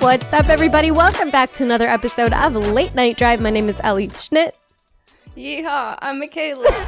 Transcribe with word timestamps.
What's 0.00 0.32
up, 0.32 0.48
everybody? 0.48 0.90
Welcome 0.90 1.30
back 1.30 1.52
to 1.54 1.64
another 1.64 1.86
episode 1.86 2.32
of 2.32 2.54
Late 2.54 2.94
Night 2.94 3.16
Drive. 3.18 3.40
My 3.40 3.50
name 3.50 3.68
is 3.68 3.80
Ellie 3.82 4.08
Schnitt. 4.08 4.52
Yeehaw, 5.36 5.98
I'm 6.00 6.18
Michaela. 6.18 6.66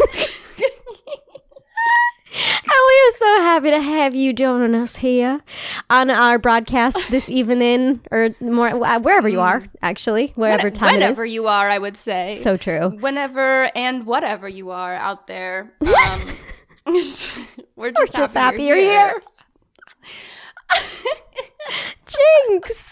And 2.34 2.73
we 2.89 2.95
are 2.95 3.19
so 3.19 3.43
happy 3.43 3.70
to 3.73 3.80
have 3.80 4.15
you 4.15 4.33
joining 4.33 4.75
us 4.75 4.97
here 4.97 5.43
on 5.91 6.09
our 6.09 6.39
broadcast 6.39 7.11
this 7.11 7.29
evening, 7.29 8.01
or 8.11 8.30
more 8.41 8.69
uh, 8.69 8.98
wherever 9.01 9.29
you 9.29 9.41
are, 9.41 9.62
actually, 9.83 10.29
wherever 10.34 10.65
When- 10.69 10.73
time 10.73 10.95
Whenever 10.95 11.27
you 11.27 11.47
are, 11.48 11.69
I 11.69 11.77
would 11.77 11.97
say. 11.98 12.37
so 12.37 12.56
true. 12.56 12.89
Whenever 13.01 13.70
and 13.77 14.06
whatever 14.06 14.48
you 14.48 14.70
are 14.70 14.95
out 14.95 15.27
there. 15.27 15.75
Um, 15.83 16.22
we're 17.77 17.91
just, 17.91 18.17
just 18.17 18.34
happy, 18.34 18.62
happy 18.62 18.62
you're 18.65 18.78
you're 18.78 18.91
here. 18.91 19.22
Jinx. 22.06 22.92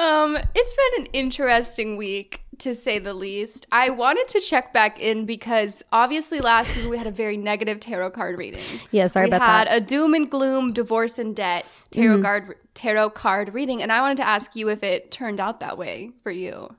Um, 0.00 0.38
it's 0.54 0.74
been 0.74 1.04
an 1.04 1.10
interesting 1.12 1.98
week 1.98 2.42
to 2.58 2.74
say 2.74 2.98
the 2.98 3.12
least. 3.12 3.66
I 3.70 3.90
wanted 3.90 4.28
to 4.28 4.40
check 4.40 4.72
back 4.72 4.98
in 4.98 5.26
because 5.26 5.84
obviously 5.92 6.40
last 6.40 6.74
week 6.74 6.88
we 6.88 6.96
had 6.96 7.06
a 7.06 7.10
very 7.10 7.36
negative 7.36 7.80
tarot 7.80 8.12
card 8.12 8.38
reading. 8.38 8.62
Yeah, 8.92 9.08
sorry 9.08 9.26
we 9.26 9.36
about 9.36 9.68
had 9.68 9.68
a 9.68 9.78
doom 9.78 10.14
and 10.14 10.30
gloom, 10.30 10.72
divorce 10.72 11.18
and 11.18 11.36
debt 11.36 11.66
tarot 11.90 12.22
card 12.22 12.54
tarot 12.72 13.10
card 13.10 13.52
reading, 13.52 13.82
and 13.82 13.92
I 13.92 14.00
wanted 14.00 14.16
to 14.18 14.26
ask 14.26 14.56
you 14.56 14.70
if 14.70 14.82
it 14.82 15.10
turned 15.10 15.38
out 15.38 15.60
that 15.60 15.76
way 15.76 16.12
for 16.22 16.30
you. 16.30 16.74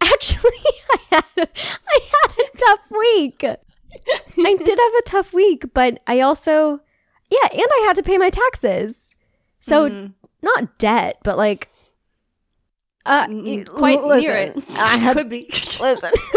Actually, 0.00 0.50
I 0.92 0.98
had 1.10 1.24
I 1.36 2.00
had 2.22 2.32
a 2.38 2.56
tough 2.56 2.90
week. 2.90 3.44
I 3.44 4.56
did 4.56 4.78
have 4.78 4.94
a 4.98 5.02
tough 5.04 5.34
week, 5.34 5.72
but 5.74 6.00
I 6.06 6.20
also, 6.20 6.80
yeah, 7.30 7.48
and 7.52 7.60
I 7.60 7.84
had 7.86 7.96
to 7.96 8.02
pay 8.02 8.16
my 8.16 8.30
taxes. 8.30 9.14
So 9.60 9.90
Mm-hmm. 9.90 10.12
not 10.42 10.78
debt, 10.78 11.18
but 11.22 11.36
like, 11.38 11.68
uh, 13.06 13.26
Quite 13.66 14.02
listen, 14.04 14.20
near 14.20 14.36
it. 14.36 14.64
I 14.76 14.98
had 14.98 15.16
Could 15.16 15.30
be. 15.30 15.46
listen. 15.80 16.10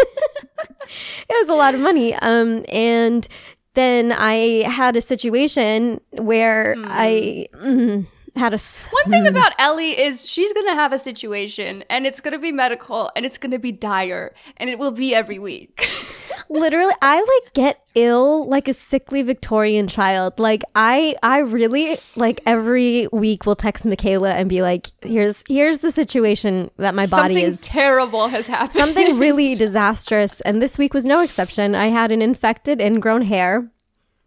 it 1.30 1.36
was 1.42 1.50
a 1.50 1.54
lot 1.56 1.74
of 1.74 1.82
money. 1.82 2.14
Um, 2.16 2.66
and 2.70 3.28
then 3.74 4.12
I 4.12 4.64
had 4.64 4.96
a 4.96 5.02
situation 5.02 6.02
where 6.12 6.76
I 6.86 7.48
mm, 7.54 8.08
had 8.38 8.54
a 8.54 8.56
s- 8.56 8.88
One 8.92 9.12
thing 9.12 9.24
hmm. 9.24 9.28
about 9.28 9.54
Ellie 9.60 9.92
is 10.00 10.30
she's 10.30 10.54
gonna 10.54 10.76
have 10.76 10.94
a 10.94 11.00
situation 11.00 11.84
and 11.90 12.06
it's 12.06 12.22
gonna 12.22 12.40
be 12.40 12.52
medical 12.52 13.12
and 13.16 13.26
it's 13.26 13.38
gonna 13.38 13.60
be 13.60 13.72
dire 13.72 14.34
and 14.58 14.70
it 14.70 14.80
will 14.80 14.92
be 14.92 15.14
every 15.14 15.40
week. 15.40 15.88
literally 16.50 16.94
I 17.02 17.20
like 17.20 17.54
get 17.54 17.84
ill 17.96 18.48
like 18.48 18.68
a 18.68 18.74
sickly 18.74 19.22
Victorian 19.22 19.88
child. 19.88 20.40
Like 20.40 20.64
I 20.76 21.16
I 21.24 21.40
really 21.40 21.97
like 22.16 22.42
every 22.46 23.08
week 23.12 23.46
will 23.46 23.56
text 23.56 23.86
Michaela 23.86 24.31
and 24.31 24.47
be 24.50 24.62
like, 24.62 24.88
here's 25.02 25.44
here's 25.47 25.80
the 25.80 25.92
situation 25.92 26.72
that 26.78 26.96
my 26.96 27.03
body 27.03 27.36
Something 27.36 27.46
is 27.46 27.62
terrible 27.62 28.28
has 28.30 28.47
happened. 28.47 28.74
something 28.74 29.18
really 29.20 29.56
disastrous 29.56 30.42
and 30.42 30.62
this 30.62 30.78
week 30.78 30.94
was 30.94 31.06
no 31.06 31.22
exception 31.22 31.76
i 31.76 31.88
had 31.88 32.12
an 32.12 32.22
infected 32.22 32.81
ingrown 32.81 33.24
hair 33.24 33.70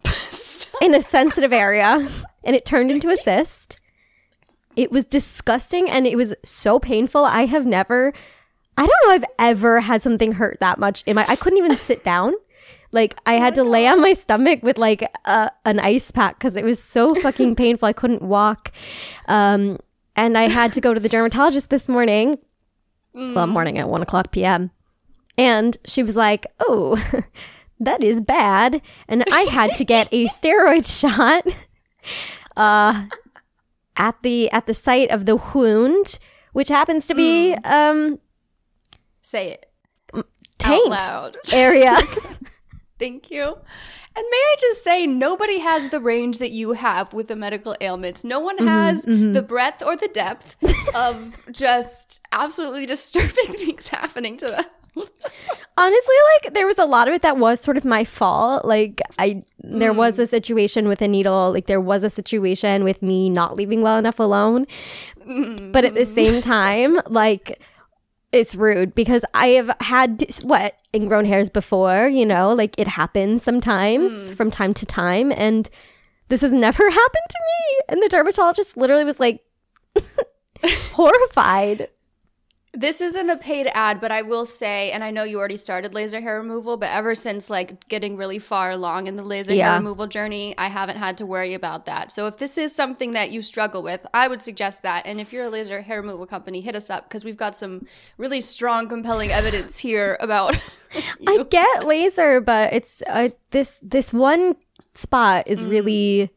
in 0.82 0.94
a 0.94 1.00
sensitive 1.00 1.52
area 1.52 2.08
and 2.44 2.56
it 2.56 2.64
turned 2.64 2.90
into 2.90 3.10
a 3.10 3.16
cyst 3.16 3.78
it 4.76 4.90
was 4.90 5.04
disgusting 5.04 5.88
and 5.90 6.06
it 6.06 6.16
was 6.16 6.34
so 6.44 6.78
painful. 6.78 7.24
I 7.24 7.46
have 7.46 7.66
never 7.66 8.12
i 8.78 8.86
don't 8.86 9.06
know 9.06 9.12
i've 9.12 9.24
ever 9.38 9.80
had 9.80 10.00
something 10.00 10.32
hurt 10.32 10.56
that 10.60 10.78
much 10.78 11.02
in 11.04 11.14
my 11.14 11.24
i 11.28 11.36
couldn't 11.36 11.58
even 11.58 11.76
sit 11.76 12.02
down. 12.04 12.32
Like 12.92 13.16
i 13.26 13.34
had 13.34 13.54
to 13.56 13.64
lay 13.64 13.86
on 13.86 14.00
my 14.00 14.14
stomach 14.14 14.62
with 14.62 14.78
like 14.78 15.02
a, 15.24 15.50
an 15.64 15.80
ice 15.80 16.10
pack 16.10 16.38
because 16.38 16.56
it 16.56 16.64
was 16.64 16.82
so 16.82 17.14
fucking 17.14 17.56
painful. 17.56 17.86
I 17.86 17.92
couldn't 17.92 18.22
walk. 18.22 18.72
Um, 19.26 19.78
and 20.16 20.36
i 20.38 20.48
had 20.48 20.72
to 20.74 20.80
go 20.80 20.94
to 20.94 21.00
the 21.00 21.08
dermatologist 21.08 21.70
this 21.70 21.88
morning. 21.88 22.38
Well, 23.12 23.46
morning 23.48 23.76
at 23.78 23.88
1 23.88 24.02
o'clock 24.02 24.30
p.m. 24.30 24.70
And 25.36 25.76
she 25.84 26.02
was 26.02 26.14
like, 26.16 26.46
Oh, 26.60 26.96
that 27.80 28.02
is 28.02 28.20
bad. 28.20 28.82
And 29.08 29.24
I 29.32 29.42
had 29.42 29.74
to 29.76 29.84
get 29.84 30.08
a 30.12 30.26
steroid 30.26 30.86
shot. 31.00 31.44
Uh, 32.56 33.06
at 33.96 34.16
the 34.22 34.50
at 34.50 34.66
the 34.66 34.74
site 34.74 35.10
of 35.10 35.26
the 35.26 35.36
wound, 35.36 36.18
which 36.52 36.68
happens 36.68 37.06
to 37.06 37.14
be 37.14 37.54
hmm. 37.54 37.58
um, 37.64 38.20
Say 39.20 39.52
it 39.52 39.70
taint 40.60 40.94
area. 41.52 41.96
Thank 42.98 43.30
you. 43.30 43.44
And 43.44 44.26
may 44.30 44.36
I 44.36 44.54
just 44.60 44.84
say, 44.84 45.06
nobody 45.06 45.60
has 45.60 45.88
the 45.88 46.00
range 46.00 46.38
that 46.38 46.50
you 46.50 46.72
have 46.72 47.12
with 47.14 47.28
the 47.28 47.36
medical 47.36 47.74
ailments. 47.80 48.24
No 48.24 48.40
one 48.40 48.58
mm-hmm, 48.58 48.68
has 48.68 49.06
mm-hmm. 49.06 49.32
the 49.32 49.42
breadth 49.42 49.82
or 49.82 49.96
the 49.96 50.08
depth 50.08 50.56
of 50.94 51.46
just 51.52 52.20
absolutely 52.32 52.86
disturbing 52.86 53.30
things 53.56 53.88
happening 53.88 54.36
to 54.38 54.48
them. 54.48 54.64
Honestly, 55.76 56.14
like 56.34 56.52
there 56.54 56.66
was 56.66 56.78
a 56.78 56.84
lot 56.84 57.08
of 57.08 57.14
it 57.14 57.22
that 57.22 57.38
was 57.38 57.60
sort 57.60 57.76
of 57.76 57.84
my 57.84 58.04
fault. 58.04 58.64
Like 58.64 59.00
I 59.18 59.40
there 59.60 59.92
was 59.92 60.16
mm. 60.16 60.20
a 60.20 60.26
situation 60.26 60.88
with 60.88 61.00
a 61.00 61.08
needle, 61.08 61.52
like 61.52 61.66
there 61.66 61.80
was 61.80 62.04
a 62.04 62.10
situation 62.10 62.84
with 62.84 63.02
me 63.02 63.30
not 63.30 63.56
leaving 63.56 63.80
well 63.82 63.98
enough 63.98 64.18
alone. 64.18 64.66
But 65.24 65.84
at 65.84 65.94
the 65.94 66.00
mm. 66.00 66.06
same 66.06 66.42
time, 66.42 67.00
like 67.06 67.62
it's 68.32 68.54
rude 68.54 68.94
because 68.94 69.24
I 69.34 69.48
have 69.48 69.70
had 69.80 70.24
what 70.42 70.76
ingrown 70.94 71.24
hairs 71.24 71.50
before, 71.50 72.06
you 72.08 72.26
know, 72.26 72.52
like 72.52 72.78
it 72.78 72.88
happens 72.88 73.42
sometimes 73.42 74.12
mm. 74.12 74.34
from 74.34 74.50
time 74.50 74.74
to 74.74 74.86
time 74.86 75.32
and 75.32 75.68
this 76.28 76.42
has 76.42 76.52
never 76.52 76.90
happened 76.90 77.28
to 77.28 77.38
me. 77.38 77.80
And 77.88 78.02
the 78.02 78.08
dermatologist 78.08 78.76
literally 78.76 79.04
was 79.04 79.20
like 79.20 79.42
horrified. 80.64 81.88
This 82.72 83.00
isn't 83.00 83.28
a 83.28 83.36
paid 83.36 83.68
ad, 83.74 84.00
but 84.00 84.12
I 84.12 84.22
will 84.22 84.46
say, 84.46 84.92
and 84.92 85.02
I 85.02 85.10
know 85.10 85.24
you 85.24 85.38
already 85.38 85.56
started 85.56 85.92
laser 85.92 86.20
hair 86.20 86.38
removal, 86.38 86.76
but 86.76 86.88
ever 86.90 87.16
since 87.16 87.50
like 87.50 87.88
getting 87.88 88.16
really 88.16 88.38
far 88.38 88.70
along 88.70 89.08
in 89.08 89.16
the 89.16 89.24
laser 89.24 89.52
Yeah. 89.52 89.70
hair 89.70 89.78
removal 89.78 90.06
journey, 90.06 90.54
I 90.56 90.68
haven't 90.68 90.96
had 90.96 91.18
to 91.18 91.26
worry 91.26 91.52
about 91.52 91.84
that. 91.86 92.12
So 92.12 92.28
if 92.28 92.36
this 92.36 92.56
is 92.56 92.72
something 92.72 93.10
that 93.10 93.32
you 93.32 93.42
struggle 93.42 93.82
with, 93.82 94.06
I 94.14 94.28
would 94.28 94.40
suggest 94.40 94.84
that. 94.84 95.04
And 95.04 95.20
if 95.20 95.32
you're 95.32 95.46
a 95.46 95.50
laser 95.50 95.82
hair 95.82 96.00
removal 96.00 96.26
company, 96.26 96.60
hit 96.60 96.76
us 96.76 96.90
up 96.90 97.08
because 97.08 97.24
we've 97.24 97.36
got 97.36 97.56
some 97.56 97.86
really 98.18 98.40
strong, 98.40 98.88
compelling 98.88 99.32
evidence 99.32 99.80
here 99.80 100.16
about. 100.20 100.56
I 101.26 101.44
get 101.50 101.84
laser, 101.86 102.40
but 102.40 102.72
it's 102.72 103.02
uh, 103.08 103.30
this 103.50 103.78
this 103.82 104.12
one 104.12 104.54
spot 104.94 105.48
is 105.48 105.64
really 105.64 106.30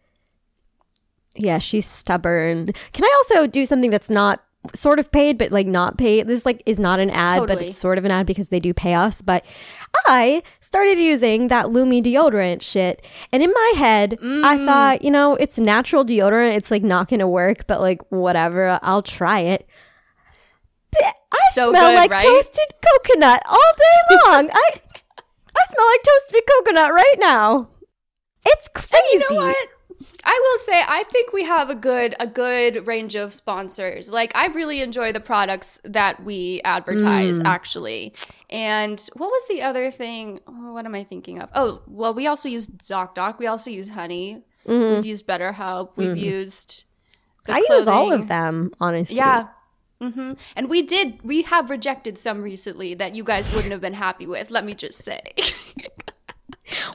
yeah, 1.35 1.59
she's 1.59 1.85
stubborn. 1.85 2.71
Can 2.91 3.05
I 3.05 3.21
also 3.23 3.47
do 3.47 3.65
something 3.65 3.89
that's 3.89 4.09
not 4.09 4.43
sort 4.73 4.99
of 4.99 5.11
paid 5.11 5.37
but 5.37 5.51
like 5.51 5.67
not 5.67 5.97
paid? 5.97 6.27
This 6.27 6.45
like 6.45 6.63
is 6.65 6.79
not 6.79 6.99
an 6.99 7.09
ad, 7.09 7.47
but 7.47 7.61
it's 7.61 7.77
sort 7.77 7.97
of 7.97 8.05
an 8.05 8.11
ad 8.11 8.25
because 8.25 8.47
they 8.47 8.59
do 8.59 8.73
pay 8.73 8.93
us, 8.93 9.21
but 9.21 9.45
I 10.05 10.43
started 10.59 10.97
using 10.97 11.47
that 11.49 11.67
Lumi 11.67 12.03
deodorant 12.03 12.61
shit. 12.61 13.05
And 13.31 13.43
in 13.43 13.51
my 13.51 13.73
head, 13.77 14.13
I 14.21 14.57
mm. 14.57 14.65
thought, 14.65 15.01
you 15.03 15.11
know, 15.11 15.35
it's 15.35 15.59
natural 15.59 16.05
deodorant. 16.05 16.55
It's 16.55 16.71
like 16.71 16.83
not 16.83 17.07
going 17.07 17.19
to 17.19 17.27
work, 17.27 17.67
but 17.67 17.81
like 17.81 18.01
whatever, 18.09 18.79
I'll 18.81 19.03
try 19.03 19.39
it. 19.39 19.67
But 20.91 21.03
I 21.31 21.39
So 21.51 21.71
smell 21.71 21.91
good, 21.91 21.95
like 21.95 22.11
right? 22.11 22.21
toasted 22.21 22.73
coconut 22.81 23.41
all 23.49 23.71
day 23.77 24.15
long. 24.25 24.49
I 24.51 24.69
I 25.55 25.61
smell 25.71 25.87
like 25.87 26.03
toasted 26.03 26.43
coconut 26.49 26.93
right 26.93 27.15
now. 27.17 27.69
It's 28.45 28.69
crazy. 28.69 29.03
You 29.13 29.19
know 29.19 29.35
what? 29.37 29.67
I 30.23 30.39
will 30.43 30.59
say 30.59 30.81
I 30.87 31.03
think 31.03 31.33
we 31.33 31.43
have 31.45 31.69
a 31.69 31.75
good 31.75 32.15
a 32.19 32.27
good 32.27 32.87
range 32.87 33.15
of 33.15 33.33
sponsors. 33.33 34.11
Like 34.11 34.35
I 34.35 34.47
really 34.47 34.81
enjoy 34.81 35.11
the 35.11 35.19
products 35.19 35.79
that 35.83 36.23
we 36.23 36.61
advertise 36.63 37.41
Mm. 37.41 37.45
actually. 37.45 38.13
And 38.49 39.01
what 39.15 39.27
was 39.27 39.45
the 39.49 39.61
other 39.61 39.91
thing? 39.91 40.39
Oh, 40.47 40.73
what 40.73 40.85
am 40.85 40.95
I 40.95 41.03
thinking 41.03 41.39
of? 41.41 41.49
Oh, 41.53 41.81
well 41.87 42.13
we 42.13 42.27
also 42.27 42.49
use 42.49 42.67
ZocDoc. 42.67 43.39
We 43.39 43.47
also 43.47 43.69
use 43.69 43.89
Honey. 43.91 44.43
We've 44.65 45.05
used 45.05 45.27
BetterHelp. 45.27 45.97
We've 45.97 46.17
used 46.17 46.85
Mm-hmm. 47.45 47.51
I 47.51 47.75
use 47.75 47.87
all 47.89 48.13
of 48.13 48.29
them, 48.29 48.71
honestly. 48.79 49.17
Yeah. 49.17 49.47
And 49.99 50.69
we 50.69 50.81
did, 50.81 51.19
we 51.23 51.43
have 51.43 51.69
rejected 51.69 52.17
some 52.17 52.41
recently 52.41 52.93
that 52.93 53.15
you 53.15 53.23
guys 53.23 53.49
wouldn't 53.53 53.71
have 53.71 53.79
been 53.81 53.93
happy 53.93 54.25
with, 54.27 54.49
let 54.51 54.63
me 54.65 54.75
just 54.75 54.99
say. 54.99 55.21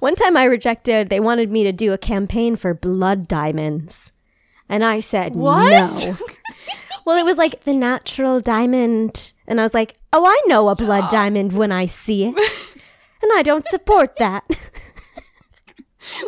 One 0.00 0.15
time 0.15 0.37
I 0.37 0.44
rejected, 0.44 1.09
they 1.09 1.20
wanted 1.20 1.50
me 1.50 1.65
to 1.65 1.73
do 1.73 1.93
a 1.93 1.99
campaign 1.99 2.56
for 2.56 2.75
blood 2.75 3.29
diamonds. 3.29 4.12
And 4.69 4.85
I 4.85 5.00
said 5.00 5.35
What? 5.37 6.06
no. 6.06 6.17
well, 7.05 7.19
it 7.19 7.25
was 7.25 7.38
like 7.38 7.65
the 7.65 7.75
natural 7.75 8.41
diamond. 8.41 9.32
And 9.47 9.61
I 9.61 9.62
was 9.62 9.75
like, 9.75 9.99
oh, 10.12 10.25
I 10.26 10.43
know 10.49 10.69
a 10.69 10.76
blood 10.76 11.11
diamond 11.11 11.53
when 11.53 11.73
I 11.73 11.87
see 11.87 12.25
it. 12.25 12.35
and 13.23 13.32
I 13.35 13.43
don't 13.43 13.67
support 13.69 14.17
that. 14.17 14.44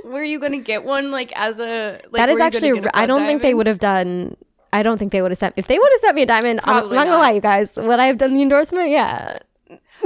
were 0.04 0.22
you 0.24 0.38
going 0.38 0.52
to 0.52 0.58
get 0.58 0.84
one 0.84 1.10
like 1.10 1.32
as 1.32 1.60
a. 1.60 2.00
Like, 2.10 2.12
that 2.12 2.28
is 2.28 2.40
actually, 2.40 2.88
I 2.94 3.06
don't 3.06 3.26
think 3.26 3.42
they 3.42 3.54
would 3.54 3.66
have 3.66 3.78
done. 3.78 4.36
I 4.72 4.82
don't 4.82 4.98
think 4.98 5.12
they 5.12 5.20
would 5.20 5.32
have 5.32 5.38
sent. 5.38 5.54
If 5.56 5.66
they 5.66 5.78
would 5.78 5.92
have 5.92 6.00
sent 6.00 6.14
me 6.14 6.22
a 6.22 6.26
diamond, 6.26 6.60
I'm 6.62 6.80
Probably 6.80 6.96
not 6.96 7.06
gonna 7.06 7.18
lie, 7.18 7.32
you 7.32 7.40
guys. 7.40 7.76
Would 7.76 7.98
I 8.00 8.06
have 8.06 8.18
done 8.18 8.34
the 8.34 8.42
endorsement? 8.42 8.90
Yeah. 8.90 9.38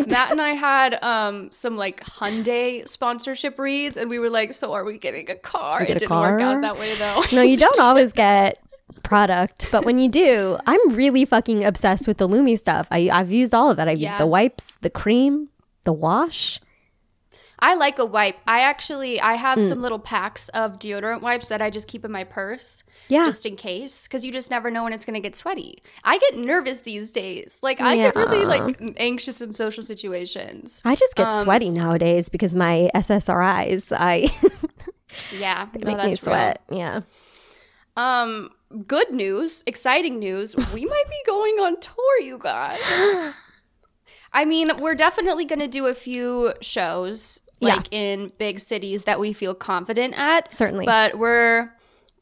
Matt 0.07 0.31
and 0.33 0.41
I 0.41 0.51
had 0.51 1.03
um 1.03 1.51
some 1.51 1.77
like 1.77 2.03
Hyundai 2.05 2.89
sponsorship 2.89 3.59
reads, 3.59 3.97
and 3.97 4.11
we 4.11 4.19
were 4.19 4.31
like, 4.31 4.53
"So 4.53 4.73
are 4.73 4.85
we 4.85 4.99
getting 4.99 5.31
a 5.31 5.35
car?" 5.35 5.81
we 5.81 5.89
It 5.89 5.97
a 5.97 5.99
didn't 6.01 6.19
work 6.19 6.41
out 6.41 6.63
that 6.63 6.79
way 6.79 6.95
though. 6.97 7.23
No, 7.33 7.43
you 7.43 7.57
don't 7.67 7.81
always 7.81 8.13
get 8.13 8.59
product, 9.03 9.69
but 9.71 9.85
when 9.85 9.99
you 9.99 10.09
do, 10.09 10.59
I'm 10.67 10.81
really 10.95 11.25
fucking 11.25 11.65
obsessed 11.65 12.07
with 12.07 12.19
the 12.19 12.29
Lumi 12.29 12.59
stuff. 12.59 12.89
I, 12.91 13.11
I've 13.13 13.31
used 13.33 13.55
all 13.55 13.71
of 13.71 13.79
it. 13.79 13.87
I've 13.89 13.99
used 13.99 14.19
the 14.19 14.27
wipes, 14.27 14.77
the 14.81 14.91
cream, 14.91 15.49
the 15.85 15.93
wash. 15.93 16.61
I 17.59 17.75
like 17.77 17.99
a 17.99 18.05
wipe. 18.05 18.37
I 18.47 18.61
actually 18.61 19.21
I 19.21 19.35
have 19.35 19.59
Mm. 19.59 19.69
some 19.69 19.81
little 19.83 19.99
packs 19.99 20.49
of 20.51 20.79
deodorant 20.79 21.23
wipes 21.23 21.49
that 21.49 21.63
I 21.63 21.71
just 21.71 21.89
keep 21.89 22.05
in 22.05 22.13
my 22.13 22.25
purse, 22.25 22.83
Yeah. 23.09 23.27
just 23.27 23.45
in 23.47 23.57
case, 23.57 24.07
because 24.09 24.25
you 24.25 24.33
just 24.33 24.51
never 24.51 24.71
know 24.71 24.85
when 24.85 24.93
it's 24.93 25.05
gonna 25.05 25.21
get 25.21 25.35
sweaty. 25.37 25.83
I 26.05 26.19
get 26.19 26.37
nervous 26.37 26.81
these 26.83 27.13
days. 27.13 27.61
Like 27.63 27.81
I 27.81 27.97
get 27.97 28.17
really 28.17 28.45
like 28.47 28.81
anxious 28.97 29.41
in 29.41 29.53
social 29.53 29.83
situations. 29.83 30.81
I 30.85 30.95
just 30.95 31.15
get 31.15 31.27
Um, 31.27 31.45
sweaty 31.45 31.71
nowadays 31.71 32.29
because 32.29 32.55
my 32.55 32.91
SSRIs, 32.95 33.93
I 33.97 34.29
Yeah, 35.39 35.69
no, 35.75 35.87
make 35.87 35.87
me 35.87 35.95
that's 35.95 36.07
real. 36.07 36.17
sweat. 36.35 36.63
Yeah. 36.71 37.01
Um, 37.97 38.51
good 38.87 39.11
news, 39.13 39.63
exciting 39.67 40.19
news. 40.19 40.57
we 40.57 40.85
might 40.85 41.05
be 41.09 41.17
going 41.27 41.55
on 41.61 41.79
tour, 41.81 42.21
you 42.21 42.39
guys. 42.39 42.81
I 44.33 44.45
mean, 44.45 44.73
we're 44.81 44.97
definitely 44.97 45.45
going 45.45 45.61
to 45.61 45.69
do 45.69 45.87
a 45.87 45.95
few 45.95 46.55
shows 46.61 47.41
Yeah. 47.61 47.77
like 47.77 47.87
in 47.93 48.33
big 48.39 48.59
cities 48.59 49.05
that 49.05 49.21
we 49.21 49.33
feel 49.33 49.55
confident 49.55 50.15
at. 50.19 50.53
Certainly. 50.53 50.87
But 50.87 51.17
we're 51.19 51.71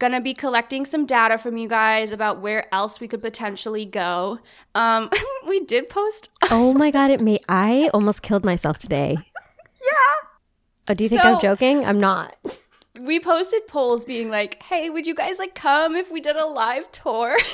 going 0.03 0.13
to 0.13 0.21
be 0.21 0.35
collecting 0.35 0.85
some 0.85 1.07
data 1.07 1.39
from 1.39 1.57
you 1.57 1.69
guys 1.69 2.11
about 2.11 2.41
where 2.41 2.67
else 2.75 2.99
we 2.99 3.07
could 3.07 3.21
potentially 3.21 3.87
go. 3.87 4.41
Um, 4.75 5.09
we 5.47 5.61
did 5.65 5.89
post 5.89 6.29
Oh 6.51 6.75
my 6.75 6.91
god, 6.91 7.13
it 7.13 7.21
made 7.21 7.45
I 7.49 7.89
almost 7.95 8.21
killed 8.21 8.45
myself 8.45 8.79
today. 8.79 9.17
Yeah. 9.85 10.29
Oh, 10.89 10.95
do 10.95 11.03
you 11.03 11.11
think 11.11 11.25
I'm 11.25 11.41
joking? 11.41 11.85
I'm 11.85 11.99
not. 11.99 12.37
we 13.01 13.19
posted 13.19 13.67
polls 13.67 14.05
being 14.05 14.31
like, 14.31 14.63
"Hey, 14.63 14.91
would 14.91 15.09
you 15.09 15.15
guys 15.15 15.41
like 15.41 15.57
come 15.57 15.97
if 15.97 16.09
we 16.09 16.21
did 16.21 16.37
a 16.37 16.47
live 16.47 16.89
tour?" 16.93 17.37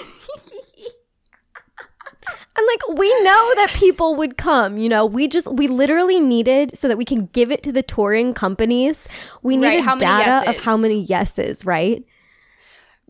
And 2.55 2.67
like 2.67 2.99
we 2.99 3.09
know 3.23 3.55
that 3.55 3.71
people 3.75 4.15
would 4.17 4.37
come, 4.37 4.77
you 4.77 4.91
know. 4.91 5.07
We 5.07 5.27
just 5.27 5.51
we 5.51 5.69
literally 5.69 6.21
needed 6.21 6.77
so 6.77 6.87
that 6.89 6.99
we 6.99 7.05
can 7.07 7.27
give 7.27 7.51
it 7.51 7.63
to 7.63 7.73
the 7.73 7.83
touring 7.83 8.35
companies. 8.35 9.09
We 9.43 9.57
Right, 9.57 9.77
needed 9.77 9.87
many 9.87 10.01
data 10.01 10.51
of 10.51 10.57
how 10.59 10.77
many 10.77 11.01
yeses, 11.01 11.65
right? 11.65 12.05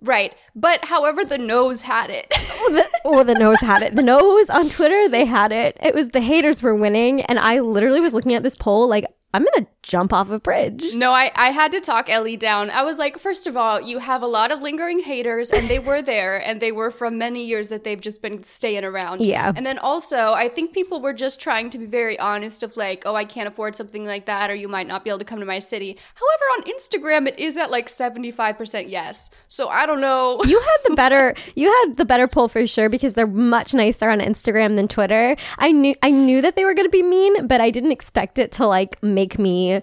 Right. 0.01 0.35
But 0.55 0.85
however 0.85 1.25
the 1.25 1.39
nose 1.39 1.83
had 1.83 2.11
it. 2.11 2.29
the, 2.31 3.01
or 3.05 3.25
the 3.25 3.35
nose 3.35 3.61
had 3.61 3.83
it. 3.83 3.95
The 3.95 4.03
nose 4.03 4.51
on 4.51 4.69
Twitter, 4.69 5.09
they 5.09 5.25
had 5.25 5.53
it. 5.53 5.77
It 5.81 5.95
was 5.95 6.11
the 6.11 6.21
haters 6.21 6.63
were 6.63 6.75
winning, 6.75 7.23
and 7.23 7.39
I 7.39 7.61
literally 7.61 8.01
was 8.01 8.15
looking 8.15 8.35
at 8.35 8.43
this 8.43 8.57
poll 8.57 8.89
like 8.89 9.07
I'm 9.35 9.45
gonna 9.45 9.67
jump 9.83 10.13
off 10.13 10.31
a 10.31 10.39
bridge. 10.39 10.95
No, 10.95 11.13
I, 11.13 11.31
I 11.35 11.51
had 11.51 11.73
to 11.73 11.81
talk 11.81 12.09
Ellie 12.09 12.37
down. 12.37 12.71
I 12.71 12.83
was 12.83 12.99
like, 12.99 13.19
first 13.19 13.47
of 13.47 13.57
all, 13.57 13.81
you 13.81 13.99
have 13.99 14.23
a 14.23 14.27
lot 14.27 14.51
of 14.51 14.63
lingering 14.63 15.01
haters, 15.01 15.51
and 15.51 15.69
they 15.69 15.79
were 15.79 16.01
there, 16.01 16.39
and 16.39 16.61
they 16.61 16.73
were 16.73 16.91
from 16.91 17.19
many 17.19 17.45
years 17.47 17.69
that 17.69 17.85
they've 17.85 18.01
just 18.01 18.23
been 18.23 18.43
staying 18.43 18.85
around. 18.85 19.25
Yeah. 19.25 19.53
And 19.55 19.67
then 19.67 19.79
also, 19.79 20.33
I 20.33 20.49
think 20.49 20.73
people 20.73 21.01
were 21.01 21.13
just 21.13 21.41
trying 21.41 21.69
to 21.71 21.79
be 21.79 21.87
very 21.87 22.19
honest 22.19 22.63
of 22.63 22.77
like, 22.77 23.03
oh, 23.05 23.15
I 23.15 23.25
can't 23.25 23.49
afford 23.49 23.77
something 23.77 24.07
like 24.07 24.25
that, 24.27 24.51
or 24.51 24.55
you 24.55 24.69
might 24.69 24.87
not 24.87 25.05
be 25.05 25.11
able 25.11 25.19
to 25.19 25.25
come 25.27 25.41
to 25.41 25.47
my 25.47 25.59
city. 25.59 25.99
However, 26.15 26.45
on 26.57 26.63
Instagram, 26.65 27.29
it 27.29 27.39
is 27.39 27.57
at 27.57 27.71
like 27.71 27.89
75% 27.89 28.89
yes. 28.89 29.31
So 29.47 29.69
I 29.69 29.85
don't 29.85 30.01
know. 30.01 30.41
You 30.45 30.59
had 30.59 30.91
the 30.91 30.97
better 30.97 31.35
you 31.55 31.71
had 31.71 31.97
the 31.97 32.05
better 32.05 32.27
poll 32.27 32.49
for 32.49 32.67
sure 32.67 32.89
because 32.89 33.15
they're 33.15 33.27
much 33.27 33.75
nicer 33.75 34.09
on 34.09 34.21
Instagram 34.21 34.77
than 34.77 34.89
Twitter. 34.89 35.37
I 35.59 35.73
knew 35.73 35.95
I 36.03 36.11
knew 36.11 36.41
that 36.41 36.57
they 36.57 36.65
were 36.65 36.75
gonna 36.75 36.89
be 36.89 37.03
mean, 37.03 37.47
but 37.47 37.61
I 37.61 37.71
didn't 37.71 37.93
expect 37.93 38.39
it 38.39 38.53
to 38.53 38.67
like 38.67 39.03
make 39.03 39.28
me 39.37 39.83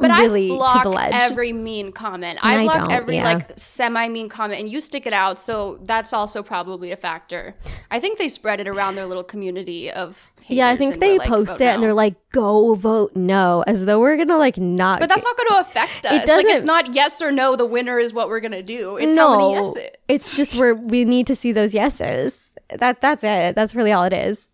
But 0.00 0.10
really 0.10 0.46
I 0.50 0.56
block 0.56 0.82
to 0.84 0.88
the 0.88 0.94
ledge. 0.94 1.12
every 1.14 1.52
mean 1.52 1.92
comment. 1.92 2.38
And 2.42 2.60
I 2.60 2.64
block 2.64 2.90
every 2.90 3.16
yeah. 3.16 3.24
like 3.24 3.50
semi 3.56 4.08
mean 4.08 4.28
comment, 4.28 4.60
and 4.60 4.68
you 4.70 4.80
stick 4.80 5.06
it 5.06 5.12
out. 5.12 5.38
So 5.38 5.78
that's 5.82 6.12
also 6.14 6.42
probably 6.42 6.92
a 6.92 6.96
factor. 6.96 7.54
I 7.90 8.00
think 8.00 8.18
they 8.18 8.28
spread 8.30 8.58
it 8.60 8.68
around 8.68 8.94
their 8.94 9.04
little 9.04 9.24
community 9.24 9.90
of. 9.90 10.32
yeah, 10.48 10.68
I 10.68 10.76
think 10.78 10.98
they 10.98 11.18
like, 11.18 11.28
post 11.28 11.50
"Vote 11.52 11.60
it 11.60 11.74
and 11.74 11.82
they're 11.82 11.92
like, 11.92 12.14
"Go 12.32 12.72
vote 12.74 13.14
no," 13.16 13.64
as 13.66 13.84
though 13.84 14.00
we're 14.00 14.16
gonna 14.16 14.38
like 14.38 14.56
not. 14.56 15.00
But 15.00 15.10
that's 15.10 15.24
not 15.24 15.36
going 15.36 15.48
to 15.48 15.68
affect 15.68 16.06
us. 16.06 16.12
like 16.12 16.22
it's 16.22 16.32
doesn't- 16.32 16.66
not 16.66 16.94
yes 16.94 17.20
or 17.20 17.30
no. 17.30 17.54
The 17.54 17.66
winner 17.66 17.98
is 17.98 18.14
what 18.14 18.28
we're 18.28 18.40
to 18.52 18.62
do. 18.62 18.96
It's 18.96 19.14
how 19.14 19.36
many 19.36 19.54
no. 19.54 19.74
yes. 19.76 19.90
It's 20.08 20.36
just 20.36 20.54
where 20.56 20.74
we 20.74 21.04
need 21.04 21.26
to 21.26 21.34
see 21.34 21.52
those 21.52 21.74
yeses. 21.74 22.56
That 22.70 23.02
that's 23.02 23.22
it. 23.22 23.54
That's 23.54 23.74
really 23.74 23.92
all 23.92 24.04
it 24.04 24.14
is. 24.14 24.50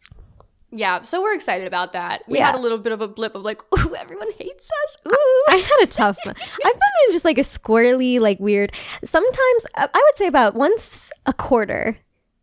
Yeah, 0.75 1.01
so 1.01 1.21
we're 1.23 1.35
excited 1.35 1.67
about 1.67 1.93
that. 1.93 2.23
We 2.27 2.39
Yeah. 2.39 2.47
had 2.47 2.55
a 2.55 2.59
little 2.59 2.79
bit 2.79 2.93
of 2.93 3.01
a 3.03 3.09
blip 3.09 3.35
of 3.35 3.43
like, 3.43 3.61
ooh, 3.79 3.95
everyone 3.95 4.29
hates 4.39 4.71
us. 4.85 4.97
Ooh. 5.07 5.43
I 5.49 5.57
had 5.57 5.89
a 5.89 5.93
tough. 5.93 6.17
I've 6.27 6.35
been 6.35 6.95
in 7.07 7.13
just 7.13 7.25
like 7.27 7.37
a 7.39 7.43
squirrely, 7.43 8.19
like 8.19 8.41
weird. 8.41 8.73
Sometimes 9.05 9.67
uh, 9.75 9.89
I 9.93 9.99
would 9.99 10.17
say 10.19 10.27
about 10.27 10.55
once 10.55 11.13
a 11.27 11.33
quarter. 11.33 11.99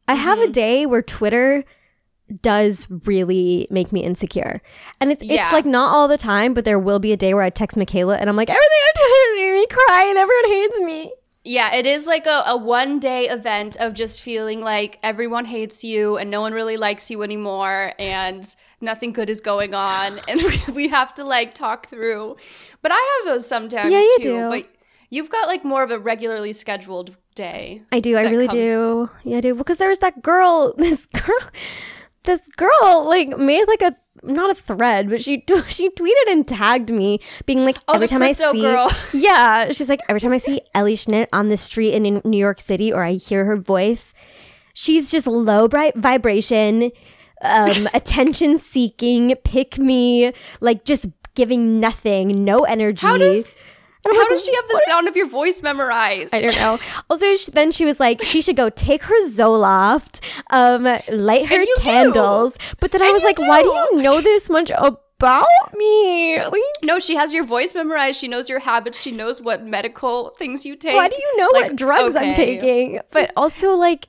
I 0.08 0.14
have 0.14 0.38
Mm-hmm. 0.40 0.50
a 0.50 0.54
day 0.54 0.86
where 0.86 1.02
Twitter 1.02 1.64
does 2.44 2.86
really 3.06 3.68
make 3.72 3.92
me 3.92 4.04
insecure, 4.04 4.62
and 5.02 5.12
it's 5.12 5.24
Yeah. 5.24 5.46
it's 5.46 5.54
like 5.54 5.66
not 5.66 5.92
all 5.96 6.08
the 6.08 6.18
time, 6.18 6.54
but 6.54 6.64
there 6.66 6.78
will 6.78 7.00
be 7.00 7.12
a 7.12 7.18
day 7.18 7.34
where 7.34 7.42
I 7.44 7.50
text 7.50 7.76
Michaela 7.76 8.18
and 8.18 8.30
I'm 8.30 8.36
like, 8.36 8.50
everything 8.52 8.68
on 8.88 8.94
Twitter 8.96 9.42
made 9.42 9.54
me 9.60 9.68
cry, 9.68 10.06
and 10.10 10.18
everyone 10.18 10.46
hates 10.46 10.80
me. 10.82 11.14
Yeah, 11.50 11.74
it 11.74 11.88
is 11.88 12.06
like 12.06 12.28
a, 12.28 12.44
a 12.46 12.56
one 12.56 13.00
day 13.00 13.28
event 13.28 13.76
of 13.78 13.96
just 13.96 14.22
feeling 14.22 14.62
like 14.62 15.00
everyone 15.02 15.46
hates 15.46 15.84
you 15.84 16.16
and 16.16 16.30
no 16.30 16.42
one 16.42 16.54
really 16.54 16.78
likes 16.78 17.10
you 17.10 17.24
anymore 17.24 17.92
and 17.98 18.46
nothing 18.82 19.14
good 19.14 19.32
is 19.32 19.42
going 19.42 19.74
on 19.74 20.20
and 20.28 20.40
we, 20.40 20.74
we 20.74 20.88
have 20.90 21.12
to 21.16 21.24
like 21.24 21.56
talk 21.56 21.88
through. 21.88 22.38
But 22.84 22.92
I 22.92 23.18
have 23.18 23.34
those 23.34 23.48
sometimes 23.48 23.92
Yeah, 23.92 23.98
you 23.98 24.18
too. 24.20 24.24
do. 24.24 24.50
But 24.52 24.70
you've 25.10 25.32
got 25.32 25.48
like 25.48 25.66
more 25.66 25.82
of 25.82 25.90
a 25.90 25.98
regularly 25.98 26.54
scheduled 26.54 27.16
day. 27.34 27.82
I 27.92 28.00
do. 28.00 28.16
I 28.16 28.30
really 28.30 28.48
comes- 28.48 28.68
do. 28.68 29.10
Yeah, 29.24 29.38
I 29.38 29.42
do. 29.42 29.56
Because 29.56 29.78
there 29.78 29.90
was 29.90 30.00
that 30.00 30.22
girl, 30.22 30.76
this 30.78 31.08
girl, 31.08 31.50
this 32.26 32.42
girl, 32.58 33.06
like 33.08 33.30
made 33.40 33.66
like 33.68 33.82
a 33.82 33.96
not 34.24 34.52
a 34.52 34.56
thread, 34.56 35.10
but 35.10 35.22
she 35.22 35.44
she 35.70 35.90
tweeted 35.90 36.32
and 36.32 36.48
tagged 36.48 36.90
me, 36.90 37.20
being 37.46 37.64
like, 37.64 37.78
Oh, 37.88 37.96
every 37.96 38.08
the 38.08 38.12
time 38.12 38.24
I 38.24 38.34
see, 38.34 38.62
girl. 38.62 38.90
yeah, 39.14 39.72
she's 39.72 39.90
like, 39.90 40.02
every 40.10 40.20
time 40.20 40.34
I 40.34 40.38
see 40.38 40.62
Ellie 40.74 40.96
Schnitt 40.96 41.28
on 41.34 41.50
the 41.50 41.58
street 41.58 41.94
in, 41.94 42.06
in 42.06 42.22
New 42.24 42.38
York 42.38 42.60
City 42.60 42.92
or 42.92 43.04
I 43.04 43.14
hear 43.14 43.46
her 43.46 43.58
voice, 43.58 44.14
she's 44.74 45.12
just 45.12 45.28
low 45.28 45.68
bright 45.68 45.96
vibration, 45.96 46.92
um, 47.42 47.88
attention 47.94 48.58
seeking, 48.58 49.36
pick 49.44 49.78
me, 49.78 50.34
like 50.62 50.86
just 50.86 51.08
giving 51.36 51.80
nothing, 51.80 52.44
no 52.44 52.60
energy. 52.66 53.06
How 53.06 53.18
does 53.18 53.60
And 54.06 54.14
how 54.16 54.20
like, 54.22 54.30
does 54.30 54.46
she 54.46 54.56
have 54.56 54.68
the 54.70 54.82
sound 54.88 55.08
of 55.10 55.16
your 55.18 55.28
voice 55.28 55.62
memorized? 55.62 56.34
I 56.34 56.42
don't 56.42 56.56
know. 56.56 56.78
Also, 57.10 57.36
she, 57.36 57.52
then 57.52 57.72
she 57.72 57.84
was 57.86 58.00
like, 58.00 58.22
she 58.24 58.42
should 58.42 58.56
go 58.56 58.70
take 58.70 59.04
her 59.04 59.22
Zoloft, 59.28 60.22
um, 60.52 60.84
light 61.12 61.48
her 61.48 61.56
And 61.56 61.66
you 61.66 61.76
do. 61.78 61.82
candles. 61.84 62.58
But 62.80 62.92
then 62.92 63.02
I 63.02 63.06
And 63.08 63.14
was 63.14 63.24
you 63.24 63.28
like, 63.30 63.40
why 63.42 63.62
do 63.62 63.70
do. 63.70 63.98
you 63.98 64.02
know 64.04 64.22
this 64.22 64.50
much 64.50 64.72
about 64.72 65.48
me? 65.76 66.42
Like, 66.42 66.62
No, 66.82 67.00
she 67.00 67.16
has 67.16 67.34
your 67.34 67.44
voice 67.46 67.76
memorized. 67.76 68.20
She 68.22 68.30
knows 68.30 68.48
your 68.48 68.60
habits. 68.60 69.02
She 69.02 69.12
knows 69.12 69.42
what 69.42 69.66
medical 69.66 70.30
things 70.38 70.66
you 70.66 70.78
take. 70.78 70.96
why 70.96 71.10
do 71.10 71.16
you 71.16 71.38
know 71.38 71.50
Like, 71.52 71.64
what 71.72 71.76
drugs 71.76 72.16
I'm 72.16 72.34
taking? 72.36 73.02
But 73.12 73.32
also, 73.36 73.76
like, 73.76 74.08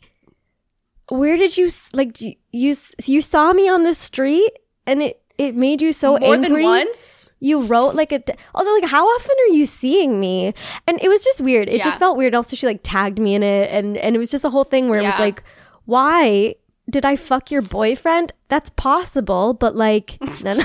where 1.09 1.37
did 1.37 1.57
you 1.57 1.67
s- 1.67 1.91
like 1.93 2.21
you 2.21 2.35
you, 2.53 2.71
s- 2.71 2.95
you 3.09 3.21
saw 3.23 3.53
me 3.53 3.69
on 3.69 3.83
the 3.83 3.95
street 3.95 4.53
and 4.87 5.03
it 5.03 5.21
it 5.41 5.57
made 5.57 5.81
you 5.81 5.93
so 5.93 6.19
More 6.19 6.35
angry? 6.35 6.49
than 6.49 6.63
once? 6.63 7.31
you 7.41 7.63
wrote 7.63 7.95
like 7.95 8.13
a 8.13 8.23
also 8.55 8.71
like 8.75 8.85
how 8.85 9.07
often 9.07 9.35
are 9.49 9.55
you 9.55 9.65
seeing 9.65 10.21
me 10.21 10.53
and 10.87 11.03
it 11.03 11.09
was 11.09 11.25
just 11.25 11.41
weird 11.41 11.69
it 11.69 11.83
just 11.83 11.99
felt 11.99 12.19
weird 12.19 12.35
also 12.35 12.55
she 12.55 12.67
like 12.67 12.81
tagged 12.83 13.19
me 13.19 13.35
in 13.35 13.43
it 13.43 13.71
and 13.71 13.97
and 13.97 14.15
it 14.15 14.19
was 14.19 14.31
just 14.31 14.45
a 14.45 14.51
whole 14.51 14.65
thing 14.65 14.91
where 14.91 15.01
it 15.01 15.05
was 15.05 15.19
like 15.19 15.43
why 15.87 16.55
did 16.91 17.05
i 17.07 17.17
fuck 17.17 17.51
your 17.51 17.63
boyfriend 17.63 18.33
that's 18.49 18.69
possible 18.71 19.55
but 19.55 19.75
like 19.75 20.19
no, 20.45 20.53
no. 20.55 20.65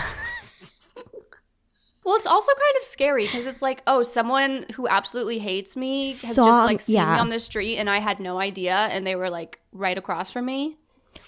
Well, 2.03 2.15
it's 2.15 2.27
also 2.27 2.51
kind 2.53 2.77
of 2.77 2.83
scary 2.83 3.23
because 3.23 3.47
it's 3.47 3.63
like, 3.63 3.81
oh, 3.87 4.03
someone 4.03 4.67
who 4.75 4.87
absolutely 4.87 5.39
hates 5.39 5.75
me 5.75 6.05
has 6.09 6.35
Saw- 6.35 6.45
just 6.45 6.59
like 6.59 6.79
seen 6.79 6.97
yeah. 6.97 7.15
me 7.15 7.19
on 7.19 7.29
the 7.29 7.39
street 7.39 7.77
and 7.77 7.89
I 7.89 7.97
had 7.97 8.19
no 8.19 8.37
idea 8.39 8.75
and 8.75 9.07
they 9.07 9.15
were 9.15 9.31
like 9.31 9.59
right 9.71 9.97
across 9.97 10.29
from 10.29 10.45
me. 10.45 10.77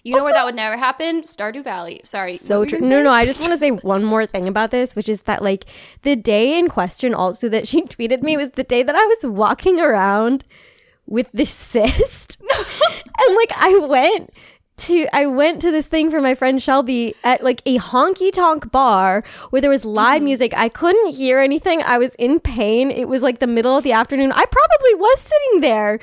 You 0.08 0.16
know 0.16 0.24
where 0.24 0.34
that 0.34 0.46
would 0.46 0.56
never 0.56 0.78
happen? 0.78 1.24
Stardew 1.24 1.66
Valley. 1.66 2.00
Sorry. 2.06 2.38
so 2.38 2.64
true. 2.64 2.80
No, 2.80 3.04
no. 3.04 3.12
I 3.12 3.26
just 3.26 3.42
want 3.42 3.52
to 3.52 3.58
say 3.58 3.72
one 3.72 4.06
more 4.06 4.26
thing 4.26 4.48
about 4.48 4.72
this, 4.72 4.96
which 4.96 5.10
is 5.10 5.24
that 5.24 5.44
like 5.44 5.66
the 6.04 6.16
day 6.16 6.58
in 6.58 6.70
question 6.70 7.14
also 7.14 7.50
that 7.50 7.68
she 7.68 7.82
tweeted 7.84 8.24
me 8.24 8.38
was 8.38 8.52
the 8.52 8.64
day 8.64 8.84
that 8.84 8.96
I 8.96 9.04
was 9.04 9.26
walking 9.26 9.80
around 9.82 10.46
with 11.06 11.30
the 11.34 11.46
cyst. 11.46 12.40
and 12.42 13.36
like 13.36 13.52
I 13.58 13.78
went 13.80 14.32
to 14.78 15.08
I 15.12 15.26
went 15.26 15.62
to 15.64 15.72
this 15.72 15.88
thing 15.88 16.10
for 16.10 16.22
my 16.22 16.36
friend 16.36 16.62
Shelby 16.62 17.14
at 17.26 17.44
like 17.44 17.62
a 17.66 17.78
honky 17.78 18.32
tonk 18.32 18.72
bar 18.72 19.24
where 19.50 19.62
there 19.62 19.72
was 19.72 19.84
live 19.84 20.18
mm-hmm. 20.18 20.26
music. 20.26 20.54
I 20.56 20.70
couldn't 20.70 21.16
hear 21.16 21.40
anything. 21.40 21.82
I 21.82 21.98
was 21.98 22.16
in 22.16 22.40
pain. 22.40 22.92
It 22.92 23.10
was 23.10 23.24
like 23.24 23.40
the 23.40 23.48
middle 23.48 23.76
of 23.76 23.84
the 23.84 23.92
afternoon. 23.92 24.32
I 24.32 24.46
probably 24.46 24.96
was 24.96 25.20
sitting 25.20 25.62
there 25.62 26.00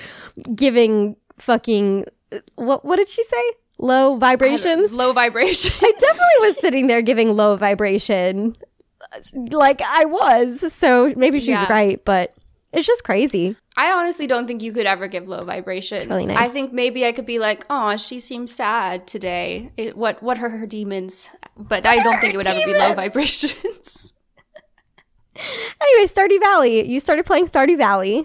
giving 0.54 1.16
fucking 1.38 2.04
uh, 2.32 2.40
what 2.56 2.84
what 2.84 2.96
did 2.96 3.08
she 3.08 3.22
say? 3.22 3.52
Low 3.78 4.16
vibrations. 4.16 4.92
Low 4.92 5.12
vibrations. 5.12 5.74
I 5.82 5.92
definitely 5.92 6.40
was 6.48 6.56
sitting 6.60 6.86
there 6.86 7.02
giving 7.02 7.34
low 7.36 7.56
vibration. 7.56 8.56
Like 9.34 9.82
I 9.82 10.04
was. 10.06 10.72
So 10.72 11.12
maybe 11.16 11.38
she's 11.40 11.48
Yeah. 11.48 11.70
right, 11.72 12.02
but 12.04 12.34
it's 12.72 12.86
just 12.86 13.04
crazy. 13.04 13.56
I 13.76 13.90
honestly 13.92 14.26
don't 14.28 14.46
think 14.46 14.62
you 14.62 14.72
could 14.72 14.86
ever 14.86 15.06
give 15.08 15.28
low 15.28 15.44
vibrations. 15.44 16.06
really 16.06 16.26
nice. 16.26 16.38
I 16.38 16.48
think 16.48 16.72
maybe 16.72 17.04
I 17.04 17.12
could 17.12 17.26
be 17.26 17.38
like, 17.40 17.64
"Oh, 17.68 17.96
she 17.96 18.20
seems 18.20 18.54
sad 18.54 19.06
today. 19.06 19.72
It, 19.76 19.96
what 19.96 20.22
what 20.22 20.38
are 20.38 20.48
her 20.48 20.66
demons?" 20.66 21.28
But 21.56 21.84
I 21.86 22.02
don't 22.02 22.20
think 22.20 22.34
it 22.34 22.36
would 22.36 22.46
ever 22.46 22.64
be 22.64 22.72
low 22.74 22.94
vibrations. 22.94 24.12
Anyway, 25.80 26.06
Stardew 26.06 26.38
Valley. 26.40 26.88
You 26.88 27.00
started 27.00 27.26
playing 27.26 27.46
Stardew 27.46 27.76
Valley. 27.76 28.24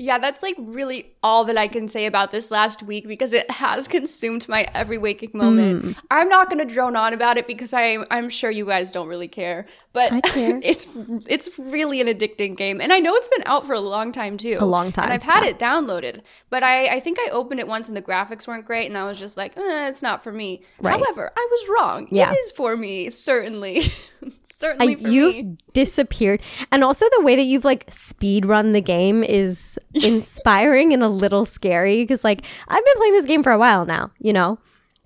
Yeah, 0.00 0.16
that's 0.16 0.42
like 0.42 0.56
really 0.58 1.12
all 1.22 1.44
that 1.44 1.58
I 1.58 1.68
can 1.68 1.86
say 1.86 2.06
about 2.06 2.30
this 2.30 2.50
last 2.50 2.82
week 2.82 3.06
because 3.06 3.34
it 3.34 3.50
has 3.50 3.86
consumed 3.96 4.48
my 4.48 4.66
every 4.72 4.96
waking 4.96 5.32
moment. 5.34 5.84
Hmm. 5.84 5.90
I'm 6.10 6.30
not 6.30 6.48
going 6.48 6.66
to 6.66 6.74
drone 6.74 6.96
on 6.96 7.12
about 7.12 7.36
it 7.36 7.46
because 7.46 7.74
I 7.74 7.98
I'm 8.10 8.30
sure 8.30 8.50
you 8.50 8.64
guys 8.64 8.92
don't 8.92 9.08
really 9.08 9.28
care, 9.28 9.66
but 9.92 10.24
care. 10.24 10.58
it's 10.64 10.88
it's 11.28 11.58
really 11.58 12.00
an 12.00 12.06
addicting 12.06 12.56
game, 12.56 12.80
and 12.80 12.94
I 12.94 12.98
know 12.98 13.14
it's 13.14 13.28
been 13.28 13.42
out 13.44 13.66
for 13.66 13.74
a 13.74 13.80
long 13.80 14.10
time 14.10 14.38
too. 14.38 14.56
A 14.58 14.64
long 14.64 14.90
time, 14.90 15.04
and 15.04 15.12
I've 15.12 15.22
had 15.22 15.44
yeah. 15.44 15.50
it 15.50 15.58
downloaded, 15.58 16.22
but 16.48 16.62
I 16.62 16.86
I 16.86 17.00
think 17.00 17.18
I 17.20 17.28
opened 17.30 17.60
it 17.60 17.68
once 17.68 17.86
and 17.86 17.96
the 17.96 18.02
graphics 18.02 18.48
weren't 18.48 18.64
great, 18.64 18.86
and 18.86 18.96
I 18.96 19.04
was 19.04 19.18
just 19.18 19.36
like, 19.36 19.54
eh, 19.58 19.88
it's 19.88 20.00
not 20.00 20.24
for 20.24 20.32
me. 20.32 20.62
Right. 20.78 20.98
However, 20.98 21.30
I 21.36 21.48
was 21.50 21.68
wrong. 21.68 22.08
Yeah. 22.10 22.32
It 22.32 22.36
is 22.36 22.52
for 22.52 22.74
me, 22.74 23.10
certainly. 23.10 23.82
I, 24.62 24.66
certainly 24.66 24.94
for 24.96 25.08
you've 25.08 25.36
me. 25.36 25.56
disappeared. 25.72 26.42
And 26.70 26.84
also 26.84 27.06
the 27.16 27.22
way 27.24 27.36
that 27.36 27.42
you've 27.44 27.64
like 27.64 27.86
speed 27.90 28.44
run 28.46 28.72
the 28.72 28.80
game 28.80 29.22
is 29.24 29.78
inspiring 29.94 30.92
and 30.92 31.02
a 31.02 31.08
little 31.08 31.44
scary 31.44 32.02
because 32.02 32.24
like 32.24 32.42
I've 32.68 32.84
been 32.84 32.94
playing 32.96 33.12
this 33.14 33.26
game 33.26 33.42
for 33.42 33.52
a 33.52 33.58
while 33.58 33.84
now, 33.86 34.10
you 34.18 34.32
know? 34.32 34.58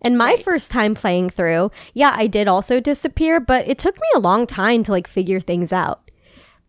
And 0.03 0.19
my 0.19 0.35
Right. 0.35 0.45
first 0.45 0.71
time 0.71 0.95
playing 0.95 1.31
through, 1.31 1.71
yeah, 1.95 2.13
I 2.15 2.27
did 2.27 2.47
also 2.49 2.79
disappear, 2.79 3.41
but 3.41 3.67
it 3.67 3.79
took 3.79 3.97
me 3.97 4.07
a 4.15 4.19
long 4.19 4.47
time 4.47 4.83
to 4.83 4.93
like 4.93 5.07
figure 5.07 5.41
things 5.41 5.73
out. 5.73 6.11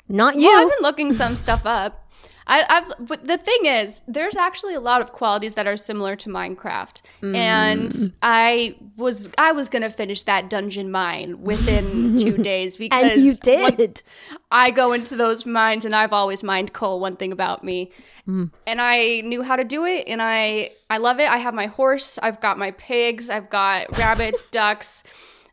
Not 0.08 0.36
you. 0.36 0.48
Well, 0.48 0.62
I've 0.62 0.70
been 0.70 0.84
looking 0.84 1.12
some 1.12 1.36
stuff 1.36 1.66
up. 1.66 2.05
I, 2.48 2.64
I've, 2.70 3.08
but 3.08 3.26
the 3.26 3.38
thing 3.38 3.66
is, 3.66 4.02
there's 4.08 4.38
actually 4.38 4.76
a 4.76 4.80
lot 4.80 5.02
of 5.02 5.12
qualities 5.12 5.56
that 5.56 5.66
are 5.66 5.78
similar 5.78 6.16
to 6.18 6.30
Minecraft, 6.30 7.02
and 7.24 7.90
mm. 7.90 8.14
I 8.22 8.76
was 8.98 9.30
I 9.38 9.52
was 9.52 9.68
gonna 9.68 9.90
finish 9.90 10.24
that 10.24 10.50
dungeon 10.50 10.92
mine 10.92 11.42
within 11.42 12.16
two 12.18 12.38
days 12.38 12.78
because 12.78 13.12
and 13.14 13.22
you 13.22 13.32
one- 13.32 13.76
did. 13.76 14.04
I 14.52 14.72
go 14.72 14.94
into 14.94 15.16
those 15.16 15.46
mines, 15.46 15.86
and 15.86 15.96
I've 15.96 16.14
always 16.14 16.44
mined 16.44 16.72
coal. 16.72 17.00
One 17.00 17.16
thing 17.16 17.32
about 17.32 17.64
me, 17.64 17.92
mm. 18.28 18.52
and 18.68 18.80
I 18.80 19.22
knew 19.22 19.42
how 19.42 19.56
to 19.56 19.64
do 19.64 19.86
it, 19.86 20.08
and 20.08 20.22
I 20.22 20.72
I 20.90 20.98
love 20.98 21.20
it. 21.20 21.28
I 21.28 21.38
have 21.38 21.56
my 21.56 21.66
horse, 21.66 22.20
I've 22.22 22.42
got 22.42 22.60
my 22.60 22.72
pigs, 22.72 23.30
I've 23.32 23.50
got 23.50 23.98
rabbits, 23.98 24.48
ducks. 24.52 25.04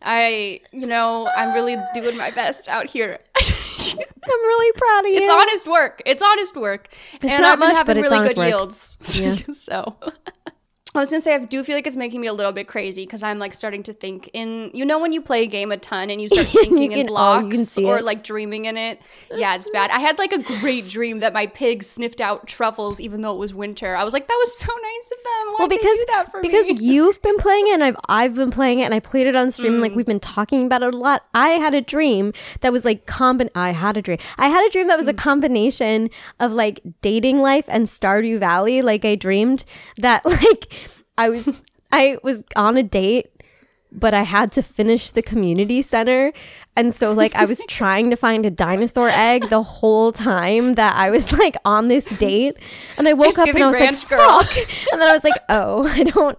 I, 0.05 0.61
you 0.73 0.87
know, 0.87 1.29
I'm 1.37 1.55
really 1.55 1.77
doing 1.95 2.17
my 2.17 2.33
best 2.33 2.69
out 2.69 2.87
here. 2.87 3.21
I'm 3.81 4.41
really 4.41 4.73
proud 4.73 5.01
of 5.01 5.11
you. 5.13 5.19
It's 5.19 5.29
honest 5.31 5.67
work. 5.69 6.03
It's 6.07 6.23
honest 6.23 6.57
work. 6.57 6.89
and 7.23 7.43
not 7.43 7.53
I've 7.55 7.59
been 7.59 7.69
much, 7.69 7.77
having 7.77 8.03
really 8.03 8.29
good 8.29 8.37
work. 8.37 8.49
yields. 8.49 8.99
Yeah. 9.21 9.37
so 9.53 9.97
I 10.95 10.99
was 11.01 11.09
gonna 11.11 11.23
say 11.23 11.35
I 11.35 11.39
do 11.39 11.65
feel 11.65 11.75
like 11.75 11.87
it's 11.87 11.97
making 11.97 12.21
me 12.21 12.27
a 12.27 12.35
little 12.35 12.53
bit 12.53 12.69
crazy 12.69 13.07
because 13.07 13.23
I'm 13.23 13.39
like 13.39 13.55
starting 13.55 13.83
to 13.85 13.95
think 13.95 14.29
in 14.35 14.71
you 14.75 14.85
know 14.85 14.99
when 14.99 15.11
you 15.13 15.23
play 15.23 15.45
a 15.45 15.47
game 15.47 15.73
a 15.73 15.79
ton 15.79 16.11
and 16.11 16.21
you 16.21 16.29
start 16.29 16.47
thinking 16.49 16.93
in 16.93 17.07
can- 17.07 17.07
oh, 17.07 17.41
blocks 17.41 17.79
or 17.79 17.99
it. 18.01 18.05
like 18.05 18.23
dreaming 18.23 18.67
in 18.67 18.77
it. 18.77 19.01
Yeah, 19.35 19.55
it's 19.55 19.71
bad. 19.71 19.91
I 19.91 20.01
had 20.01 20.19
like 20.19 20.33
a 20.33 20.43
great 20.43 20.89
dream 20.89 21.21
that 21.21 21.33
my 21.33 21.47
pig 21.47 21.83
sniffed 21.83 22.21
out 22.21 22.47
truffles 22.47 23.01
even 23.01 23.23
though 23.23 23.33
it 23.33 23.39
was 23.39 23.55
winter. 23.55 23.97
I 23.97 24.05
was 24.05 24.13
like, 24.13 24.29
that 24.29 24.37
was 24.39 24.55
so 24.59 24.69
nice 24.83 25.11
of 25.13 25.19
them. 25.25 25.47
Why 25.53 25.57
well 25.61 25.69
because 25.69 25.83
they 25.85 25.97
do 25.97 26.05
that 26.09 26.31
for 26.31 26.43
because 26.43 26.67
me? 26.67 26.73
you've 26.81 27.23
been 27.23 27.39
playing 27.39 27.69
it 27.69 27.73
and 27.75 27.85
I've 27.85 27.97
I've 28.11 28.35
been 28.35 28.51
playing 28.51 28.81
it 28.81 28.85
and 28.85 28.93
I 28.93 29.01
played 29.01 29.27
it 29.27 29.35
on 29.35 29.51
stream 29.51 29.73
Mm. 29.73 29.81
like 29.81 29.95
we've 29.95 30.05
been 30.05 30.21
talking 30.21 30.67
about 30.67 30.83
it 30.83 30.93
a 30.93 30.97
lot. 30.99 31.27
I 31.33 31.51
had 31.53 31.73
a 31.75 31.81
dream 31.81 32.35
that 32.61 32.71
was 32.71 32.85
like 32.85 33.07
combin 33.07 33.49
I 33.55 33.71
had 33.71 33.97
a 33.97 34.03
dream. 34.03 34.19
I 34.37 34.49
had 34.49 34.63
a 34.67 34.71
dream 34.71 34.89
that 34.89 34.99
was 34.99 35.07
Mm. 35.07 35.11
a 35.11 35.15
combination 35.15 36.11
of 36.39 36.53
like 36.53 36.81
dating 37.01 37.39
life 37.39 37.65
and 37.69 37.87
Stardew 37.87 38.39
Valley. 38.39 38.83
Like 38.83 39.07
I 39.07 39.15
dreamed 39.15 39.65
that 39.97 40.23
like 40.27 40.71
I 41.17 41.31
was 41.31 41.51
I 41.93 42.19
was 42.23 42.43
on 42.57 42.77
a 42.77 42.83
date 42.83 43.29
but 43.95 44.15
I 44.15 44.23
had 44.23 44.53
to 44.53 44.63
finish 44.63 45.11
the 45.11 45.23
community 45.23 45.83
center. 45.83 46.33
And 46.77 46.95
so 46.95 47.13
like 47.13 47.35
I 47.35 47.45
was 47.45 47.63
trying 47.69 48.11
to 48.11 48.17
find 48.17 48.47
a 48.47 48.51
dinosaur 48.51 49.11
egg 49.11 49.51
the 49.51 49.63
whole 49.63 50.13
time 50.13 50.75
that 50.75 50.97
I 50.97 51.11
was 51.11 51.31
like 51.33 51.57
on 51.65 51.89
this 51.89 52.07
date. 52.19 52.57
And 52.97 53.07
I 53.07 53.13
woke 53.13 53.29
It's 53.29 53.39
up 53.39 53.49
and 53.49 53.63
I 53.63 53.67
was 53.67 53.75
like, 53.79 54.09
girl. 54.09 54.43
fuck. 54.43 54.57
And 54.93 55.01
then 55.03 55.11
I 55.11 55.15
was 55.15 55.25
like, 55.25 55.41
oh, 55.49 55.87
I 55.93 56.05
don't 56.05 56.39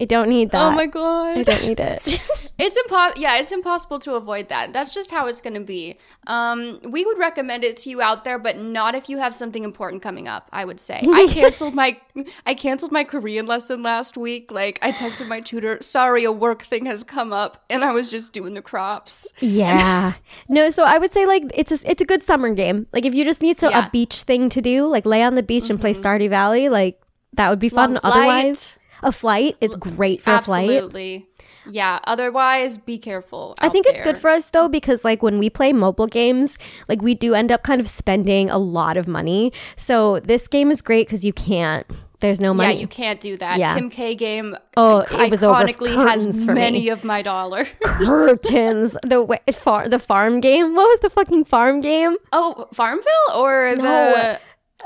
I 0.00 0.04
don't 0.04 0.28
need 0.28 0.50
that. 0.52 0.62
Oh 0.62 0.70
my 0.70 0.86
god. 0.86 1.38
I 1.38 1.42
don't 1.42 1.62
need 1.66 1.80
it. 1.80 2.20
It's 2.60 2.76
impossible. 2.76 3.22
Yeah, 3.22 3.38
it's 3.38 3.52
impossible 3.52 4.00
to 4.00 4.14
avoid 4.14 4.48
that. 4.48 4.72
That's 4.72 4.92
just 4.92 5.12
how 5.12 5.28
it's 5.28 5.40
going 5.40 5.54
to 5.54 5.60
be. 5.60 5.96
Um, 6.26 6.80
we 6.82 7.04
would 7.04 7.16
recommend 7.16 7.62
it 7.62 7.76
to 7.78 7.90
you 7.90 8.02
out 8.02 8.24
there, 8.24 8.36
but 8.36 8.58
not 8.58 8.96
if 8.96 9.08
you 9.08 9.18
have 9.18 9.32
something 9.32 9.62
important 9.62 10.02
coming 10.02 10.26
up. 10.26 10.48
I 10.52 10.64
would 10.64 10.80
say. 10.80 11.00
I 11.06 11.28
canceled 11.30 11.74
my 11.74 12.00
I 12.46 12.54
canceled 12.54 12.90
my 12.90 13.04
Korean 13.04 13.46
lesson 13.46 13.84
last 13.84 14.16
week. 14.16 14.50
Like 14.50 14.80
I 14.82 14.90
texted 14.90 15.28
my 15.28 15.38
tutor, 15.40 15.78
"Sorry, 15.80 16.24
a 16.24 16.32
work 16.32 16.62
thing 16.62 16.86
has 16.86 17.04
come 17.04 17.32
up," 17.32 17.64
and 17.70 17.84
I 17.84 17.92
was 17.92 18.10
just 18.10 18.32
doing 18.32 18.54
the 18.54 18.62
crops. 18.62 19.32
yeah. 19.38 20.14
No, 20.48 20.68
so 20.70 20.82
I 20.82 20.98
would 20.98 21.12
say 21.12 21.26
like 21.26 21.44
it's 21.54 21.70
a, 21.70 21.78
it's 21.88 22.02
a 22.02 22.04
good 22.06 22.24
summer 22.24 22.52
game. 22.54 22.88
Like 22.92 23.04
if 23.06 23.14
you 23.14 23.24
just 23.24 23.40
need 23.40 23.56
some, 23.60 23.70
Yeah. 23.70 23.86
a 23.86 23.90
beach 23.90 24.24
thing 24.24 24.48
to 24.48 24.60
do, 24.60 24.84
like 24.88 25.06
lay 25.06 25.22
on 25.22 25.36
the 25.36 25.44
beach 25.44 25.70
and 25.70 25.78
play 25.80 25.94
Stardew 25.94 26.28
Valley, 26.28 26.68
like 26.68 27.00
that 27.34 27.50
would 27.50 27.60
be 27.60 27.68
fun. 27.68 28.00
Otherwise, 28.02 28.78
a 29.02 29.12
flight, 29.12 29.56
it's 29.60 29.76
great 29.76 30.22
for 30.22 30.32
a 30.34 30.40
flight. 30.42 30.68
Absolutely. 30.70 31.26
Yeah. 31.70 31.98
Otherwise, 32.04 32.78
be 32.78 32.96
careful. 32.98 33.54
I 33.60 33.68
think 33.68 33.86
it's 33.86 34.00
good 34.00 34.16
for 34.16 34.30
us 34.30 34.50
though 34.50 34.68
because 34.68 35.04
like 35.04 35.22
when 35.22 35.38
we 35.38 35.50
play 35.50 35.72
mobile 35.72 36.06
games, 36.06 36.58
like 36.88 37.02
we 37.02 37.14
do 37.14 37.34
end 37.34 37.52
up 37.52 37.62
kind 37.62 37.80
of 37.80 37.88
spending 37.88 38.48
a 38.50 38.58
lot 38.58 38.96
of 38.96 39.06
money. 39.06 39.52
So 39.76 40.20
this 40.20 40.48
game 40.48 40.70
is 40.70 40.80
great 40.82 41.06
because 41.06 41.24
you 41.24 41.32
can't. 41.34 41.86
There's 42.20 42.40
no 42.40 42.52
money. 42.52 42.74
Yeah, 42.74 42.80
you 42.80 42.88
can't 42.88 43.20
do 43.20 43.36
that. 43.36 43.58
Yeah. 43.60 43.74
Kim 43.76 43.90
K 43.90 44.14
game. 44.16 44.56
Oh, 44.76 45.00
it 45.08 45.30
was 45.30 45.44
over 45.44 45.62
iconically 45.64 45.94
has 45.94 46.24
curtains 46.24 46.42
for 46.44 46.52
me. 46.52 46.60
many 46.60 46.88
of 46.88 47.04
my 47.04 47.22
dollar. 47.22 47.64
curtains. 47.82 48.96
the 49.04 49.22
wa- 49.22 49.36
far 49.52 49.88
the 49.88 49.98
farm 49.98 50.40
game. 50.40 50.74
What 50.74 50.88
was 50.88 51.00
the 51.00 51.10
fucking 51.10 51.44
farm 51.44 51.80
game? 51.80 52.16
oh, 52.32 52.66
Farmville 52.72 53.32
or 53.36 53.74
No. 53.76 53.82
the 53.82 54.40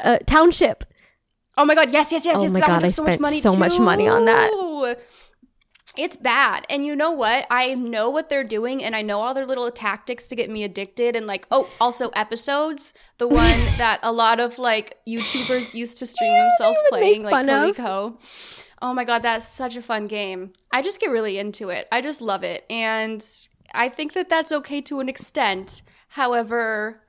Uh, 0.04 0.19
township. 0.26 0.85
Oh 1.56 1.64
my 1.64 1.75
god, 1.75 1.92
yes, 1.92 2.12
yes, 2.12 2.25
yes, 2.25 2.38
Oh 2.38 2.42
yes. 2.42 2.52
my 2.52 2.61
that 2.61 2.66
God, 2.66 2.85
I 2.85 2.88
so 2.88 3.02
much 3.02 3.12
spent 3.14 3.23
money 3.23 3.40
so 3.40 3.56
much 3.56 3.78
money 3.78 4.09
on 4.09 4.25
that. 4.25 4.50
It's 5.97 6.16
bad. 6.16 6.64
And 6.71 6.87
you 6.87 6.97
know 6.97 7.11
what? 7.11 7.47
I 7.50 7.75
know 7.75 8.09
what 8.09 8.30
they're 8.30 8.44
doing 8.44 8.82
and 8.82 8.97
I 8.97 9.02
know 9.02 9.21
all 9.21 9.35
their 9.35 9.44
little 9.44 9.71
tactics 9.71 10.26
to 10.28 10.37
get 10.37 10.49
me 10.49 10.64
addicted 10.64 11.14
and 11.14 11.26
like 11.26 11.47
oh, 11.50 11.68
also 11.80 12.09
episodes, 12.11 12.94
the 13.18 13.28
one 13.42 13.59
that 13.76 14.00
a 14.02 14.12
lot 14.12 14.40
of 14.40 14.59
like 14.59 14.99
YouTubers 15.06 15.75
used 15.75 15.99
to 15.99 16.06
stream 16.06 16.32
themselves 16.38 16.78
playing 16.88 17.25
like 17.25 17.32
fun 17.32 17.50
of. 17.50 18.16
Oh 18.80 18.94
my 18.94 19.04
god, 19.04 19.23
that's 19.23 19.47
such 19.47 19.76
a 19.76 19.82
fun 19.82 20.06
game. 20.06 20.52
I 20.73 20.80
just 20.82 20.99
get 20.99 21.11
really 21.11 21.38
into 21.38 21.68
it. 21.68 21.87
I 21.92 22.00
just 22.00 22.23
love 22.23 22.42
it. 22.42 22.64
And 22.71 23.25
I 23.75 23.88
think 23.90 24.14
that 24.14 24.28
that's 24.28 24.50
okay 24.50 24.80
to 24.82 25.00
an 25.00 25.09
extent. 25.09 25.82
However, 26.09 27.01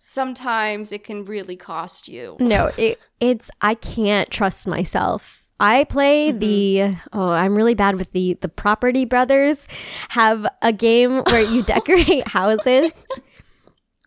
sometimes 0.00 0.90
it 0.90 1.04
can 1.04 1.24
really 1.24 1.56
cost 1.56 2.08
you. 2.08 2.36
No, 2.40 2.72
it, 2.76 2.98
it's 3.20 3.50
I 3.60 3.74
can't 3.74 4.28
trust 4.30 4.66
myself. 4.66 5.44
I 5.60 5.84
play 5.84 6.32
the 6.32 6.96
oh, 7.12 7.30
I'm 7.30 7.54
really 7.54 7.74
bad 7.74 7.96
with 7.96 8.10
the 8.12 8.34
the 8.40 8.48
Property 8.48 9.04
Brothers 9.04 9.68
have 10.08 10.46
a 10.62 10.72
game 10.72 11.22
where 11.26 11.42
you 11.42 11.62
decorate 11.62 12.26
houses. 12.26 12.92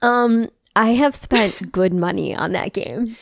Um, 0.01 0.49
I 0.75 0.89
have 0.93 1.15
spent 1.15 1.71
good 1.71 1.93
money 1.93 2.35
on 2.35 2.53
that 2.53 2.73
game. 2.73 3.15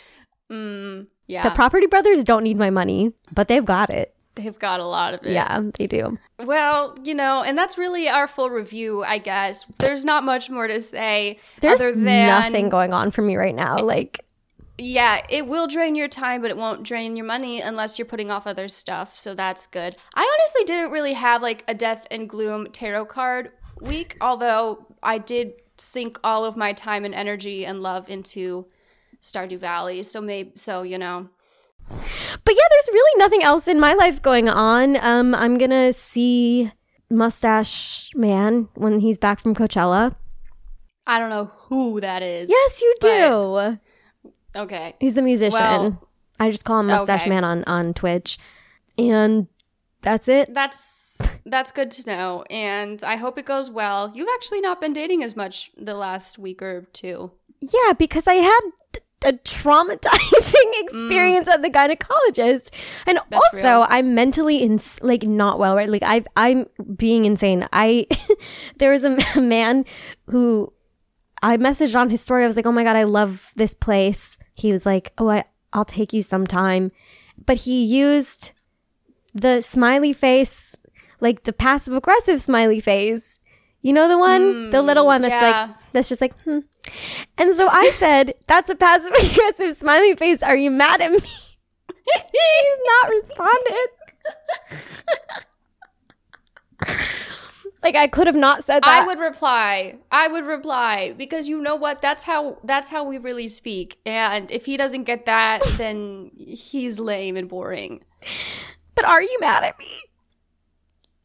Mm, 0.50 1.08
yeah. 1.28 1.44
The 1.44 1.52
Property 1.52 1.88
Brothers 1.88 2.24
don't 2.24 2.44
need 2.44 2.58
my 2.58 2.70
money, 2.70 3.12
but 3.34 3.50
they've 3.50 3.66
got 3.66 3.90
it. 3.90 4.16
They've 4.36 4.58
got 4.58 4.80
a 4.80 4.86
lot 4.86 5.14
of 5.14 5.26
it. 5.26 5.34
Yeah, 5.34 5.62
they 5.78 5.88
do. 5.88 6.18
Well, 6.40 6.98
you 7.04 7.14
know, 7.14 7.44
and 7.44 7.58
that's 7.58 7.78
really 7.78 8.08
our 8.08 8.28
full 8.28 8.50
review, 8.50 9.04
I 9.04 9.18
guess. 9.18 9.66
There's 9.80 10.06
not 10.06 10.24
much 10.24 10.50
more 10.50 10.68
to 10.68 10.80
say 10.80 11.40
There's 11.60 11.80
other 11.80 11.92
than 11.92 12.06
nothing 12.06 12.70
going 12.70 12.94
on 12.94 13.12
for 13.12 13.22
me 13.22 13.36
right 13.36 13.56
now. 13.56 13.80
Like 13.80 14.24
yeah, 14.78 15.22
it 15.30 15.48
will 15.48 15.68
drain 15.68 15.96
your 15.96 16.08
time, 16.08 16.42
but 16.42 16.50
it 16.50 16.58
won't 16.58 16.84
drain 16.84 17.16
your 17.16 17.26
money 17.26 17.62
unless 17.62 18.00
you're 18.00 18.06
putting 18.06 18.32
off 18.32 18.48
other 18.48 18.68
stuff. 18.68 19.18
So 19.18 19.36
that's 19.36 19.68
good. 19.68 19.96
I 20.16 20.38
honestly 20.40 20.64
didn't 20.66 20.92
really 20.92 21.14
have 21.14 21.42
like 21.42 21.64
a 21.68 21.76
death 21.76 22.08
and 22.10 22.28
gloom 22.28 22.68
tarot 22.72 23.06
card 23.06 23.52
week, 23.82 24.18
although 24.22 24.88
I 25.04 25.18
did 25.20 25.54
sink 25.78 26.20
all 26.24 26.46
of 26.46 26.58
my 26.58 26.74
time 26.74 27.06
and 27.06 27.14
energy 27.14 27.66
and 27.66 27.82
love 27.82 28.10
into 28.10 28.68
Stardew 29.22 29.60
Valley. 29.60 30.04
So 30.04 30.20
maybe, 30.20 30.52
so 30.56 30.82
you 30.82 30.98
know, 30.98 31.30
But 31.90 32.56
yeah, 32.56 32.68
there's 32.70 32.90
really 32.94 33.20
nothing 33.20 33.44
else 33.44 33.68
in 33.68 33.80
my 33.80 33.94
life 33.94 34.22
going 34.22 34.48
on. 34.50 34.98
Um, 34.98 35.36
I'm 35.36 35.58
gonna 35.58 35.94
see 35.94 36.72
Mustache 37.10 38.12
Man 38.16 38.70
when 38.76 39.00
he's 39.00 39.18
back 39.18 39.40
from 39.40 39.54
Coachella. 39.54 40.14
I 41.06 41.20
don't 41.20 41.30
know 41.30 41.46
who 41.46 42.00
that 42.00 42.24
is. 42.24 42.50
Yes, 42.50 42.82
you 42.82 42.96
But- 43.02 43.80
do. 44.54 44.60
Okay. 44.62 44.96
He's 45.00 45.14
the 45.14 45.22
musician. 45.22 45.54
Well, 45.60 46.10
I 46.40 46.50
just 46.52 46.66
call 46.66 46.80
him 46.80 46.88
Mustache 46.88 47.22
okay. 47.22 47.30
Man 47.30 47.44
on 47.44 47.64
on 47.66 47.94
Twitch, 47.94 48.38
and 48.98 49.48
that's 50.02 50.28
it. 50.28 50.54
That's 50.54 51.22
that's 51.46 51.72
good 51.72 51.92
to 51.92 52.10
know, 52.10 52.44
and 52.50 53.04
I 53.04 53.16
hope 53.16 53.38
it 53.38 53.46
goes 53.46 53.70
well. 53.70 54.12
You've 54.14 54.30
actually 54.36 54.62
not 54.62 54.82
been 54.82 54.94
dating 54.94 55.24
as 55.24 55.36
much 55.36 55.72
the 55.78 55.94
last 55.94 56.38
week 56.40 56.62
or 56.62 56.82
two. 56.94 57.32
Yeah, 57.62 57.94
because 57.94 58.28
I 58.28 58.36
had 58.36 58.60
a 59.26 59.34
traumatizing 59.34 60.72
experience 60.80 61.48
at 61.48 61.62
the 61.62 61.70
gynecologist, 61.70 62.70
and 63.06 63.20
That's 63.30 63.54
also 63.54 63.80
real. 63.80 63.88
I'm 63.90 64.16
mentally 64.16 64.62
in 64.62 64.80
like 65.02 65.24
not 65.24 65.60
well. 65.60 65.76
Right, 65.76 65.90
like 65.90 66.04
I've 66.04 66.28
I'm 66.36 66.66
being 66.96 67.26
insane. 67.26 67.68
I 67.72 68.08
there 68.78 68.92
was 68.92 69.04
a 69.36 69.42
man 69.42 69.86
who 70.28 70.74
I 71.42 71.58
messaged 71.58 72.00
on 72.00 72.10
his 72.10 72.22
story. 72.22 72.44
I 72.44 72.48
was 72.48 72.56
like, 72.56 72.66
oh 72.66 72.72
my 72.72 72.84
god, 72.84 72.96
I 72.96 73.04
love 73.04 73.52
this 73.56 73.74
place. 73.74 74.38
He 74.54 74.72
was 74.72 74.86
like, 74.86 75.14
oh, 75.18 75.30
I 75.30 75.46
I'll 75.74 75.86
take 75.86 76.14
you 76.14 76.22
sometime, 76.22 76.92
but 77.46 77.58
he 77.58 77.84
used 77.84 78.52
the 79.34 79.62
smiley 79.62 80.12
face, 80.12 80.76
like 81.20 81.44
the 81.44 81.54
passive 81.54 81.96
aggressive 81.96 82.42
smiley 82.42 82.82
face. 82.82 83.40
You 83.82 83.94
know 83.94 84.08
the 84.08 84.18
one, 84.18 84.70
the 84.70 84.82
little 84.82 85.06
one 85.06 85.24
that's 85.24 85.32
yeah. 85.32 85.68
like 85.68 85.76
that's 85.92 86.10
just 86.10 86.22
like, 86.22 86.40
hmm. 86.42 86.60
And 87.38 87.56
so 87.56 87.68
I 87.68 87.90
said, 87.96 88.34
"That's 88.48 88.70
a 88.70 88.76
passive 88.76 89.12
aggressive 89.12 89.78
smiley 89.78 90.16
face. 90.16 90.42
Are 90.44 90.56
you 90.56 90.72
mad 90.72 91.02
at 91.02 91.12
me?" 91.12 91.20
He's 91.20 92.80
not 92.86 93.10
responded. 93.10 93.88
like 97.84 97.96
I 97.96 98.08
could 98.08 98.28
have 98.28 98.36
not 98.36 98.66
said 98.66 98.84
that. 98.84 99.04
I 99.04 99.06
would 99.06 99.20
reply. 99.20 99.98
I 100.12 100.28
would 100.28 100.46
reply 100.46 101.14
because 101.18 101.48
you 101.48 101.62
know 101.62 101.76
what? 101.76 102.02
That's 102.02 102.24
how 102.24 102.58
that's 102.64 102.90
how 102.90 103.04
we 103.04 103.18
really 103.18 103.48
speak. 103.48 104.00
And 104.06 104.52
if 104.52 104.66
he 104.66 104.78
doesn't 104.78 105.04
get 105.04 105.26
that, 105.26 105.62
then 105.78 106.32
he's 106.38 107.00
lame 107.00 107.38
and 107.38 107.48
boring. 107.48 108.04
But 108.96 109.06
are 109.06 109.22
you 109.22 109.38
mad 109.40 109.64
at 109.64 109.80
me? 109.80 109.88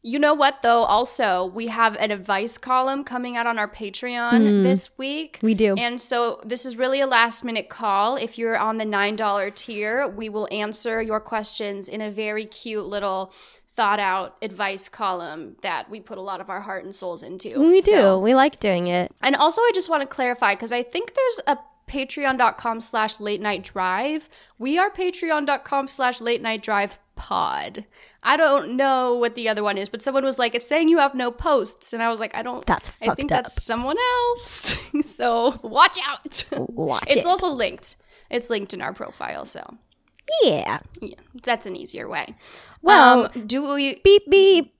You 0.03 0.19
know 0.19 0.33
what 0.33 0.61
though? 0.61 0.83
Also, 0.83 1.45
we 1.45 1.67
have 1.67 1.95
an 1.97 2.11
advice 2.11 2.57
column 2.57 3.03
coming 3.03 3.35
out 3.35 3.47
on 3.47 3.59
our 3.59 3.67
Patreon 3.67 4.31
mm. 4.31 4.63
this 4.63 4.97
week. 4.97 5.39
We 5.41 5.53
do. 5.53 5.75
And 5.77 5.99
so 5.99 6.39
this 6.45 6.65
is 6.65 6.77
really 6.77 7.01
a 7.01 7.07
last 7.07 7.43
minute 7.43 7.67
call. 7.67 8.15
If 8.15 8.37
you're 8.37 8.57
on 8.57 8.77
the 8.77 8.85
$9 8.85 9.55
tier, 9.55 10.07
we 10.07 10.29
will 10.29 10.47
answer 10.51 11.01
your 11.01 11.19
questions 11.19 11.89
in 11.89 12.01
a 12.01 12.11
very 12.11 12.45
cute 12.45 12.85
little 12.85 13.33
thought 13.77 13.99
out 13.99 14.37
advice 14.41 14.89
column 14.89 15.55
that 15.61 15.89
we 15.89 15.99
put 15.99 16.17
a 16.17 16.21
lot 16.21 16.41
of 16.41 16.49
our 16.49 16.61
heart 16.61 16.83
and 16.83 16.95
souls 16.95 17.21
into. 17.21 17.59
We 17.59 17.81
do. 17.81 17.91
So- 17.91 18.19
we 18.19 18.33
like 18.33 18.59
doing 18.59 18.87
it. 18.87 19.11
and 19.21 19.35
also, 19.35 19.61
I 19.61 19.71
just 19.73 19.89
want 19.89 20.01
to 20.01 20.07
clarify 20.07 20.55
because 20.55 20.71
I 20.71 20.83
think 20.83 21.13
there's 21.13 21.41
a 21.47 21.57
patreon.com 21.87 22.81
slash 22.81 23.19
late 23.19 23.41
night 23.41 23.63
drive. 23.63 24.29
We 24.59 24.77
are 24.77 24.89
patreon.com 24.89 25.87
slash 25.87 26.21
late 26.21 26.41
night 26.41 26.61
drive 26.63 26.99
pod. 27.15 27.85
I 28.27 28.35
don't 28.35 28.75
know 28.75 29.15
what 29.15 29.35
the 29.35 29.47
other 29.47 29.63
one 29.63 29.77
is, 29.77 29.87
but 29.87 30.01
someone 30.01 30.25
was 30.25 30.37
like, 30.37 30.53
it's 30.53 30.67
saying 30.67 30.89
you 30.89 30.97
have 30.97 31.15
no 31.15 31.31
posts. 31.31 31.93
And 31.93 32.03
I 32.03 32.09
was 32.09 32.19
like, 32.19 32.35
I 32.35 32.43
don't, 32.43 32.65
That's 32.65 32.91
I 33.01 33.15
think 33.15 33.31
up. 33.31 33.45
that's 33.45 33.63
someone 33.63 33.95
else. 33.97 34.75
so 35.15 35.57
watch 35.63 35.97
out. 36.05 36.43
Watch 36.51 37.05
it's 37.07 37.21
it. 37.21 37.25
also 37.25 37.47
linked. 37.49 37.95
It's 38.29 38.49
linked 38.49 38.73
in 38.73 38.81
our 38.81 38.91
profile. 38.93 39.45
So 39.45 39.77
yeah. 40.43 40.79
yeah, 41.01 41.15
that's 41.43 41.65
an 41.65 41.75
easier 41.77 42.07
way. 42.09 42.35
Well- 42.81 43.31
um, 43.33 43.47
do 43.47 43.73
we 43.73 44.01
Beep 44.03 44.29
beep. 44.29 44.73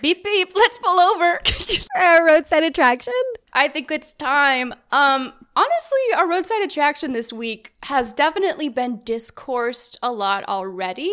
Beep 0.00 0.24
beep? 0.24 0.50
Let's 0.54 0.78
pull 0.78 0.98
over. 0.98 1.40
A 1.96 2.22
roadside 2.22 2.62
attraction. 2.62 3.12
I 3.52 3.68
think 3.68 3.90
it's 3.90 4.12
time. 4.12 4.72
Um, 4.90 5.32
honestly, 5.54 5.98
our 6.16 6.28
roadside 6.28 6.62
attraction 6.62 7.12
this 7.12 7.32
week 7.32 7.74
has 7.84 8.12
definitely 8.12 8.68
been 8.68 9.00
discoursed 9.04 9.98
a 10.02 10.12
lot 10.12 10.44
already, 10.48 11.12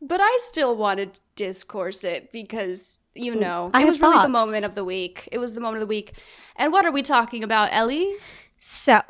but 0.00 0.20
I 0.20 0.38
still 0.40 0.76
wanted 0.76 1.14
to 1.14 1.20
discourse 1.36 2.04
it 2.04 2.32
because 2.32 3.00
you 3.14 3.34
mm. 3.34 3.40
know 3.40 3.70
I 3.72 3.82
it 3.82 3.86
was 3.86 4.00
really 4.00 4.22
the 4.22 4.28
moment 4.28 4.64
of 4.64 4.74
the 4.74 4.84
week. 4.84 5.28
It 5.32 5.38
was 5.38 5.54
the 5.54 5.60
moment 5.60 5.76
of 5.76 5.88
the 5.88 5.92
week. 5.92 6.12
And 6.56 6.72
what 6.72 6.84
are 6.84 6.92
we 6.92 7.02
talking 7.02 7.44
about, 7.44 7.68
Ellie? 7.72 8.14
So, 8.58 9.00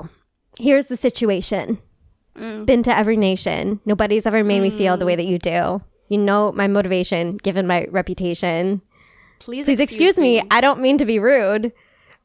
here's 0.58 0.86
the 0.86 0.96
situation. 0.96 1.78
Mm. 2.36 2.66
Been 2.66 2.82
to 2.82 2.96
every 2.96 3.16
nation. 3.16 3.80
Nobody's 3.84 4.26
ever 4.26 4.44
made 4.44 4.60
me 4.60 4.70
feel 4.70 4.96
the 4.96 5.04
mm. 5.04 5.08
way 5.08 5.16
that 5.16 5.26
you 5.26 5.38
do. 5.38 5.80
You 6.08 6.18
know 6.18 6.52
my 6.52 6.66
motivation, 6.68 7.36
given 7.36 7.66
my 7.66 7.86
reputation. 7.90 8.82
Please, 9.38 9.66
Please 9.66 9.80
excuse, 9.80 10.16
me. 10.18 10.42
I 10.50 10.60
don't 10.60 10.80
mean 10.80 10.98
to 10.98 11.04
be 11.04 11.18
rude, 11.18 11.72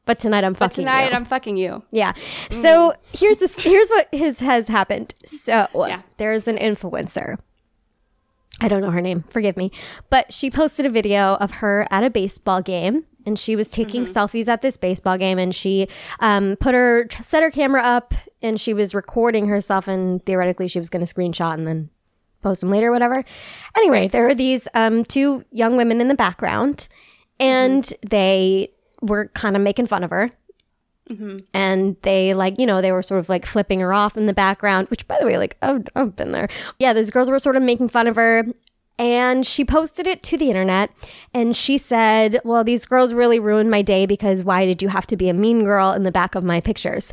but 0.04 0.18
tonight 0.18 0.44
I'm 0.44 0.52
But 0.54 0.70
fucking 0.70 0.84
tonight 0.84 1.10
you. 1.10 1.16
I'm 1.16 1.24
fucking 1.24 1.56
you. 1.56 1.82
Yeah. 1.90 2.12
So 2.50 2.94
here's 3.12 3.36
this. 3.38 3.60
Here's 3.62 3.88
what 3.90 4.12
has 4.14 4.40
has 4.40 4.68
happened. 4.68 5.14
So 5.24 5.66
Yeah. 5.74 6.02
there's 6.16 6.48
an 6.48 6.56
influencer. 6.56 7.38
I 8.60 8.68
don't 8.68 8.80
know 8.82 8.90
her 8.90 9.00
name. 9.00 9.24
Forgive 9.28 9.56
me, 9.56 9.72
but 10.10 10.32
she 10.32 10.50
posted 10.50 10.86
a 10.86 10.90
video 10.90 11.34
of 11.36 11.50
her 11.52 11.86
at 11.90 12.04
a 12.04 12.10
baseball 12.10 12.62
game, 12.62 13.04
and 13.26 13.36
she 13.38 13.56
was 13.56 13.68
taking 13.68 14.04
selfies 14.04 14.46
at 14.46 14.62
this 14.62 14.76
baseball 14.76 15.18
game, 15.18 15.38
and 15.38 15.54
she 15.54 15.88
um, 16.20 16.56
put 16.60 16.74
her 16.74 17.06
set 17.22 17.42
her 17.42 17.50
camera 17.50 17.82
up, 17.82 18.14
and 18.40 18.60
she 18.60 18.72
was 18.72 18.94
recording 18.94 19.46
herself, 19.48 19.88
and 19.88 20.24
theoretically 20.26 20.68
she 20.68 20.78
was 20.78 20.88
going 20.88 21.04
to 21.04 21.12
screenshot 21.12 21.54
and 21.54 21.66
then 21.66 21.90
post 22.42 22.60
them 22.60 22.70
later, 22.70 22.92
whatever. 22.92 23.24
Anyway, 23.76 24.08
there 24.08 24.24
were 24.24 24.34
these 24.34 24.68
um, 24.74 25.04
two 25.04 25.44
young 25.50 25.76
women 25.76 26.00
in 26.00 26.08
the 26.08 26.14
background, 26.14 26.88
and 27.40 27.92
they 28.08 28.70
were 29.00 29.28
kind 29.28 29.56
of 29.56 29.62
making 29.62 29.86
fun 29.86 30.04
of 30.04 30.10
her. 30.10 30.30
And 31.52 31.96
they 32.02 32.32
like 32.32 32.58
you 32.58 32.66
know 32.66 32.80
they 32.80 32.92
were 32.92 33.02
sort 33.02 33.20
of 33.20 33.28
like 33.28 33.44
flipping 33.44 33.80
her 33.80 33.92
off 33.92 34.16
in 34.16 34.26
the 34.26 34.32
background 34.32 34.88
which 34.88 35.06
by 35.08 35.18
the 35.20 35.26
way 35.26 35.36
like 35.36 35.56
I've, 35.60 35.84
I've 35.94 36.16
been 36.16 36.32
there. 36.32 36.48
Yeah 36.78 36.92
those 36.92 37.10
girls 37.10 37.28
were 37.28 37.38
sort 37.38 37.56
of 37.56 37.62
making 37.62 37.88
fun 37.88 38.06
of 38.06 38.16
her 38.16 38.46
and 38.98 39.44
she 39.46 39.64
posted 39.64 40.06
it 40.06 40.22
to 40.22 40.38
the 40.38 40.48
internet 40.48 40.90
and 41.34 41.56
she 41.56 41.76
said 41.76 42.40
well 42.44 42.64
these 42.64 42.86
girls 42.86 43.12
really 43.12 43.40
ruined 43.40 43.70
my 43.70 43.82
day 43.82 44.06
because 44.06 44.44
why 44.44 44.64
did 44.64 44.80
you 44.80 44.88
have 44.88 45.06
to 45.08 45.16
be 45.16 45.28
a 45.28 45.34
mean 45.34 45.64
girl 45.64 45.92
in 45.92 46.04
the 46.04 46.12
back 46.12 46.34
of 46.34 46.44
my 46.44 46.60
pictures? 46.60 47.12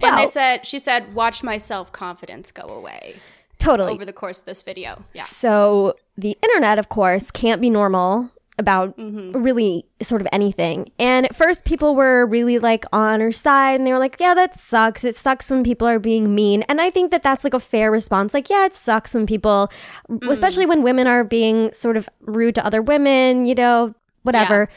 And 0.00 0.16
they 0.16 0.26
said, 0.26 0.64
she 0.64 0.78
said, 0.78 1.14
watch 1.14 1.42
my 1.42 1.58
self 1.58 1.92
confidence 1.92 2.50
go 2.50 2.62
away 2.62 3.16
totally 3.58 3.92
over 3.92 4.04
the 4.04 4.12
course 4.12 4.40
of 4.40 4.46
this 4.46 4.62
video. 4.62 5.04
Yeah. 5.14 5.22
So 5.24 5.94
the 6.16 6.36
internet, 6.42 6.78
of 6.78 6.88
course, 6.88 7.30
can't 7.30 7.60
be 7.60 7.70
normal 7.70 8.30
about 8.60 8.96
Mm-hmm. 8.98 9.40
really 9.40 9.86
sort 10.02 10.20
of 10.20 10.26
anything. 10.32 10.90
And 10.98 11.26
at 11.26 11.36
first, 11.36 11.64
people 11.64 11.94
were 11.94 12.26
really 12.26 12.58
like 12.58 12.84
on 12.92 13.20
her 13.20 13.30
side 13.30 13.74
and 13.78 13.86
they 13.86 13.92
were 13.92 14.00
like, 14.00 14.16
yeah, 14.18 14.34
that 14.34 14.58
sucks. 14.58 15.04
It 15.04 15.14
sucks 15.14 15.48
when 15.50 15.62
people 15.62 15.86
are 15.86 16.00
being 16.00 16.34
mean. 16.34 16.62
And 16.62 16.80
I 16.80 16.90
think 16.90 17.12
that 17.12 17.22
that's 17.22 17.44
like 17.44 17.54
a 17.54 17.60
fair 17.60 17.92
response. 17.92 18.34
Like, 18.34 18.50
yeah, 18.50 18.66
it 18.66 18.74
sucks 18.74 19.14
when 19.14 19.26
people, 19.28 19.70
Mm. 20.10 20.28
especially 20.28 20.66
when 20.66 20.82
women 20.82 21.06
are 21.06 21.22
being 21.22 21.72
sort 21.72 21.96
of 21.96 22.08
rude 22.22 22.56
to 22.56 22.66
other 22.66 22.82
women, 22.82 23.46
you 23.46 23.54
know, 23.54 23.94
whatever. 24.24 24.68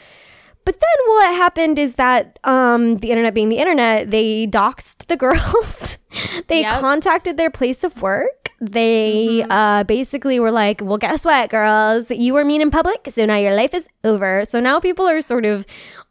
But 0.64 0.78
then 0.78 1.08
what 1.08 1.34
happened 1.34 1.76
is 1.80 1.94
that 1.94 2.38
um, 2.44 2.98
the 2.98 3.10
internet 3.10 3.34
being 3.34 3.48
the 3.48 3.58
internet, 3.58 4.12
they 4.12 4.46
doxed 4.46 5.06
the 5.08 5.16
girls. 5.16 5.98
they 6.46 6.60
Yep. 6.60 6.80
contacted 6.80 7.36
their 7.36 7.50
place 7.50 7.82
of 7.82 8.00
work. 8.00 8.41
They 8.62 9.42
Mm-hmm. 9.42 9.50
uh, 9.50 9.84
basically 9.84 10.38
were 10.38 10.52
like, 10.52 10.80
well, 10.80 10.96
guess 10.98 11.24
what, 11.24 11.50
girls? 11.50 12.10
You 12.10 12.32
were 12.34 12.44
mean 12.44 12.60
in 12.60 12.70
public, 12.70 13.08
so 13.10 13.26
now 13.26 13.36
your 13.36 13.54
life 13.54 13.74
is 13.74 13.88
over. 14.04 14.44
So 14.44 14.60
now 14.60 14.78
people 14.78 15.08
are 15.08 15.20
sort 15.20 15.44
of 15.44 15.66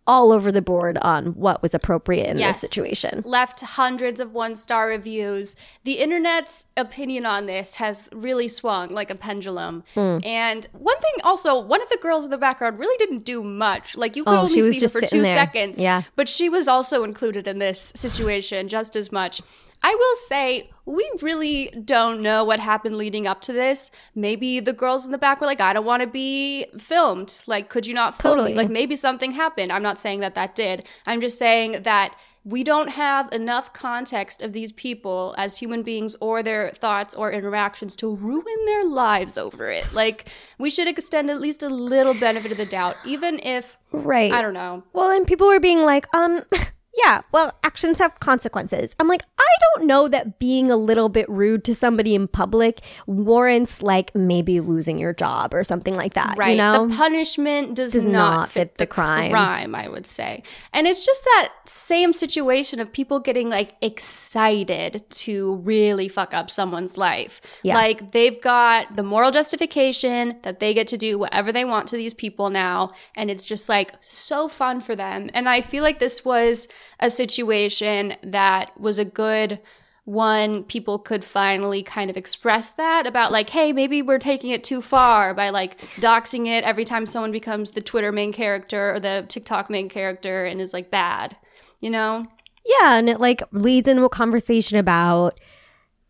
all 0.05 0.33
over 0.33 0.51
the 0.51 0.61
board 0.61 0.97
on 1.01 1.27
what 1.27 1.61
was 1.61 1.73
appropriate 1.73 2.27
in 2.27 2.37
Yes. 2.39 2.59
this 2.59 2.69
situation. 2.69 3.21
Left 3.23 3.61
hundreds 3.61 4.19
of 4.19 4.33
one 4.33 4.55
star 4.57 4.87
reviews. 4.87 5.55
The 5.85 5.93
internet's 5.93 6.65
opinion 6.75 7.25
on 7.25 7.45
this 7.45 7.75
has 7.75 8.09
really 8.11 8.49
swung 8.49 8.89
like 8.89 9.09
a 9.09 9.15
pendulum. 9.15 9.83
Hmm. 9.93 10.17
And 10.25 10.67
one 10.73 10.99
thing 10.99 11.13
also, 11.23 11.57
one 11.61 11.81
of 11.81 11.87
the 11.89 11.99
girls 12.01 12.25
in 12.25 12.31
the 12.31 12.37
background 12.37 12.79
really 12.79 12.97
didn't 12.97 13.23
do 13.23 13.43
much. 13.43 13.95
Like 13.95 14.15
you 14.17 14.25
could 14.25 14.33
Oh, 14.33 14.41
only 14.49 14.61
see 14.61 14.81
her 14.81 14.87
for 14.89 15.01
two 15.01 15.21
there. 15.21 15.35
seconds. 15.35 15.77
Yeah. 15.77 16.01
But 16.17 16.27
she 16.27 16.49
was 16.49 16.67
also 16.67 17.03
included 17.05 17.47
in 17.47 17.59
this 17.59 17.93
situation 17.95 18.67
just 18.67 18.95
as 18.97 19.11
much. 19.11 19.41
I 19.84 19.96
will 19.96 20.15
say, 20.15 20.70
we 20.86 21.10
really 21.22 21.67
don't 21.86 22.22
know 22.22 22.44
what 22.44 22.60
happened 22.60 22.98
leading 22.98 23.26
up 23.28 23.41
to 23.41 23.54
this. 23.54 23.89
Maybe 24.13 24.60
the 24.60 24.74
girls 24.74 25.06
in 25.06 25.12
the 25.12 25.17
back 25.17 25.41
were 25.41 25.48
like, 25.48 25.62
I 25.62 25.74
don't 25.74 25.86
want 25.86 26.02
to 26.02 26.08
be 26.08 26.65
filmed. 26.78 27.41
Like, 27.48 27.70
could 27.70 27.88
you 27.88 27.94
not 27.94 28.20
film 28.20 28.34
Totally. 28.34 28.52
me? 28.52 28.58
Like, 28.58 28.70
maybe 28.70 28.96
something 28.96 29.32
happened. 29.32 29.72
I'm 29.72 29.84
not 29.84 29.98
saying 29.98 30.20
that 30.20 30.36
that 30.36 30.56
did. 30.56 30.88
I'm 31.08 31.22
just 31.22 31.38
saying 31.39 31.84
that 31.84 32.15
we 32.44 32.63
don't 32.63 32.89
have 32.89 33.32
enough 33.32 33.72
context 33.74 34.41
of 34.41 34.54
these 34.54 34.72
people 34.72 35.36
as 35.38 35.60
human 35.60 35.84
beings 35.84 36.15
or 36.20 36.41
their 36.41 36.70
thoughts 36.72 37.13
or 37.13 37.32
interactions 37.32 37.96
to 37.98 38.15
ruin 38.15 38.65
their 38.65 38.84
lives 38.84 39.38
over 39.38 39.70
it. 39.70 39.91
Like, 39.94 40.28
we 40.58 40.70
should 40.72 40.88
extend 40.88 41.30
at 41.30 41.39
least 41.39 41.62
a 41.63 41.70
little 41.70 42.15
benefit 42.15 42.52
of 42.52 42.58
the 42.58 42.65
doubt, 42.65 42.98
even 43.06 43.39
if, 43.39 43.78
Right. 43.91 44.32
I 44.32 44.41
don't 44.41 44.54
know. 44.54 44.84
Well, 44.94 45.12
and 45.12 45.28
people 45.28 45.48
were 45.48 45.60
being 45.60 45.84
like, 45.84 46.08
um, 46.15 46.41
yeah, 46.97 47.21
well, 47.32 47.54
actions 47.63 47.99
have 47.99 48.19
consequences. 48.19 48.95
I'm 48.99 49.08
like, 49.08 49.23
I 49.39 49.43
don't 49.75 49.88
know 49.88 50.10
that 50.10 50.39
being 50.39 50.69
a 50.69 50.75
little 50.75 51.08
bit 51.08 51.27
rude 51.30 51.63
to 51.65 51.75
somebody 51.75 52.15
in 52.15 52.27
public 52.27 52.82
warrants 53.08 53.82
like 53.82 54.13
maybe 54.13 54.60
losing 54.60 54.97
your 54.99 55.13
job 55.13 55.54
or 55.54 55.63
something 55.63 55.95
like 55.95 56.15
that. 56.15 56.36
Right. 56.38 56.51
You 56.51 56.58
know? 56.58 56.88
The 56.88 56.95
punishment 56.95 57.75
does, 57.75 57.93
Does 57.93 58.04
not, 58.04 58.12
not 58.12 58.49
fit, 58.49 58.60
fit 58.60 58.75
the 58.75 58.82
the 58.84 58.88
crime. 58.88 59.32
crime. 59.32 59.73
I 59.73 59.88
would 59.88 60.06
say. 60.06 60.43
And 60.73 60.86
it's 60.86 61.06
just 61.06 61.23
that 61.23 61.54
same 61.65 62.12
situation 62.12 62.80
of 62.82 62.91
people 62.91 63.19
getting 63.21 63.49
like 63.49 63.75
excited 63.82 65.04
to 65.10 65.56
really 65.58 66.10
fuck 66.10 66.34
up 66.34 66.49
someone's 66.49 66.97
life. 66.97 67.41
Yeah. 67.63 67.75
Like 67.75 68.12
they've 68.12 68.41
got 68.41 68.97
the 68.97 69.04
moral 69.04 69.32
justification 69.32 70.39
that 70.43 70.60
they 70.60 70.73
get 70.73 70.88
to 70.88 70.97
do 70.97 71.17
whatever 71.17 71.51
they 71.51 71.63
want 71.63 71.88
to 71.89 71.95
these 71.95 72.13
people 72.13 72.49
now. 72.49 72.89
And 73.15 73.32
it's 73.32 73.45
just 73.45 73.69
like 73.69 73.93
so 74.01 74.47
fun 74.49 74.82
for 74.82 74.95
them. 74.95 75.30
And 75.34 75.47
I 75.47 75.62
feel 75.62 75.84
like 75.84 75.99
this 75.99 76.25
was 76.25 76.67
a 77.00 77.10
situation 77.10 78.15
that 78.24 78.80
was 78.80 79.00
a 79.00 79.06
good 79.06 79.60
one. 80.06 80.63
People 80.63 80.98
could 80.98 81.24
finally 81.24 81.84
kind 81.84 82.10
of 82.10 82.17
express 82.17 82.72
that 82.74 83.06
about 83.06 83.32
like 83.32 83.52
hey 83.52 83.72
maybe 83.72 84.02
we're 84.02 84.17
taking 84.17 84.50
it 84.52 84.63
too 84.63 84.82
far 84.82 85.34
by 85.34 85.50
like 85.50 85.80
doxing 85.98 86.48
it 86.48 86.63
every 86.63 86.84
time 86.86 87.06
someone 87.06 87.32
becomes 87.32 87.72
the 87.72 87.82
twitter 87.82 88.12
main 88.12 88.34
character 88.34 88.96
or 88.96 89.00
the 89.00 89.24
tiktok 89.28 89.70
main 89.70 89.88
character 89.88 90.44
and 90.44 90.60
is 90.60 90.74
like 90.74 90.89
bad 90.89 91.38
you 91.82 91.89
know? 91.89 92.26
Yeah, 92.65 92.94
and 92.94 93.10
it 93.10 93.20
like 93.20 93.41
leads 93.52 93.88
into 93.88 94.06
a 94.06 94.10
conversation 94.10 94.78
about 94.78 95.39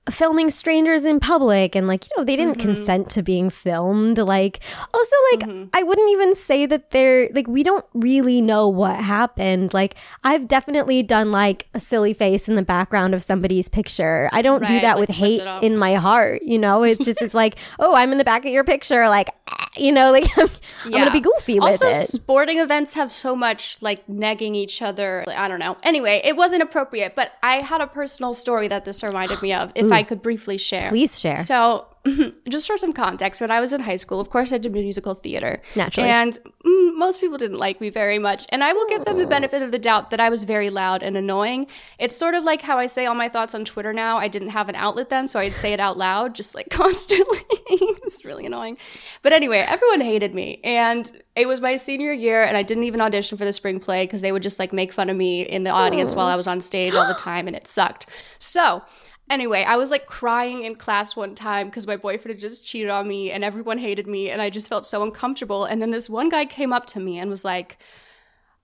filming 0.10 0.50
strangers 0.50 1.06
in 1.06 1.20
public 1.20 1.76
and 1.76 1.88
like 1.88 2.06
you 2.06 2.10
know 2.18 2.24
they 2.24 2.36
didn't 2.36 2.58
mm-hmm. 2.58 2.74
consent 2.74 3.10
to 3.10 3.22
being 3.22 3.52
filmed 3.52 4.18
like 4.18 4.60
also 4.96 5.16
like 5.32 5.42
mm-hmm. 5.42 5.70
i 5.74 5.84
wouldn't 5.84 6.10
even 6.10 6.34
say 6.34 6.66
that 6.66 6.90
they're 6.90 7.30
like 7.34 7.48
we 7.48 7.62
don't 7.62 7.86
really 7.94 8.42
know 8.42 8.68
what 8.68 8.96
happened. 8.96 9.74
Like 9.74 9.96
i've 10.24 10.48
definitely 10.48 11.04
done 11.04 11.32
like 11.32 11.68
a 11.74 11.80
silly 11.80 12.14
face 12.14 12.50
in 12.50 12.56
the 12.56 12.64
background 12.64 13.14
of 13.14 13.22
somebody's 13.22 13.70
picture. 13.70 14.30
I 14.34 14.42
don't 14.42 14.66
do 14.66 14.80
that 14.80 14.98
like, 14.98 15.08
with 15.08 15.16
hate 15.16 15.42
in 15.62 15.78
my 15.78 15.96
heart 15.96 16.42
you 16.42 16.58
know? 16.58 16.84
It's 16.84 17.06
just 17.06 17.22
it's 17.22 17.34
like 17.34 17.58
oh 17.80 17.94
i'm 17.96 18.12
in 18.12 18.18
the 18.18 18.24
back 18.24 18.46
of 18.46 18.52
your 18.52 18.64
picture 18.64 19.08
like 19.08 19.30
you 19.78 19.92
know 19.92 20.12
like 20.12 20.26
i'm, 20.38 20.48
I'm 20.86 20.92
gonna 20.92 21.12
be 21.12 21.22
goofy 21.22 21.60
with 21.60 21.64
also, 21.64 21.90
it. 21.90 21.94
sporting 21.94 22.60
events 22.60 22.96
have 22.96 23.12
so 23.12 23.36
much 23.36 23.82
like 23.82 24.06
negging 24.08 24.56
each 24.56 24.82
other. 24.82 25.24
I 25.28 25.48
don't 25.48 25.60
know. 25.60 25.78
Anyway, 25.84 26.22
it 26.24 26.36
wasn't 26.36 26.64
appropriate, 26.64 27.16
but 27.16 27.34
I 27.44 27.58
had 27.58 27.82
a 27.82 27.88
personal 27.88 28.34
story 28.34 28.68
that 28.68 28.86
this 28.86 29.04
reminded 29.04 29.42
me 29.42 29.54
of. 29.54 29.72
If 29.76 29.91
I 29.94 30.04
could 30.04 30.22
briefly 30.22 30.58
share, 30.58 30.90
please 30.90 31.20
share 31.20 31.38
So, 31.38 31.88
just 32.50 32.68
for 32.68 32.78
some 32.78 32.94
context, 32.94 33.42
when 33.42 33.52
I 33.52 33.60
was 33.60 33.74
in 33.74 33.82
high 33.82 33.96
school, 33.96 34.20
of 34.20 34.30
course, 34.30 34.52
I 34.52 34.58
did 34.58 34.72
musical 34.72 35.14
theater. 35.14 35.62
Naturally. 35.76 36.10
And 36.10 36.40
mm, 36.66 36.96
most 36.96 37.22
people 37.22 37.38
didn't 37.38 37.60
like 37.60 37.80
me 37.80 37.90
very 37.90 38.18
much. 38.18 38.48
And 38.50 38.64
I 38.64 38.74
will 38.74 38.88
give 38.88 39.06
them 39.06 39.20
the 39.20 39.28
benefit 39.28 39.62
of 39.62 39.72
the 39.72 39.78
doubt 39.78 40.10
that 40.10 40.20
I 40.20 40.30
was 40.30 40.44
very 40.44 40.70
loud 40.70 41.04
and 41.04 41.16
annoying. 41.16 41.68
It's 42.00 42.16
sort 42.16 42.34
of 42.34 42.44
like 42.44 42.62
how 42.62 42.80
I 42.80 42.88
say 42.88 43.06
all 43.06 43.14
my 43.14 43.30
thoughts 43.30 43.54
on 43.54 43.66
Twitter 43.66 43.94
now. 43.94 44.18
I 44.18 44.28
didn't 44.28 44.50
have 44.50 44.68
an 44.68 44.76
outlet 44.76 45.10
then, 45.10 45.28
so 45.28 45.40
I'd 45.40 45.54
say 45.54 45.74
it 45.74 45.80
out 45.80 45.98
loud, 45.98 46.34
just 46.34 46.56
like 46.56 46.70
constantly. 46.72 47.40
it's 47.50 48.26
really 48.26 48.48
annoying. 48.48 48.78
But 49.22 49.34
anyway, 49.34 49.60
everyone 49.60 50.02
hated 50.02 50.34
me. 50.34 50.60
And 50.64 51.12
it 51.36 51.48
was 51.48 51.62
my 51.62 51.76
senior 51.76 52.12
year, 52.12 52.44
and 52.44 52.58
I 52.58 52.64
didn't 52.64 52.84
even 52.84 53.00
audition 53.00 53.38
for 53.38 53.46
the 53.46 53.54
spring 53.54 53.80
play 53.80 54.06
because 54.06 54.22
they 54.22 54.32
would 54.32 54.44
just 54.44 54.60
like 54.60 54.74
make 54.74 54.92
fun 54.92 55.10
of 55.10 55.16
me 55.16 55.44
in 55.44 55.64
the 55.64 55.70
audience 55.70 56.14
while 56.14 56.28
I 56.28 56.36
was 56.36 56.48
on 56.48 56.62
stage 56.62 56.96
all 56.96 57.08
the 57.08 57.14
time, 57.20 57.48
and 57.48 57.56
it 57.56 57.68
sucked. 57.68 58.08
So, 58.40 58.82
Anyway, 59.32 59.64
I 59.64 59.78
was 59.78 59.92
like 59.92 60.08
crying 60.08 60.64
in 60.64 60.76
class 60.76 61.16
one 61.16 61.36
time 61.36 61.68
because 61.68 61.88
my 61.88 61.96
boyfriend 61.96 62.36
had 62.36 62.42
just 62.42 62.68
cheated 62.68 62.90
on 62.90 63.08
me 63.08 63.32
and 63.32 63.46
everyone 63.46 63.78
hated 63.78 64.06
me 64.06 64.30
and 64.30 64.42
I 64.42 64.50
just 64.50 64.68
felt 64.68 64.86
so 64.86 65.04
uncomfortable. 65.04 65.64
And 65.64 65.82
then 65.82 65.90
this 65.90 66.10
one 66.10 66.28
guy 66.28 66.44
came 66.44 66.74
up 66.74 66.86
to 66.88 67.00
me 67.00 67.18
and 67.18 67.30
was 67.30 67.46
like, 67.46 67.78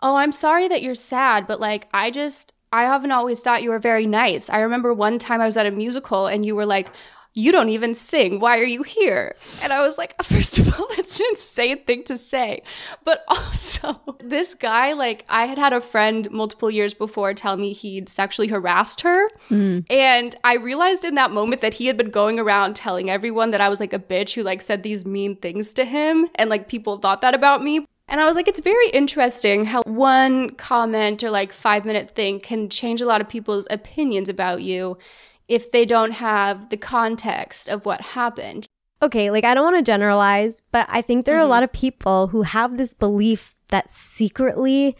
Oh, 0.01 0.17
I'm 0.17 0.33
sorry 0.33 0.67
that 0.67 0.81
you're 0.83 0.93
sad, 0.93 1.47
but 1.47 1.61
like, 1.61 1.87
I 1.93 2.11
just, 2.11 2.51
I 2.73 2.83
haven't 2.83 3.13
always 3.13 3.39
thought 3.39 3.63
you 3.63 3.69
were 3.69 3.79
very 3.79 4.05
nice. 4.05 4.49
I 4.49 4.59
remember 4.59 4.93
one 4.93 5.19
time 5.19 5.39
I 5.39 5.45
was 5.45 5.55
at 5.55 5.65
a 5.65 5.71
musical 5.71 6.27
and 6.27 6.45
you 6.45 6.53
were 6.53 6.65
like, 6.65 6.89
you 7.37 7.51
don't 7.51 7.69
even 7.69 7.93
sing. 7.93 8.39
Why 8.39 8.57
are 8.57 8.65
you 8.65 8.81
here? 8.81 9.35
And 9.61 9.71
I 9.71 9.83
was 9.83 9.97
like, 9.97 10.15
first 10.23 10.57
of 10.57 10.73
all, 10.73 10.87
that's 10.95 11.19
an 11.19 11.27
insane 11.29 11.83
thing 11.83 12.03
to 12.05 12.17
say. 12.17 12.63
But 13.03 13.23
also, 13.27 14.01
this 14.19 14.55
guy, 14.55 14.93
like, 14.93 15.23
I 15.29 15.45
had 15.45 15.59
had 15.59 15.71
a 15.71 15.79
friend 15.79 16.29
multiple 16.31 16.71
years 16.71 16.95
before 16.95 17.33
tell 17.35 17.55
me 17.55 17.73
he'd 17.73 18.09
sexually 18.09 18.47
harassed 18.47 19.01
her. 19.01 19.29
Mm. 19.49 19.85
And 19.89 20.35
I 20.43 20.55
realized 20.55 21.05
in 21.05 21.13
that 21.15 21.31
moment 21.31 21.61
that 21.61 21.75
he 21.75 21.85
had 21.85 21.95
been 21.95 22.09
going 22.09 22.39
around 22.39 22.75
telling 22.75 23.09
everyone 23.09 23.51
that 23.51 23.61
I 23.61 23.69
was 23.69 23.79
like 23.79 23.93
a 23.93 23.99
bitch 23.99 24.33
who 24.33 24.41
like 24.41 24.63
said 24.63 24.81
these 24.81 25.05
mean 25.05 25.35
things 25.35 25.75
to 25.75 25.85
him. 25.85 26.27
And 26.35 26.49
like 26.49 26.67
people 26.67 26.97
thought 26.97 27.21
that 27.21 27.35
about 27.35 27.63
me. 27.63 27.85
And 28.09 28.19
I 28.19 28.25
was 28.25 28.35
like, 28.35 28.47
it's 28.47 28.61
very 28.61 28.89
interesting 28.89 29.65
how 29.65 29.83
one 29.83 30.51
comment 30.51 31.23
or 31.23 31.29
like 31.29 31.51
five 31.51 31.85
minute 31.85 32.09
thing 32.11 32.39
can 32.39 32.69
change 32.69 33.01
a 33.01 33.05
lot 33.05 33.21
of 33.21 33.29
people's 33.29 33.67
opinions 33.69 34.29
about 34.29 34.63
you 34.63 34.97
if 35.47 35.71
they 35.71 35.85
don't 35.85 36.11
have 36.11 36.69
the 36.69 36.77
context 36.77 37.69
of 37.69 37.85
what 37.85 38.01
happened. 38.01 38.67
okay, 39.01 39.29
like 39.29 39.43
I 39.43 39.53
don't 39.53 39.63
want 39.63 39.77
to 39.77 39.91
generalize, 39.91 40.61
but 40.71 40.87
I 40.89 41.01
think 41.01 41.25
there 41.25 41.35
are 41.35 41.39
a 41.39 41.43
mm-hmm. 41.43 41.51
lot 41.51 41.63
of 41.63 41.71
people 41.71 42.27
who 42.27 42.41
have 42.41 42.77
this 42.77 42.93
belief 42.95 43.55
that 43.67 43.91
secretly 43.91 44.95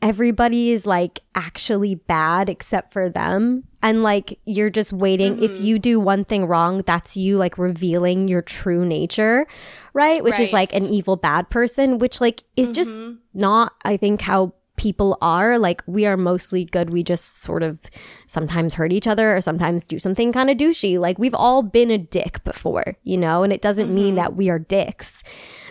everybody 0.00 0.70
is 0.70 0.86
like 0.86 1.20
actually 1.34 1.94
bad 1.94 2.48
except 2.48 2.92
for 2.92 3.08
them. 3.08 3.64
And 3.82 4.02
like 4.02 4.38
you're 4.44 4.70
just 4.70 4.92
waiting. 4.92 5.42
If 5.42 5.52
mm-hmm. 5.52 5.64
you 5.64 5.78
do 5.78 6.00
one 6.00 6.24
thing 6.24 6.46
wrong, 6.46 6.82
that's 6.86 7.16
you 7.16 7.36
like 7.36 7.58
revealing 7.58 8.28
your 8.28 8.42
true 8.42 8.84
nature, 8.84 9.46
right? 9.92 10.22
Which 10.22 10.38
is 10.38 10.52
like 10.52 10.72
an 10.72 10.84
evil 10.86 11.16
bad 11.16 11.50
person, 11.50 11.98
which 11.98 12.20
like 12.20 12.42
is 12.56 12.70
just 12.70 12.90
mm-hmm. 12.90 13.16
not, 13.34 13.74
I 13.84 13.96
think, 13.96 14.20
how 14.20 14.54
people 14.78 15.18
are 15.20 15.58
like 15.58 15.82
we 15.86 16.06
are 16.06 16.16
mostly 16.16 16.64
good. 16.64 16.90
We 16.90 17.02
just 17.02 17.42
sort 17.42 17.62
of 17.62 17.80
sometimes 18.26 18.74
hurt 18.74 18.92
each 18.92 19.06
other 19.06 19.36
or 19.36 19.40
sometimes 19.40 19.86
do 19.86 19.98
something 19.98 20.32
kind 20.32 20.48
of 20.48 20.56
douchey. 20.56 20.98
Like 20.98 21.18
we've 21.18 21.34
all 21.34 21.62
been 21.62 21.90
a 21.90 21.98
dick 21.98 22.42
before 22.44 22.96
you 23.04 23.18
know? 23.18 23.42
And 23.42 23.52
it 23.52 23.60
doesn't 23.60 23.92
mean 23.92 24.08
mm-hmm. 24.08 24.16
that 24.16 24.36
we 24.36 24.48
are 24.48 24.58
dicks 24.58 25.22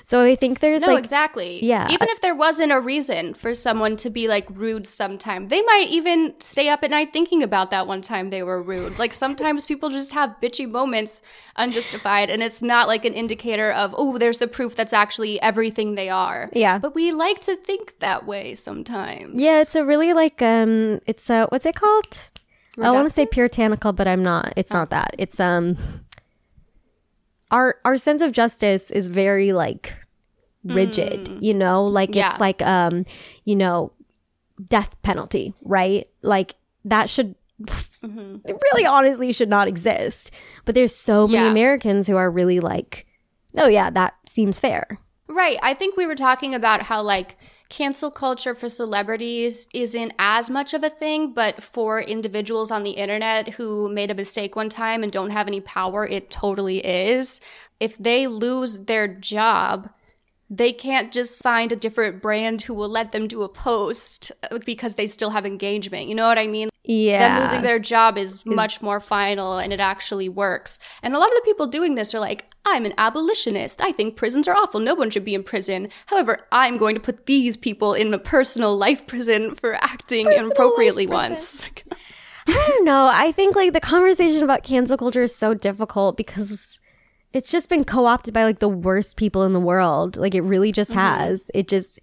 so 0.10 0.24
i 0.24 0.36
think 0.36 0.60
there's 0.60 0.82
No, 0.82 0.94
like 0.94 1.00
exactly. 1.04 1.64
yeah. 1.64 1.88
Even 1.96 2.08
if 2.10 2.22
there 2.22 2.34
wasn't 2.36 2.72
a 2.72 2.80
reason 2.80 3.34
for 3.34 3.54
someone 3.54 3.96
to 3.98 4.10
be 4.10 4.28
like 4.28 4.48
rude 4.50 4.88
sometime, 4.88 5.50
they 5.50 5.62
might 5.62 5.88
even 5.90 6.34
stay 6.40 6.70
up 6.70 6.82
at 6.84 6.92
night 6.92 7.12
thinking 7.12 7.44
about 7.44 7.72
that 7.72 7.88
one 7.88 8.02
time 8.02 8.30
they 8.30 8.42
were 8.44 8.62
rude. 8.62 8.98
Like 8.98 9.14
sometimes 9.14 9.66
people 9.72 9.90
just 9.90 10.14
have 10.14 10.36
bitchy 10.42 10.66
moments 10.80 11.22
unjustified, 11.58 12.30
and 12.30 12.42
it's 12.42 12.62
not 12.62 12.88
like 12.88 13.04
an 13.06 13.14
indicator 13.14 13.72
of, 13.72 13.94
oh, 13.98 14.18
there's 14.18 14.40
the 14.40 14.48
proof 14.48 14.76
that's 14.76 14.94
actually 14.94 15.42
everything 15.42 15.96
they 15.96 16.10
are. 16.10 16.50
Yeah. 16.54 16.78
But 16.80 16.96
we 16.96 17.12
like 17.12 17.42
to 17.42 17.56
think 17.56 18.00
that 18.00 18.26
way 18.26 18.56
sometimes. 18.56 19.42
yeah 19.42 19.62
it's 19.62 19.76
a 19.76 19.84
really 19.84 20.14
like 20.14 20.42
um 20.42 21.00
it's 21.06 21.30
a 21.30 21.46
what's 21.52 21.66
it 21.66 21.76
called 21.76 22.14
i 22.80 22.90
want 22.92 23.08
to 23.10 23.14
say 23.14 23.26
puritanical 23.26 23.92
but 23.92 24.08
i'm 24.08 24.22
not 24.24 24.54
it's 24.56 24.72
not 24.72 24.90
that 24.92 25.10
it's 25.18 25.40
um 25.40 25.76
our 27.52 27.76
our 27.86 27.98
sense 27.98 28.22
of 28.22 28.32
justice 28.32 28.92
is 28.92 29.08
very 29.08 29.54
like 29.54 29.94
rigid 30.64 31.30
you 31.42 31.54
know 31.54 31.86
like 31.86 32.14
Yeah. 32.14 32.32
it's 32.32 32.40
like 32.42 32.62
um 32.62 33.06
you 33.46 33.56
know 33.56 33.94
death 34.68 34.96
penalty 35.02 35.54
right 35.64 36.10
like 36.22 36.56
that 36.84 37.10
should 37.10 37.36
it 37.64 38.58
really 38.72 38.86
honestly 38.86 39.32
should 39.32 39.50
not 39.50 39.68
exist 39.68 40.32
but 40.66 40.76
there's 40.76 40.96
so 40.96 41.28
many 41.28 41.46
Yeah. 41.46 41.52
americans 41.52 42.08
who 42.08 42.18
are 42.18 42.30
really 42.30 42.60
like 42.60 43.06
oh 43.58 43.68
yeah 43.68 43.90
that 43.92 44.14
seems 44.28 44.60
fair 44.60 45.00
Right. 45.30 45.58
I 45.62 45.74
think 45.74 45.98
we 45.98 46.06
were 46.08 46.16
talking 46.16 46.56
about 46.56 46.82
how 46.82 47.02
like 47.02 47.38
cancel 47.70 48.12
culture 48.12 48.56
for 48.56 48.70
celebrities 48.70 49.68
isn't 49.74 50.14
as 50.20 50.50
much 50.50 50.74
of 50.74 50.84
a 50.84 50.90
thing, 50.90 51.34
but 51.34 51.62
for 51.62 52.02
individuals 52.02 52.72
on 52.72 52.84
the 52.84 52.92
internet 52.92 53.50
who 53.50 53.90
made 53.90 54.12
a 54.12 54.16
mistake 54.16 54.56
one 54.56 54.70
time 54.70 55.04
and 55.04 55.12
don't 55.12 55.32
have 55.32 55.48
any 55.48 55.62
power, 55.62 56.06
it 56.06 56.30
totally 56.30 56.86
is. 56.86 57.42
If 57.80 57.98
they 57.98 58.28
lose 58.28 58.82
their 58.82 59.08
job, 59.08 59.90
they 60.50 60.72
can't 60.72 61.12
just 61.12 61.44
find 61.44 61.72
a 61.72 61.76
different 61.76 62.22
brand 62.22 62.62
who 62.62 62.74
will 62.74 62.90
let 62.90 63.12
them 63.12 63.28
do 63.28 63.42
a 63.42 63.50
post 63.50 64.32
because 64.66 64.96
they 64.96 65.08
still 65.08 65.32
have 65.32 65.46
engagement. 65.46 66.08
You 66.08 66.16
know 66.16 66.28
what 66.28 66.40
I 66.40 66.48
mean? 66.48 66.70
yeah 66.88 67.36
them 67.36 67.44
losing 67.44 67.62
their 67.64 67.80
job 67.80 68.18
is 68.18 68.46
much 68.46 68.82
more 68.82 69.00
final 69.00 69.58
and 69.58 69.74
it 69.74 69.80
actually 69.80 70.30
works. 70.30 70.80
And 71.04 71.14
a 71.14 71.20
lot 71.20 71.28
of 71.28 71.36
the 71.36 71.42
people 71.44 71.68
doing 71.68 71.96
this 71.96 72.16
are 72.16 72.20
like, 72.20 72.46
I'm 72.68 72.86
an 72.86 72.94
abolitionist. 72.98 73.82
I 73.82 73.92
think 73.92 74.16
prisons 74.16 74.48
are 74.48 74.56
awful. 74.56 74.80
No 74.80 74.94
one 74.94 75.10
should 75.10 75.26
be 75.26 75.36
in 75.36 75.44
prison. 75.44 75.90
However, 76.08 76.46
I'm 76.52 76.78
going 76.78 76.96
to 76.96 77.02
put 77.02 77.26
these 77.26 77.56
people 77.56 77.94
in 77.94 78.14
a 78.14 78.20
personal 78.20 78.78
life 78.78 79.08
prison 79.08 79.56
for 79.56 79.76
acting 79.76 80.32
inappropriately 80.32 81.08
once. 81.08 81.70
I 82.48 82.66
don't 82.68 82.86
know. 82.86 83.10
I 83.12 83.32
think 83.32 83.56
like 83.56 83.74
the 83.74 83.80
conversation 83.80 84.44
about 84.44 84.64
cancel 84.64 84.98
culture 84.98 85.24
is 85.24 85.36
so 85.36 85.54
difficult 85.54 86.18
because 86.18 86.80
it's 87.34 87.52
just 87.52 87.70
been 87.70 87.84
co 87.84 88.06
opted 88.06 88.34
by 88.34 88.44
like 88.44 88.60
the 88.60 88.70
worst 88.70 89.18
people 89.18 89.44
in 89.44 89.54
the 89.54 89.60
world. 89.60 90.18
Like 90.18 90.36
it 90.36 90.42
really 90.42 90.72
just 90.72 90.92
mm-hmm. 90.92 91.00
has. 91.00 91.52
It 91.54 91.68
just, 91.68 92.00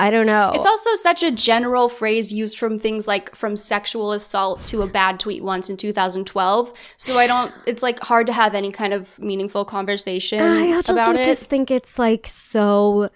I 0.00 0.10
don't 0.10 0.26
know. 0.26 0.52
It's 0.54 0.64
also 0.64 0.94
such 0.94 1.24
a 1.24 1.30
general 1.32 1.88
phrase 1.88 2.32
used 2.32 2.56
from 2.56 2.78
things 2.78 3.08
like 3.08 3.34
from 3.34 3.56
sexual 3.56 4.12
assault 4.12 4.62
to 4.64 4.82
a 4.82 4.86
bad 4.86 5.18
tweet 5.18 5.42
once 5.42 5.68
in 5.68 5.76
2012. 5.76 6.72
So 6.96 7.18
I 7.18 7.26
don't. 7.26 7.52
It's 7.66 7.82
like 7.82 7.98
hard 8.00 8.28
to 8.28 8.32
have 8.32 8.54
any 8.54 8.70
kind 8.70 8.92
of 8.94 9.18
meaningful 9.18 9.64
conversation 9.64 10.40
I 10.40 10.72
also 10.72 10.92
about 10.92 11.16
it. 11.16 11.24
just 11.24 11.46
think 11.50 11.72
it's 11.72 11.98
like 11.98 12.28
so. 12.28 13.10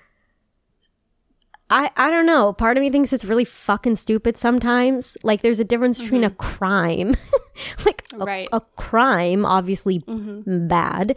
I 1.71 1.91
I 1.97 2.11
don't 2.11 2.27
know. 2.27 2.53
Part 2.53 2.77
of 2.77 2.83
me 2.83 2.91
thinks 2.91 3.13
it's 3.13 3.25
really 3.25 3.45
fucking 3.45 3.97
stupid 3.97 4.37
sometimes. 4.37 5.17
Like 5.23 5.43
there's 5.43 5.61
a 5.61 5.65
difference 5.65 5.99
between 6.01 6.25
a 6.25 6.31
crime, 6.31 7.15
like 7.87 8.03
a, 8.13 8.17
Mm-hmm. 8.17 8.25
Right. 8.25 8.49
a 8.53 8.61
crime, 8.77 9.47
obviously 9.47 10.01
Mm-hmm. 10.01 10.67
bad, 10.69 11.17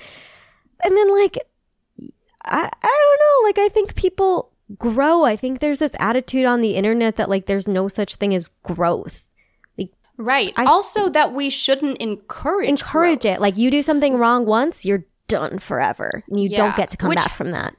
and 0.83 0.95
then 0.95 1.11
like 1.11 1.37
I 2.43 2.69
I 2.83 2.87
don't 2.87 3.19
know. 3.19 3.47
Like 3.47 3.57
I 3.57 3.69
think 3.73 3.95
people 3.95 4.51
grow. 4.77 5.23
I 5.23 5.35
think 5.35 5.59
there's 5.59 5.79
this 5.79 5.91
attitude 5.99 6.45
on 6.45 6.61
the 6.61 6.75
internet 6.75 7.15
that 7.17 7.29
like 7.29 7.45
there's 7.45 7.67
no 7.67 7.87
such 7.87 8.15
thing 8.15 8.33
as 8.33 8.49
growth. 8.63 9.25
Like 9.77 9.91
right. 10.17 10.53
I- 10.57 10.65
also, 10.65 11.09
that 11.09 11.33
we 11.33 11.49
shouldn't 11.49 11.97
encourage 11.99 12.69
Encourage 12.69 13.21
growth. 13.21 13.35
it. 13.37 13.41
Like 13.41 13.57
you 13.57 13.69
do 13.71 13.81
something 13.81 14.17
wrong 14.17 14.45
once, 14.45 14.85
you're 14.85 15.05
done 15.27 15.59
forever. 15.59 16.23
And 16.29 16.39
you 16.39 16.49
don't 16.49 16.75
get 16.75 16.89
to 16.89 16.97
come 16.97 17.09
Which- 17.09 17.17
back 17.19 17.33
from 17.33 17.51
that. 17.51 17.75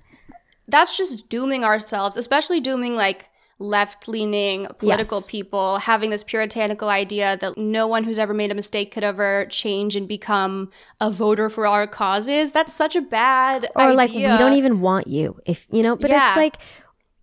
that's 0.69 0.97
just 0.97 1.29
dooming 1.29 1.63
ourselves, 1.65 2.17
especially 2.17 2.61
dooming 2.61 2.95
like 2.97 3.29
left 3.59 4.07
leaning 4.09 4.67
political 4.79 5.19
Yes. 5.19 5.27
people, 5.31 5.79
having 5.79 6.11
this 6.11 6.23
puritanical 6.23 6.89
idea 6.91 7.37
that 7.39 7.57
no 7.57 7.87
one 7.87 8.05
who's 8.05 8.19
ever 8.19 8.35
made 8.35 8.51
a 8.51 8.55
mistake 8.55 8.93
could 8.93 9.03
ever 9.05 9.47
change 9.51 9.97
and 9.97 10.07
become 10.07 10.71
a 11.01 11.11
voter 11.11 11.49
for 11.49 11.67
our 11.67 11.87
causes. 11.87 12.53
That's 12.53 12.73
such 12.75 12.97
a 12.97 13.01
bad 13.01 13.69
Or 13.75 13.95
like 13.95 14.13
we 14.13 14.23
don't 14.23 14.53
even 14.55 14.81
want 14.81 15.07
you 15.07 15.41
if 15.47 15.67
you 15.71 15.83
know 15.83 15.97
but 15.97 16.11
Yeah. 16.11 16.29
it's 16.29 16.37
like 16.37 16.57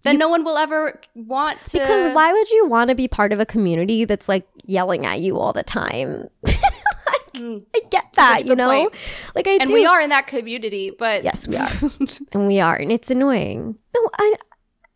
That 0.04 0.18
no 0.18 0.28
one 0.28 0.44
will 0.44 0.58
ever 0.58 1.00
want 1.16 1.64
to. 1.66 1.80
because 1.80 2.14
why 2.16 2.32
would 2.34 2.50
you 2.50 2.68
want 2.68 2.90
to 2.90 2.96
be 2.96 3.08
part 3.08 3.32
of 3.32 3.40
a 3.40 3.46
community 3.46 4.04
that's 4.06 4.28
like 4.28 4.48
yelling 4.66 5.06
at 5.06 5.20
you 5.20 5.38
all 5.38 5.54
the 5.54 5.64
time 5.64 6.28
like, 6.44 7.34
mm. 7.36 7.64
i 7.76 7.82
get 7.90 8.06
that 8.14 8.46
you 8.46 8.56
know 8.56 8.70
point. 8.70 8.94
like 9.36 9.48
i 9.48 9.52
and 9.52 9.68
do 9.68 9.74
we 9.74 9.86
are 9.86 10.02
in 10.02 10.10
that 10.10 10.26
community, 10.28 10.92
but 10.98 11.24
yes 11.24 11.48
we 11.48 11.56
are 11.58 11.70
and 12.34 12.48
we 12.48 12.60
are 12.60 12.76
and 12.76 12.92
it's 12.92 13.12
annoying 13.12 13.78
no 13.96 14.10
i 14.18 14.34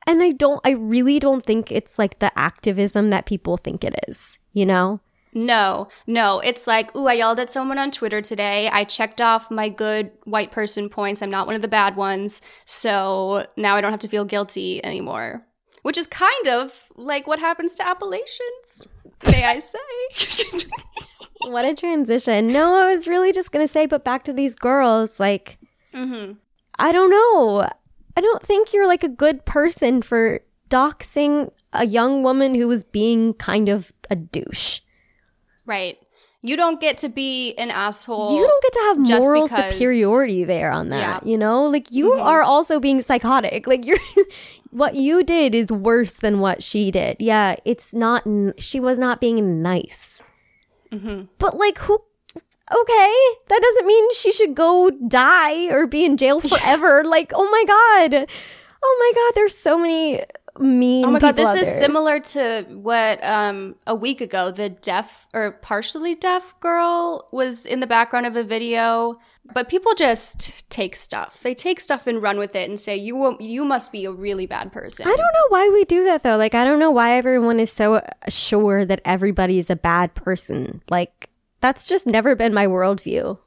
and 0.07 0.23
i 0.23 0.31
don't 0.31 0.61
i 0.63 0.71
really 0.71 1.19
don't 1.19 1.45
think 1.45 1.71
it's 1.71 1.99
like 1.99 2.17
the 2.19 2.31
activism 2.39 3.09
that 3.11 3.25
people 3.25 3.57
think 3.57 3.83
it 3.83 3.93
is 4.07 4.39
you 4.53 4.65
know 4.65 4.99
No, 5.33 5.87
no. 6.07 6.39
It's 6.39 6.65
like, 6.65 6.95
ooh, 6.95 7.05
I 7.07 7.13
yelled 7.13 7.39
at 7.39 7.49
someone 7.51 7.77
on 7.77 7.91
Twitter 7.91 8.21
today. 8.21 8.69
I 8.71 8.85
checked 8.85 9.21
off 9.21 9.51
my 9.51 9.69
good 9.69 10.09
white 10.23 10.51
person 10.51 10.89
points. 10.89 11.21
I'm 11.21 11.29
not 11.29 11.45
one 11.45 11.55
of 11.55 11.61
the 11.61 11.67
bad 11.67 11.95
ones. 11.95 12.41
So 12.65 13.45
now 13.55 13.75
I 13.75 13.81
don't 13.81 13.91
have 13.91 14.05
to 14.05 14.07
feel 14.07 14.25
guilty 14.25 14.83
anymore. 14.83 15.45
Which 15.83 15.97
is 15.97 16.07
kind 16.07 16.47
of 16.47 16.89
like 16.95 17.27
what 17.27 17.39
happens 17.39 17.75
to 17.75 17.87
Appalachians, 17.87 18.87
may 19.29 19.43
I 19.45 19.59
say. 19.59 20.67
what 21.53 21.65
a 21.65 21.75
transition 21.75 22.47
no 22.47 22.75
i 22.75 22.95
was 22.95 23.07
really 23.07 23.31
just 23.31 23.51
gonna 23.51 23.67
say 23.67 23.85
but 23.85 24.03
back 24.03 24.23
to 24.23 24.33
these 24.33 24.55
girls 24.55 25.19
like 25.19 25.59
hmm 25.93 26.31
I 26.79 26.91
don't 26.91 27.09
know. 27.09 27.67
I 28.17 28.21
don't 28.21 28.43
think 28.43 28.73
you're 28.73 28.88
like 28.88 29.03
a 29.03 29.10
good 29.10 29.45
person 29.45 30.01
for 30.01 30.41
doxing 30.69 31.51
a 31.71 31.86
young 31.86 32.23
woman 32.23 32.56
who 32.56 32.67
was 32.67 32.84
being 32.84 33.34
kind 33.36 33.69
of 33.69 33.93
a 34.10 34.15
douche. 34.15 34.82
Right. 35.65 35.97
You 36.41 36.56
don't 36.56 36.80
get 36.80 36.97
to 36.99 37.10
be 37.10 37.53
an 37.58 37.71
asshole. 37.71 38.36
you 38.38 38.41
don't 38.47 38.63
get 38.63 38.73
to 38.73 38.80
have 38.80 38.97
moral 39.21 39.43
because- 39.47 39.73
superiority 39.73 40.43
there 40.43 40.71
on 40.71 40.89
that, 40.89 40.97
Yeah. 40.99 41.17
Mm-hmm. 41.17 41.27
you 41.30 41.38
know? 41.38 41.65
Like 41.65 41.91
you 41.91 42.13
are 42.13 42.41
also 42.41 42.80
being 42.80 43.01
psychotic. 43.01 43.67
Like 43.67 43.86
you're 43.86 43.97
what 44.71 44.95
you 44.95 45.23
did 45.23 45.53
is 45.56 45.71
worse 45.71 46.13
than 46.13 46.39
what 46.39 46.63
she 46.63 46.89
did. 46.91 47.17
Yeah, 47.19 47.56
it's 47.65 47.93
not 47.93 48.23
she 48.58 48.80
was 48.80 48.97
not 48.97 49.19
being 49.21 49.62
nice. 49.62 50.21
Mm-hmm. 50.91 51.23
But 51.38 51.58
like 51.58 51.77
who 51.80 51.99
okay, 52.71 53.13
that 53.47 53.62
doesn't 53.62 53.88
mean 53.88 54.13
she 54.13 54.32
should 54.32 54.56
go 54.56 54.89
die 54.89 55.67
or 55.67 55.88
be 55.88 56.06
in 56.06 56.17
jail 56.17 56.39
forever. 56.41 57.03
like, 57.03 57.32
oh 57.36 57.49
my 57.49 57.63
god. 57.65 58.27
Oh 58.84 58.97
my 58.99 59.21
god, 59.21 59.36
there's 59.36 59.58
so 59.58 59.77
many 59.77 60.23
mean 60.60 61.06
Oh 61.06 61.12
my 61.12 61.19
god, 61.19 61.36
this 61.36 61.49
is 61.49 61.67
there. 61.67 61.80
similar 61.80 62.19
to 62.19 62.65
what 62.69 63.23
um 63.23 63.75
a 63.86 63.93
week 63.93 64.21
ago 64.21 64.49
the 64.49 64.69
deaf 64.69 65.27
or 65.34 65.51
partially 65.51 66.15
deaf 66.15 66.60
girl 66.60 67.27
was 67.32 67.65
in 67.65 67.80
the 67.80 67.88
background 67.88 68.25
of 68.25 68.36
a 68.36 68.43
video. 68.43 69.19
But 69.53 69.69
people 69.69 69.93
just 69.93 70.69
take 70.69 70.95
stuff. 70.95 71.39
They 71.41 71.53
take 71.53 71.80
stuff 71.80 72.06
and 72.06 72.21
run 72.21 72.38
with 72.38 72.53
it 72.56 72.69
and 72.69 72.77
say 72.77 72.97
you 72.97 73.15
will, 73.15 73.38
you 73.39 73.63
must 73.63 73.93
be 73.93 74.03
a 74.03 74.12
really 74.12 74.45
bad 74.45 74.73
person. 74.73 75.08
I 75.08 75.12
don't 75.12 75.19
know 75.19 75.47
why 75.49 75.69
we 75.69 75.86
do 75.86 76.03
that 76.03 76.23
though. 76.23 76.36
Like, 76.36 76.53
I 76.53 76.65
don't 76.65 76.80
know 76.80 76.91
why 76.91 77.13
everyone 77.13 77.60
is 77.60 77.71
so 77.71 78.01
sure 78.27 78.86
that 78.86 78.99
everybody 79.06 79.58
is 79.58 79.69
a 79.69 79.77
bad 79.77 80.13
person. 80.15 80.82
Like, 80.89 81.26
that's 81.61 81.87
just 81.87 82.05
never 82.07 82.35
been 82.35 82.53
my 82.53 82.67
worldview. 82.67 83.39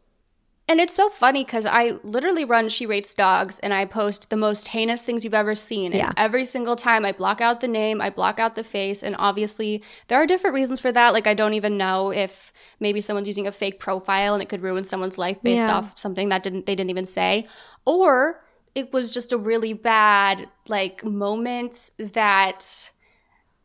And 0.68 0.78
it's 0.80 0.94
so 0.94 1.08
funny 1.08 1.42
because 1.42 1.66
I 1.66 1.98
literally 2.04 2.44
run 2.44 2.68
She 2.68 2.86
Rates 2.86 3.12
Dogs 3.12 3.58
and 3.58 3.74
I 3.74 3.84
post 3.86 4.30
the 4.30 4.36
most 4.36 4.68
heinous 4.68 5.02
things 5.02 5.24
you've 5.24 5.34
ever 5.34 5.56
seen. 5.56 5.86
And 5.90 5.98
Yeah. 5.98 6.12
every 6.16 6.44
single 6.44 6.76
time 6.76 7.04
I 7.04 7.10
block 7.10 7.40
out 7.40 7.60
the 7.60 7.66
name, 7.66 8.00
I 8.00 8.08
block 8.08 8.38
out 8.38 8.54
the 8.54 8.62
face. 8.62 9.02
And 9.02 9.16
obviously, 9.18 9.82
there 10.06 10.16
are 10.22 10.26
different 10.28 10.54
reasons 10.54 10.78
for 10.78 10.92
that. 10.92 11.12
Like, 11.12 11.26
I 11.26 11.34
don't 11.34 11.54
even 11.54 11.76
know 11.76 12.12
if 12.12 12.52
maybe 12.78 13.00
someone's 13.00 13.26
using 13.26 13.48
a 13.48 13.52
fake 13.52 13.80
profile 13.80 14.32
and 14.32 14.40
it 14.44 14.48
could 14.48 14.62
ruin 14.62 14.84
someone's 14.84 15.18
life 15.18 15.42
based 15.42 15.66
Yeah. 15.66 15.78
off 15.78 15.98
something 15.98 16.28
that 16.28 16.44
didn't 16.44 16.66
they 16.66 16.76
didn't 16.76 16.90
even 16.90 17.06
say. 17.06 17.48
Or 17.84 18.40
it 18.76 18.92
was 18.92 19.10
just 19.10 19.32
a 19.32 19.36
really 19.38 19.72
bad 19.72 20.48
like 20.68 21.04
moment 21.04 21.90
that 21.98 22.90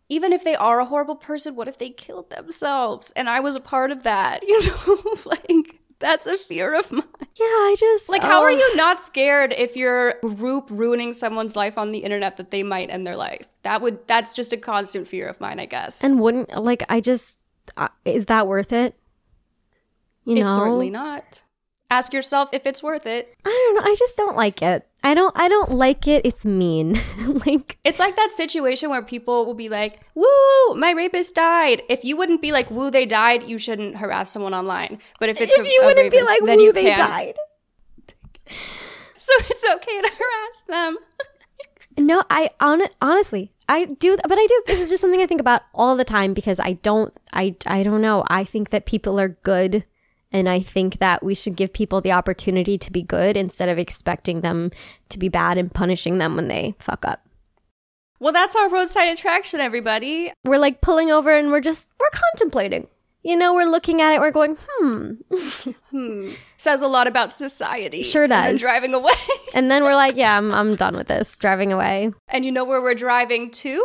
even 0.10 0.34
if 0.34 0.44
they 0.44 0.56
are 0.56 0.80
a 0.80 0.86
horrible 0.86 1.16
person, 1.16 1.56
what 1.56 1.68
if 1.68 1.78
they 1.78 1.90
killed 1.90 2.30
themselves? 2.30 3.12
And 3.16 3.30
I 3.30 3.40
was 3.40 3.56
a 3.56 3.60
part 3.60 3.92
of 3.92 4.04
that, 4.04 4.44
you 4.48 4.68
know? 4.68 5.18
like 5.26 5.80
that's 6.00 6.26
a 6.26 6.38
fear 6.38 6.78
of 6.78 6.92
mine. 6.92 7.04
Yeah, 7.20 7.46
I 7.46 7.76
just 7.80 8.10
Like, 8.10 8.22
how 8.22 8.42
oh. 8.42 8.44
are 8.44 8.52
you 8.52 8.76
not 8.76 9.00
scared 9.00 9.54
if 9.58 9.76
you're 9.76 10.16
group 10.22 10.68
ruining 10.70 11.14
someone's 11.14 11.56
life 11.56 11.78
on 11.78 11.92
the 11.92 12.00
internet 12.00 12.38
that 12.38 12.52
they 12.52 12.64
might 12.64 12.90
end 12.90 13.06
their 13.06 13.16
life? 13.16 13.48
That 13.64 13.82
would 13.82 14.08
that's 14.08 14.34
just 14.34 14.54
a 14.54 14.58
constant 14.58 15.08
fear 15.08 15.28
of 15.28 15.40
mine, 15.42 15.60
I 15.60 15.66
guess. 15.66 16.04
And 16.04 16.20
wouldn't 16.20 16.56
like 16.64 16.84
I 16.90 17.02
just 17.02 17.38
uh, 17.78 17.90
is 18.04 18.26
that 18.26 18.48
worth 18.48 18.72
it? 18.72 18.96
You 20.26 20.38
it's 20.38 20.46
know, 20.46 20.56
certainly 20.56 20.90
not. 20.90 21.44
Ask 21.90 22.14
yourself 22.14 22.50
if 22.52 22.66
it's 22.66 22.82
worth 22.82 23.06
it. 23.06 23.34
I 23.46 23.50
don't 23.50 23.76
know. 23.76 23.92
I 23.92 23.96
just 23.96 24.18
don't 24.18 24.36
like 24.36 24.62
it. 24.62 24.88
I 25.06 25.14
don't. 25.14 25.32
I 25.38 25.48
don't 25.48 25.72
like 25.72 26.08
it. 26.08 26.26
It's 26.26 26.46
mean. 26.46 27.00
like 27.46 27.78
It's 27.84 28.00
like 28.00 28.16
that 28.16 28.32
situation 28.32 28.90
where 28.90 29.04
people 29.04 29.46
will 29.46 29.54
be 29.54 29.70
like, 29.70 30.00
"Woo, 30.16 30.76
my 30.76 30.92
rapist 30.92 31.36
died." 31.36 31.84
If 31.88 32.04
you 32.04 32.18
wouldn't 32.18 32.42
be 32.42 32.52
like, 32.52 32.72
"Woo, 32.72 32.90
they 32.90 33.06
died," 33.06 33.44
you 33.44 33.60
shouldn't 33.60 33.98
harass 33.98 34.32
someone 34.32 34.56
online. 34.56 34.98
But 35.20 35.30
if 35.30 35.40
it's 35.40 35.54
if 35.56 35.64
a, 35.64 35.70
you 35.70 35.82
wouldn't 35.86 36.10
be 36.12 36.18
rapist, 36.18 36.32
like, 36.32 36.44
then 36.46 36.58
"Woo, 36.58 36.64
you 36.64 36.74
they 36.74 36.86
can. 36.86 36.98
died." 36.98 37.36
So 39.18 39.32
it's 39.40 39.66
okay 39.76 40.02
to 40.02 40.12
harass 40.20 40.64
them. 40.68 40.98
No, 41.98 42.24
I 42.30 42.50
on 42.60 42.82
honestly, 43.02 43.54
I 43.70 43.86
do, 43.86 44.18
but 44.28 44.38
I 44.38 44.46
do. 44.46 44.64
This 44.68 44.82
is 44.82 44.90
just 44.90 45.00
something 45.02 45.22
I 45.22 45.26
think 45.26 45.40
about 45.40 45.62
all 45.74 45.96
the 45.96 46.04
time 46.04 46.34
because 46.34 46.60
I 46.60 46.74
don't, 46.74 47.14
I, 47.32 47.56
I 47.66 47.84
don't 47.84 48.02
know. 48.02 48.26
I 48.28 48.44
think 48.44 48.72
that 48.72 48.86
people 48.86 49.18
are 49.18 49.30
good, 49.30 49.86
and 50.36 50.50
I 50.50 50.60
think 50.60 51.00
that 51.00 51.24
we 51.24 51.34
should 51.34 51.56
give 51.56 51.72
people 51.72 52.02
the 52.02 52.12
opportunity 52.12 52.78
to 52.78 52.92
be 52.92 53.02
good 53.02 53.38
instead 53.38 53.70
of 53.70 53.78
expecting 53.78 54.42
them 54.42 54.70
to 55.08 55.18
be 55.18 55.30
bad 55.30 55.58
and 55.58 55.74
punishing 55.74 56.18
them 56.18 56.36
when 56.36 56.50
they 56.50 56.76
fuck 56.78 57.06
up. 57.06 57.26
Well, 58.20 58.34
that's 58.34 58.54
our 58.56 58.68
roadside 58.70 59.08
attraction, 59.08 59.62
everybody. 59.62 60.34
We're 60.44 60.60
like 60.60 60.82
pulling 60.82 61.10
over 61.10 61.34
and 61.34 61.52
we're 61.52 61.62
just 61.62 61.88
we're 62.00 62.10
contemplating. 62.12 62.88
You 63.24 63.38
know, 63.38 63.54
we're 63.56 63.66
looking 63.66 64.02
at 64.02 64.14
it. 64.14 64.20
We're 64.20 64.32
going, 64.32 64.58
hmm, 64.70 65.12
Hmm. 65.90 66.32
Says 66.58 66.82
a 66.82 66.88
lot 66.88 67.08
about 67.08 67.32
society. 67.32 68.04
Sure 68.04 68.28
does. 68.28 68.50
And 68.50 68.60
driving 68.60 68.94
away. 68.94 69.14
and 69.56 69.72
then 69.72 69.84
we're 69.84 69.96
like, 69.96 70.18
yeah, 70.18 70.38
I'm, 70.38 70.52
I'm 70.52 70.76
done 70.76 70.96
with 70.98 71.08
this. 71.08 71.36
Driving 71.38 71.72
away. 71.72 72.12
and 72.28 72.46
you 72.46 72.52
know 72.52 72.66
where 72.66 72.82
we're 72.82 72.94
driving 72.94 73.52
to? 73.52 73.84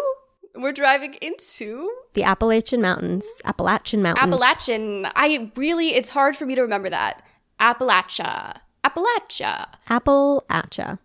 We're 0.55 0.73
driving 0.73 1.15
into 1.23 1.91
The 2.15 2.25
Appalachian 2.25 2.81
Mountains. 2.81 3.25
Appalachian 3.45 4.03
Mountains. 4.03 4.35
Appalachian. 4.35 5.07
I 5.15 5.51
really, 5.55 5.91
it's 5.91 6.11
hard 6.11 6.37
for 6.37 6.45
me 6.45 6.55
to 6.55 6.63
remember 6.63 6.91
that. 6.91 7.23
Appalachia. 7.61 8.57
Appalachia. 8.85 9.69
Appalachia. 9.89 10.99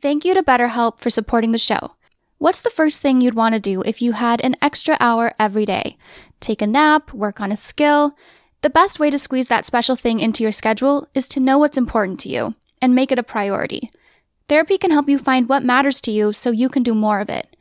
Thank 0.00 0.24
you 0.24 0.32
to 0.32 0.42
BetterHelp 0.42 0.98
for 0.98 1.10
supporting 1.10 1.52
the 1.52 1.58
show. 1.58 1.94
What's 2.38 2.62
the 2.62 2.70
first 2.70 3.02
thing 3.02 3.20
you'd 3.20 3.34
want 3.34 3.54
to 3.54 3.60
do 3.60 3.82
if 3.82 4.00
you 4.00 4.12
had 4.12 4.40
an 4.40 4.54
extra 4.62 4.96
hour 4.98 5.32
every 5.38 5.66
day? 5.66 5.98
Take 6.40 6.62
a 6.62 6.66
nap, 6.66 7.12
work 7.12 7.38
on 7.38 7.52
a 7.52 7.56
skill. 7.56 8.16
The 8.62 8.70
best 8.70 8.98
way 8.98 9.10
to 9.10 9.18
squeeze 9.18 9.48
that 9.48 9.66
special 9.66 9.94
thing 9.94 10.20
into 10.20 10.42
your 10.42 10.52
schedule 10.52 11.06
is 11.12 11.28
to 11.28 11.40
know 11.40 11.58
what's 11.58 11.76
important 11.76 12.18
to 12.20 12.30
you 12.30 12.54
and 12.80 12.94
make 12.94 13.12
it 13.12 13.18
a 13.18 13.22
priority. 13.22 13.90
Therapy 14.50 14.78
can 14.78 14.90
help 14.90 15.08
you 15.08 15.16
find 15.16 15.48
what 15.48 15.62
matters 15.62 16.00
to 16.00 16.10
you 16.10 16.32
so 16.32 16.50
you 16.50 16.68
can 16.68 16.82
do 16.82 16.92
more 16.92 17.20
of 17.20 17.30
it. 17.30 17.56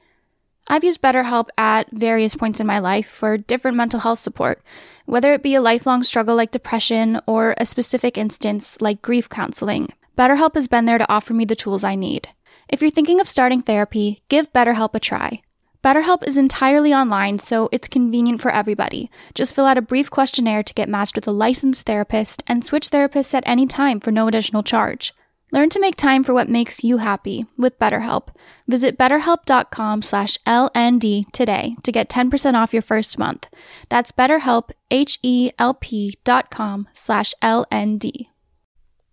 I've 0.68 0.84
used 0.84 1.04
BetterHelp 1.04 1.50
at 1.56 1.92
various 1.92 2.34
points 2.34 2.60
in 2.60 2.66
my 2.66 2.80
life 2.80 3.06
for 3.06 3.38
different 3.38 3.78
mental 3.78 4.00
health 4.00 4.18
support, 4.18 4.64
whether 5.06 5.32
it 5.32 5.44
be 5.44 5.54
a 5.54 5.62
lifelong 5.62 6.02
struggle 6.02 6.36
like 6.36 6.50
depression 6.50 7.22
or 7.28 7.54
a 7.60 7.68
specific 7.68 8.18
instance 8.18 8.82
like 8.82 9.04
grief 9.04 9.30
counseling. 9.30 9.90
BetterHelp 10.18 10.56
has 10.56 10.68
been 10.68 10.86
there 10.86 10.98
to 10.98 11.12
offer 11.12 11.32
me 11.32 11.46
the 11.46 11.56
tools 11.56 11.84
I 11.84 11.94
need. 11.94 12.30
If 12.68 12.82
you're 12.82 12.90
thinking 12.90 13.22
of 13.22 13.30
starting 13.30 13.62
therapy, 13.62 14.24
give 14.28 14.52
BetterHelp 14.52 14.96
a 14.96 15.00
try. 15.00 15.44
BetterHelp 15.84 16.28
is 16.28 16.40
entirely 16.40 16.92
online, 16.92 17.38
so 17.38 17.70
it's 17.72 17.88
convenient 17.88 18.42
for 18.42 18.50
everybody. 18.50 19.12
Just 19.36 19.54
fill 19.54 19.68
out 19.68 19.78
a 19.78 19.84
brief 19.84 20.10
questionnaire 20.10 20.64
to 20.64 20.74
get 20.74 20.90
matched 20.90 21.14
with 21.14 21.28
a 21.28 21.32
licensed 21.32 21.86
therapist 21.86 22.42
and 22.48 22.66
switch 22.66 22.90
therapists 22.90 23.36
at 23.36 23.44
any 23.46 23.68
time 23.68 24.00
for 24.00 24.12
no 24.12 24.28
additional 24.28 24.64
charge. 24.64 25.14
Learn 25.52 25.70
to 25.70 25.80
make 25.80 25.96
time 25.96 26.24
for 26.24 26.34
what 26.34 26.48
makes 26.48 26.84
you 26.84 26.98
happy 26.98 27.46
with 27.58 27.80
BetterHelp. 27.80 28.30
Visit 28.68 28.98
betterhelp.com 28.98 30.02
slash 30.04 30.38
LND 30.46 31.32
today 31.32 31.76
to 31.84 31.92
get 31.92 32.10
10% 32.10 32.54
off 32.54 32.74
your 32.74 32.84
first 32.84 33.18
month. 33.18 33.50
That's 33.90 34.12
betterhelp, 34.12 34.70
H-E-L-P 34.92 36.20
dot 36.24 36.52
com 36.52 36.88
slash 36.94 37.34
LND. 37.42 38.28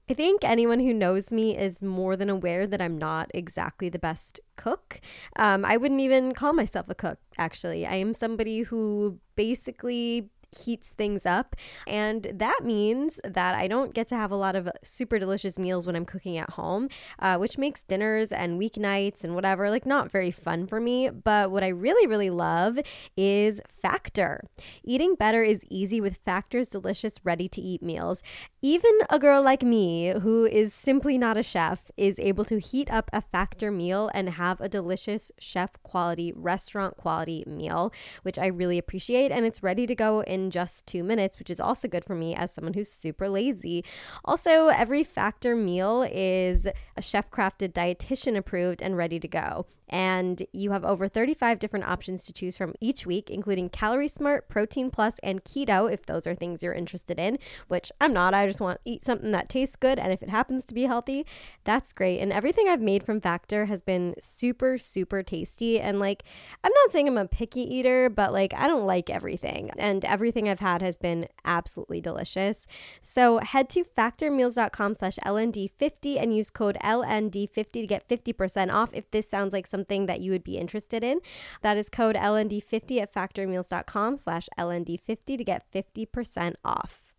I 0.08 0.14
think 0.14 0.44
anyone 0.44 0.78
who 0.78 0.94
knows 0.94 1.32
me 1.32 1.56
is 1.56 1.82
more 1.82 2.14
than 2.14 2.30
aware 2.30 2.64
that 2.68 2.80
I'm 2.80 2.96
not 2.96 3.28
exactly 3.34 3.88
the 3.88 3.98
best 3.98 4.38
cook. 4.54 5.00
Um, 5.34 5.64
I 5.64 5.76
wouldn't 5.76 6.00
even 6.00 6.32
call 6.32 6.52
myself 6.52 6.86
a 6.88 6.94
cook, 6.94 7.18
actually. 7.38 7.84
I 7.84 7.96
am 7.96 8.14
somebody 8.14 8.60
who 8.60 9.18
basically 9.34 10.30
heats 10.50 10.88
things 10.88 11.26
up. 11.26 11.56
And 11.86 12.30
that 12.34 12.60
means 12.64 13.20
that 13.24 13.54
I 13.54 13.68
don't 13.68 13.94
get 13.94 14.08
to 14.08 14.16
have 14.16 14.30
a 14.30 14.36
lot 14.36 14.56
of 14.56 14.68
super 14.82 15.18
delicious 15.18 15.58
meals 15.58 15.86
when 15.86 15.96
I'm 15.96 16.04
cooking 16.04 16.36
at 16.36 16.50
home, 16.50 16.88
uh, 17.18 17.36
which 17.36 17.58
makes 17.58 17.82
dinners 17.82 18.32
and 18.32 18.60
weeknights 18.60 19.24
and 19.24 19.34
whatever 19.34 19.70
like 19.70 19.86
not 19.86 20.10
very 20.10 20.30
fun 20.30 20.66
for 20.66 20.80
me. 20.80 21.08
But 21.10 21.50
what 21.50 21.64
I 21.64 21.68
really, 21.68 22.06
really 22.06 22.30
love 22.30 22.78
is 23.16 23.60
Factor. 23.82 24.44
Eating 24.84 25.14
better 25.14 25.42
is 25.42 25.64
easy 25.70 26.00
with 26.00 26.16
Factor's 26.16 26.68
delicious, 26.68 27.14
ready 27.24 27.48
to 27.48 27.60
eat 27.60 27.82
meals. 27.82 28.22
Even 28.62 28.98
a 29.10 29.18
girl 29.18 29.42
like 29.42 29.62
me, 29.62 30.12
who 30.20 30.44
is 30.44 30.74
simply 30.74 31.16
not 31.16 31.36
a 31.36 31.42
chef, 31.42 31.90
is 31.96 32.18
able 32.18 32.44
to 32.44 32.58
heat 32.58 32.90
up 32.90 33.08
a 33.12 33.20
Factor 33.20 33.70
meal 33.70 34.10
and 34.12 34.30
have 34.30 34.60
a 34.60 34.68
delicious 34.68 35.30
chef 35.38 35.80
quality, 35.82 36.32
restaurant 36.34 36.96
quality 36.96 37.44
meal, 37.46 37.92
which 38.22 38.38
I 38.38 38.46
really 38.46 38.78
appreciate. 38.78 39.30
And 39.30 39.46
it's 39.46 39.62
ready 39.62 39.86
to 39.86 39.94
go 39.94 40.20
in 40.20 40.35
in 40.36 40.50
just 40.50 40.86
two 40.86 41.02
minutes, 41.02 41.38
which 41.38 41.50
is 41.50 41.58
also 41.58 41.88
good 41.88 42.04
for 42.04 42.14
me 42.14 42.34
as 42.34 42.52
someone 42.52 42.74
who's 42.74 42.90
super 42.90 43.28
lazy. 43.28 43.82
Also, 44.24 44.68
every 44.68 45.02
factor 45.02 45.56
meal 45.56 46.06
is 46.12 46.68
a 46.96 47.02
chef 47.02 47.30
crafted, 47.30 47.72
dietitian 47.72 48.36
approved, 48.36 48.82
and 48.82 48.96
ready 48.96 49.18
to 49.18 49.28
go. 49.28 49.66
And 49.88 50.42
you 50.52 50.72
have 50.72 50.84
over 50.84 51.06
35 51.06 51.58
different 51.58 51.86
options 51.86 52.24
to 52.26 52.32
choose 52.32 52.56
from 52.56 52.74
each 52.80 53.06
week, 53.06 53.30
including 53.30 53.68
Calorie 53.68 54.08
Smart, 54.08 54.48
Protein 54.48 54.90
Plus, 54.90 55.14
and 55.22 55.44
Keto, 55.44 55.92
if 55.92 56.04
those 56.06 56.26
are 56.26 56.34
things 56.34 56.62
you're 56.62 56.72
interested 56.72 57.18
in, 57.18 57.38
which 57.68 57.92
I'm 58.00 58.12
not. 58.12 58.34
I 58.34 58.46
just 58.46 58.60
want 58.60 58.80
to 58.84 58.90
eat 58.90 59.04
something 59.04 59.30
that 59.30 59.48
tastes 59.48 59.76
good. 59.76 59.98
And 59.98 60.12
if 60.12 60.22
it 60.22 60.28
happens 60.28 60.64
to 60.66 60.74
be 60.74 60.84
healthy, 60.84 61.24
that's 61.64 61.92
great. 61.92 62.18
And 62.18 62.32
everything 62.32 62.68
I've 62.68 62.80
made 62.80 63.04
from 63.04 63.20
Factor 63.20 63.66
has 63.66 63.80
been 63.80 64.14
super, 64.18 64.76
super 64.76 65.22
tasty. 65.22 65.80
And 65.80 66.00
like, 66.00 66.24
I'm 66.64 66.72
not 66.72 66.90
saying 66.90 67.06
I'm 67.06 67.18
a 67.18 67.28
picky 67.28 67.62
eater, 67.62 68.10
but 68.10 68.32
like, 68.32 68.52
I 68.54 68.66
don't 68.66 68.86
like 68.86 69.08
everything. 69.08 69.70
And 69.78 70.04
everything 70.04 70.48
I've 70.48 70.60
had 70.60 70.82
has 70.82 70.96
been 70.96 71.28
absolutely 71.44 72.00
delicious. 72.00 72.66
So 73.00 73.38
head 73.38 73.68
to 73.70 73.84
factormeals.com 73.84 74.96
slash 74.96 75.16
LND50 75.24 76.20
and 76.20 76.34
use 76.34 76.50
code 76.50 76.76
LND50 76.82 77.72
to 77.72 77.86
get 77.86 78.08
50% 78.08 78.72
off 78.72 78.90
if 78.92 79.10
this 79.12 79.28
sounds 79.28 79.52
like 79.52 79.66
something 79.66 79.75
that 79.84 80.20
you 80.20 80.30
would 80.32 80.44
be 80.44 80.58
interested 80.58 81.04
in. 81.04 81.20
That 81.62 81.76
is 81.76 81.88
code 81.88 82.16
LND50 82.16 83.02
at 83.02 83.12
factormeals.com 83.12 84.16
slash 84.16 84.48
LND50 84.58 85.38
to 85.38 85.44
get 85.44 85.64
50% 85.72 86.54
off. 86.64 87.12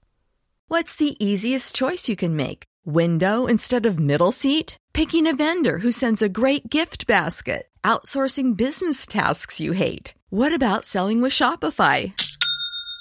What's 0.67 0.95
the 0.95 1.15
easiest 1.23 1.75
choice 1.75 2.09
you 2.09 2.15
can 2.15 2.35
make? 2.35 2.63
Window 2.85 3.45
instead 3.45 3.85
of 3.85 3.99
middle 3.99 4.31
seat? 4.31 4.75
Picking 4.93 5.27
a 5.27 5.35
vendor 5.35 5.77
who 5.79 5.91
sends 5.91 6.21
a 6.21 6.29
great 6.29 6.69
gift 6.69 7.07
basket? 7.07 7.67
Outsourcing 7.83 8.57
business 8.57 9.05
tasks 9.05 9.61
you 9.61 9.71
hate? 9.71 10.13
What 10.29 10.53
about 10.53 10.83
selling 10.83 11.21
with 11.21 11.31
Shopify? 11.31 12.11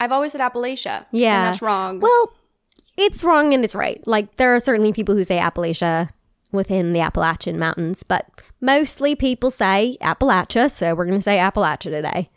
I've 0.00 0.12
always 0.12 0.32
said 0.32 0.40
Appalachia. 0.40 1.06
Yeah. 1.10 1.46
And 1.46 1.46
that's 1.48 1.62
wrong. 1.62 2.00
Well, 2.00 2.32
it's 2.96 3.22
wrong 3.24 3.54
and 3.54 3.64
it's 3.64 3.74
right. 3.74 4.04
Like, 4.06 4.36
there 4.36 4.54
are 4.54 4.60
certainly 4.60 4.92
people 4.92 5.14
who 5.14 5.24
say 5.24 5.38
Appalachia 5.38 6.10
within 6.52 6.92
the 6.92 7.00
Appalachian 7.00 7.58
Mountains, 7.58 8.02
but 8.02 8.26
mostly 8.60 9.14
people 9.14 9.50
say 9.50 9.96
Appalachia, 10.00 10.70
so 10.70 10.94
we're 10.94 11.04
going 11.04 11.18
to 11.18 11.22
say 11.22 11.36
Appalachia 11.38 11.90
today. 11.90 12.30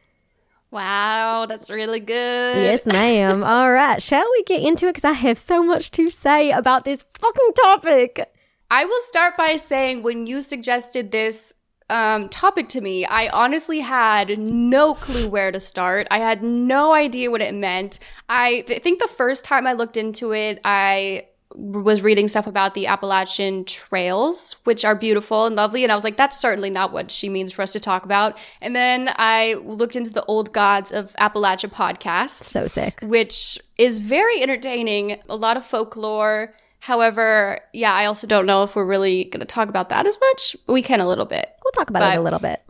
wow, 0.69 1.45
that's 1.47 1.69
really 1.69 1.99
good. 1.99 2.57
Yes, 2.57 2.85
ma'am. 2.85 3.43
All 3.53 3.71
right, 3.71 4.01
shall 4.01 4.29
we 4.31 4.43
get 4.43 4.61
into 4.61 4.87
it? 4.87 4.91
Because 4.95 5.05
I 5.05 5.13
have 5.13 5.37
so 5.37 5.63
much 5.63 5.91
to 5.91 6.09
say 6.09 6.51
about 6.51 6.85
this 6.85 7.05
fucking 7.19 7.53
topic. 7.61 8.31
I 8.69 8.85
will 8.85 9.01
start 9.01 9.35
by 9.37 9.55
saying 9.57 10.01
when 10.03 10.27
you 10.27 10.41
suggested 10.41 11.11
this 11.11 11.53
um, 11.91 12.29
topic 12.29 12.69
to 12.69 12.81
me, 12.81 13.05
I 13.05 13.27
honestly 13.29 13.81
had 13.81 14.39
no 14.39 14.93
clue 14.95 15.27
where 15.27 15.51
to 15.51 15.59
start. 15.59 16.07
I 16.09 16.19
had 16.19 16.41
no 16.41 16.93
idea 16.93 17.29
what 17.29 17.41
it 17.41 17.53
meant. 17.53 17.99
I 18.29 18.61
th- 18.67 18.81
think 18.81 18.99
the 18.99 19.07
first 19.07 19.43
time 19.45 19.67
I 19.67 19.73
looked 19.73 19.97
into 19.97 20.33
it, 20.33 20.59
I 20.63 21.27
was 21.53 22.01
reading 22.01 22.29
stuff 22.29 22.47
about 22.47 22.75
the 22.75 22.87
Appalachian 22.87 23.65
trails, 23.65 24.55
which 24.63 24.85
are 24.85 24.95
beautiful 24.95 25.45
and 25.45 25.55
lovely. 25.55 25.83
And 25.83 25.91
I 25.91 25.95
was 25.95 26.05
like, 26.05 26.15
that's 26.15 26.39
certainly 26.39 26.69
not 26.69 26.93
what 26.93 27.11
she 27.11 27.27
means 27.27 27.51
for 27.51 27.61
us 27.61 27.73
to 27.73 27.79
talk 27.81 28.05
about. 28.05 28.39
And 28.61 28.73
then 28.73 29.09
I 29.17 29.55
looked 29.55 29.97
into 29.97 30.11
the 30.11 30.23
Old 30.25 30.53
Gods 30.53 30.93
of 30.93 31.11
Appalachia 31.19 31.69
podcast, 31.69 32.45
So 32.45 32.67
sick. 32.67 32.99
which 33.01 33.59
is 33.77 33.99
very 33.99 34.41
entertaining, 34.41 35.19
a 35.27 35.35
lot 35.35 35.57
of 35.57 35.65
folklore. 35.65 36.53
However, 36.81 37.59
yeah, 37.73 37.93
I 37.93 38.05
also 38.05 38.25
don't 38.25 38.47
know 38.47 38.63
if 38.63 38.75
we're 38.75 38.85
really 38.85 39.25
going 39.25 39.39
to 39.39 39.45
talk 39.45 39.69
about 39.69 39.89
that 39.89 40.07
as 40.07 40.17
much. 40.19 40.55
We 40.67 40.81
can 40.81 40.99
a 40.99 41.07
little 41.07 41.27
bit. 41.27 41.47
We'll 41.63 41.71
talk 41.73 41.91
about 41.91 42.11
it 42.11 42.17
a 42.17 42.21
little 42.21 42.39
bit. 42.39 42.63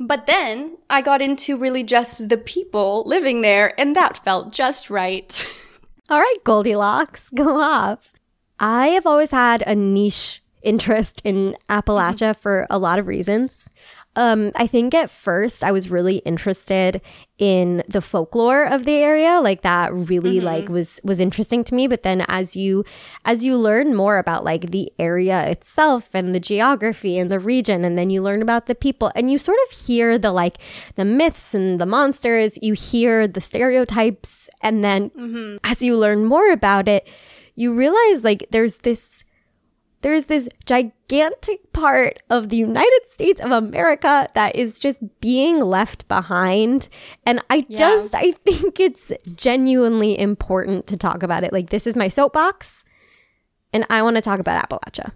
But 0.00 0.26
then 0.26 0.76
I 0.90 1.02
got 1.02 1.22
into 1.22 1.56
really 1.56 1.84
just 1.84 2.28
the 2.28 2.36
people 2.36 3.04
living 3.06 3.42
there, 3.42 3.78
and 3.78 3.94
that 3.94 4.24
felt 4.24 4.52
just 4.52 4.90
right. 4.90 5.30
All 6.10 6.18
right, 6.18 6.36
Goldilocks, 6.42 7.30
go 7.30 7.60
off. 7.60 8.12
I 8.58 8.88
have 8.88 9.06
always 9.06 9.30
had 9.30 9.62
a 9.62 9.76
niche 9.76 10.42
interest 10.62 11.22
in 11.22 11.56
Appalachia 11.70 12.30
mm-hmm. 12.30 12.40
for 12.40 12.66
a 12.68 12.78
lot 12.78 12.98
of 12.98 13.06
reasons. 13.06 13.68
Um, 14.16 14.52
I 14.54 14.66
think 14.66 14.94
at 14.94 15.10
first 15.10 15.64
I 15.64 15.72
was 15.72 15.90
really 15.90 16.18
interested 16.18 17.00
in 17.36 17.82
the 17.88 18.00
folklore 18.00 18.64
of 18.64 18.84
the 18.84 18.94
area, 18.94 19.40
like 19.40 19.62
that 19.62 19.92
really 19.92 20.38
like 20.40 20.68
was 20.68 21.00
was 21.02 21.18
interesting 21.18 21.64
to 21.64 21.74
me. 21.74 21.88
But 21.88 22.04
then 22.04 22.24
as 22.28 22.54
you 22.54 22.84
as 23.24 23.44
you 23.44 23.56
learn 23.56 23.94
more 23.94 24.18
about 24.18 24.44
like 24.44 24.70
the 24.70 24.92
area 25.00 25.48
itself 25.48 26.10
and 26.14 26.32
the 26.32 26.38
geography 26.40 27.18
and 27.18 27.30
the 27.30 27.40
region, 27.40 27.84
and 27.84 27.98
then 27.98 28.08
you 28.08 28.22
learn 28.22 28.40
about 28.40 28.66
the 28.66 28.76
people, 28.76 29.10
and 29.16 29.32
you 29.32 29.38
sort 29.38 29.58
of 29.66 29.76
hear 29.76 30.16
the 30.16 30.30
like 30.30 30.58
the 30.94 31.04
myths 31.04 31.54
and 31.54 31.80
the 31.80 31.86
monsters, 31.86 32.56
you 32.62 32.74
hear 32.74 33.26
the 33.26 33.40
stereotypes, 33.40 34.48
and 34.60 34.84
then 34.84 35.10
as 35.64 35.82
you 35.82 35.96
learn 35.98 36.24
more 36.24 36.52
about 36.52 36.86
it, 36.86 37.08
you 37.56 37.74
realize 37.74 38.22
like 38.22 38.46
there's 38.50 38.78
this 38.78 39.23
there's 40.04 40.26
this 40.26 40.50
gigantic 40.66 41.72
part 41.72 42.18
of 42.28 42.50
the 42.50 42.58
United 42.58 43.00
States 43.10 43.40
of 43.40 43.50
America 43.50 44.28
that 44.34 44.54
is 44.54 44.78
just 44.78 45.00
being 45.20 45.60
left 45.60 46.06
behind. 46.08 46.90
And 47.24 47.42
I 47.48 47.64
Yeah. 47.70 47.78
just, 47.78 48.14
I 48.14 48.32
think 48.32 48.78
it's 48.80 49.10
genuinely 49.34 50.18
important 50.18 50.86
to 50.88 50.98
talk 50.98 51.22
about 51.22 51.42
it. 51.42 51.54
Like, 51.54 51.70
this 51.70 51.86
is 51.86 51.96
my 51.96 52.08
soapbox, 52.08 52.84
and 53.72 53.86
I 53.88 54.02
want 54.02 54.16
to 54.16 54.20
talk 54.22 54.40
about 54.40 54.68
Appalachia. 54.68 55.12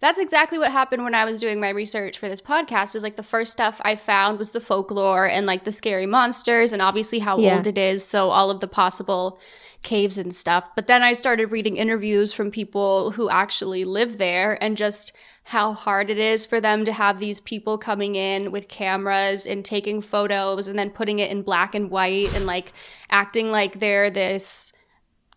That's 0.00 0.18
exactly 0.20 0.58
what 0.58 0.70
happened 0.70 1.02
when 1.02 1.14
I 1.14 1.24
was 1.24 1.40
doing 1.40 1.60
my 1.60 1.70
research 1.70 2.18
for 2.18 2.28
this 2.28 2.40
podcast. 2.40 2.94
Is 2.94 3.02
like 3.02 3.16
the 3.16 3.22
first 3.22 3.52
stuff 3.52 3.80
I 3.84 3.96
found 3.96 4.38
was 4.38 4.52
the 4.52 4.60
folklore 4.60 5.26
and 5.26 5.44
like 5.44 5.64
the 5.64 5.72
scary 5.72 6.06
monsters 6.06 6.72
and 6.72 6.80
obviously 6.80 7.18
how 7.18 7.38
Yeah. 7.38 7.56
old 7.56 7.66
it 7.66 7.76
is, 7.78 8.04
so 8.04 8.30
all 8.30 8.50
of 8.50 8.60
the 8.60 8.68
possible 8.68 9.40
caves 9.82 10.18
and 10.18 10.34
stuff. 10.34 10.70
But 10.76 10.86
then 10.86 11.02
I 11.02 11.12
started 11.12 11.50
reading 11.52 11.76
interviews 11.76 12.32
from 12.32 12.50
people 12.50 13.12
who 13.12 13.28
actually 13.28 13.84
live 13.84 14.18
there 14.18 14.56
and 14.62 14.76
just 14.76 15.12
how 15.44 15.72
hard 15.72 16.10
it 16.10 16.18
is 16.18 16.44
for 16.46 16.60
them 16.60 16.84
to 16.84 16.92
have 16.92 17.18
these 17.18 17.40
people 17.40 17.78
coming 17.78 18.14
in 18.14 18.50
with 18.52 18.68
cameras 18.68 19.46
and 19.46 19.64
taking 19.64 20.00
photos 20.00 20.68
and 20.68 20.78
then 20.78 20.90
putting 20.90 21.20
it 21.20 21.30
in 21.30 21.42
black 21.42 21.74
and 21.74 21.90
white 21.90 22.34
and 22.34 22.44
like 22.44 22.72
acting 23.10 23.50
like 23.50 23.80
they're 23.80 24.10
this 24.10 24.72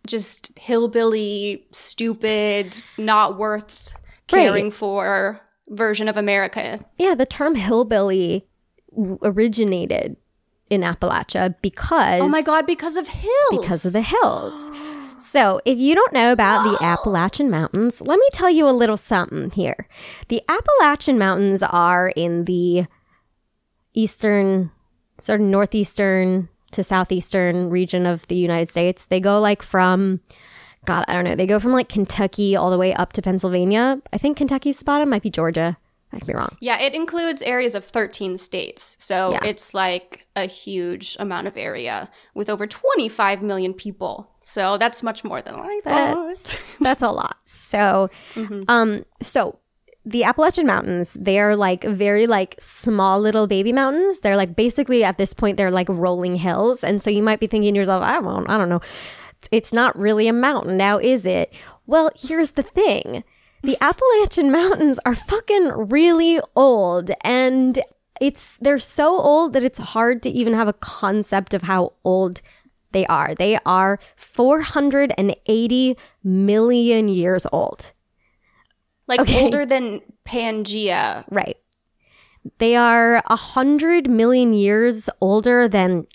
just 0.06 0.58
hillbilly, 0.58 1.66
stupid, 1.72 2.82
not 2.98 3.38
worth 3.38 3.94
caring 4.32 4.66
Right. 4.66 4.74
for 4.74 5.42
version 5.70 6.08
of 6.08 6.18
America. 6.18 6.80
Yeah, 6.98 7.16
the 7.16 7.26
term 7.26 7.56
hillbilly 7.56 8.48
originated 9.22 10.18
in 10.70 10.82
Appalachia 10.82 11.56
because 11.62 12.22
Oh 12.22 12.28
my 12.30 12.42
god, 12.42 12.66
because 12.66 12.98
of 12.98 13.08
hills. 13.08 13.62
because 13.62 13.86
of 13.86 13.94
the 13.94 14.02
hills. 14.02 14.72
So, 15.18 15.62
if 15.66 15.78
you 15.78 15.94
don't 15.94 16.14
know 16.14 16.32
about 16.32 16.64
the 16.64 16.78
Appalachian 16.84 17.50
Mountains, 17.52 18.02
let 18.02 18.18
me 18.18 18.28
tell 18.34 18.50
you 18.50 18.68
a 18.68 18.72
little 18.72 18.98
something 18.98 19.52
here. 19.52 19.88
The 20.30 20.42
Appalachian 20.50 21.20
Mountains 21.20 21.62
are 21.62 22.10
in 22.16 22.46
the 22.46 22.86
eastern, 23.94 24.72
sort 25.22 25.42
of 25.42 25.46
northeastern 25.48 26.50
to 26.72 26.84
southeastern 26.84 27.70
region 27.70 28.06
of 28.06 28.26
the 28.28 28.36
United 28.36 28.70
States. 28.70 29.06
They 29.06 29.20
go 29.20 29.40
like 29.40 29.62
from, 29.62 30.22
God, 30.86 31.06
I 31.08 31.14
don't 31.14 31.24
know, 31.26 31.36
they 31.36 31.46
go 31.48 31.60
from 31.60 31.72
like 31.74 31.90
Kentucky 31.90 32.56
all 32.56 32.72
the 32.72 32.78
way 32.78 32.94
up 32.94 33.14
to 33.14 33.22
Pennsylvania. 33.22 34.02
I 34.12 34.18
think 34.18 34.38
Kentucky's 34.38 34.78
the 34.80 34.86
bottom, 34.86 35.10
might 35.10 35.22
be 35.22 35.30
Georgia. 35.30 35.78
I 36.14 36.18
could 36.18 36.28
be 36.28 36.34
wrong. 36.34 36.58
Yeah, 36.60 36.78
it 36.82 36.94
includes 36.94 37.42
areas 37.42 37.74
of 37.74 37.86
13 37.86 38.38
states. 38.38 38.98
So 39.00 39.32
Yeah. 39.32 39.40
it's 39.46 39.74
like 39.74 40.28
a 40.36 40.46
huge 40.46 41.16
amount 41.20 41.48
of 41.48 41.56
area 41.56 42.10
with 42.34 42.50
over 42.50 42.68
25 42.68 43.42
million 43.42 43.74
people. 43.74 44.30
So 44.42 44.78
that's 44.78 45.04
much 45.04 45.24
more 45.24 45.42
than 45.42 45.56
I 45.56 45.80
thought. 45.84 46.28
That's 46.30 46.78
that's 46.80 47.02
a 47.02 47.12
lot. 47.12 47.38
So, 47.46 48.10
um, 48.68 49.06
so 49.22 49.60
the 50.04 50.24
Appalachian 50.24 50.66
Mountains, 50.66 51.14
they 51.14 51.40
are 51.40 51.56
like 51.56 51.84
very 51.84 52.26
like 52.28 52.56
small 52.60 53.22
little 53.22 53.46
baby 53.48 53.72
mountains. 53.72 54.20
They're 54.22 54.36
like 54.36 54.56
basically 54.56 55.04
at 55.04 55.18
this 55.18 55.34
point 55.34 55.56
they're 55.58 55.72
like 55.72 55.88
rolling 55.88 56.36
hills, 56.38 56.84
and 56.84 57.02
so 57.04 57.10
you 57.10 57.22
might 57.24 57.40
be 57.40 57.48
thinking 57.48 57.74
to 57.76 57.78
yourself, 57.80 58.04
I 58.04 58.20
don't, 58.20 58.50
I 58.50 58.58
don't 58.58 58.68
know, 58.70 58.82
it's 59.52 59.74
not 59.74 59.98
really 59.98 60.28
a 60.28 60.34
mountain 60.34 60.78
now, 60.78 60.98
is 61.00 61.26
it? 61.26 61.54
Well, 61.88 62.12
here's 62.16 62.52
the 62.52 62.64
thing: 62.64 63.24
the 63.64 63.78
Appalachian 63.82 64.52
Mountains 64.62 65.00
are 65.06 65.16
fucking 65.16 65.70
really 65.90 66.40
old, 66.56 67.12
and 67.22 67.80
it's 68.20 68.58
they're 68.58 68.80
so 68.80 69.18
old 69.18 69.54
that 69.54 69.64
it's 69.64 69.80
hard 69.80 70.22
to 70.24 70.30
even 70.30 70.54
have 70.54 70.68
a 70.68 70.74
concept 70.74 71.54
of 71.54 71.64
how 71.64 71.94
old 72.04 72.42
they 72.92 73.06
are. 73.08 73.34
They 73.34 73.58
are 73.66 74.00
480 74.16 75.98
million 76.24 77.08
years 77.08 77.48
old. 77.52 77.94
Like 79.08 79.22
Okay. 79.22 79.44
older 79.44 79.66
than 79.66 80.02
Pangea. 80.26 81.26
Right. 81.32 81.58
They 82.58 82.76
are 82.76 83.22
100 83.28 84.10
million 84.10 84.54
years 84.54 85.10
older 85.20 85.68
than 85.68 86.06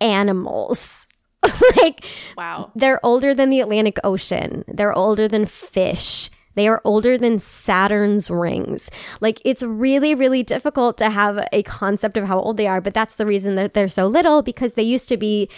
animals. 0.00 1.08
like, 1.82 2.04
Wow. 2.36 2.70
they're 2.74 3.04
older 3.04 3.34
than 3.34 3.50
the 3.50 3.60
Atlantic 3.60 3.98
Ocean. 4.04 4.64
They're 4.68 4.92
older 4.96 5.28
than 5.28 5.46
fish. 5.46 6.30
They 6.56 6.68
are 6.68 6.80
older 6.84 7.18
than 7.18 7.40
Saturn's 7.40 8.30
rings. 8.30 8.88
Like, 9.20 9.40
it's 9.44 9.62
really, 9.62 10.14
really 10.14 10.42
difficult 10.44 10.96
to 10.98 11.10
have 11.10 11.48
a 11.52 11.62
concept 11.64 12.16
of 12.16 12.26
how 12.28 12.38
old 12.38 12.56
they 12.56 12.68
are, 12.68 12.80
but 12.80 12.94
that's 12.94 13.16
the 13.16 13.26
reason 13.26 13.56
that 13.56 13.74
they're 13.74 13.88
so 13.88 14.06
little 14.06 14.40
because 14.42 14.74
they 14.74 14.82
used 14.84 15.08
to 15.08 15.16
be, 15.16 15.48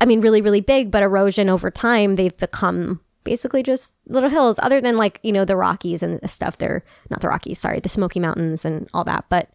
I 0.00 0.04
mean, 0.04 0.20
really, 0.20 0.42
really 0.42 0.60
big, 0.60 0.90
but 0.90 1.02
erosion 1.04 1.48
over 1.48 1.70
time, 1.70 2.16
they've 2.16 2.36
become 2.36 3.00
basically 3.22 3.62
just 3.62 3.94
little 4.08 4.30
hills, 4.30 4.58
other 4.64 4.80
than 4.80 4.96
like, 4.96 5.20
you 5.22 5.30
know, 5.30 5.44
the 5.44 5.54
Rockies 5.56 6.02
and 6.02 6.18
stuff. 6.28 6.58
They're 6.58 6.82
not 7.08 7.20
the 7.20 7.28
Rockies, 7.28 7.60
sorry, 7.60 7.78
the 7.78 7.88
Smoky 7.88 8.18
Mountains 8.18 8.64
and 8.64 8.88
all 8.92 9.04
that. 9.04 9.26
But 9.28 9.48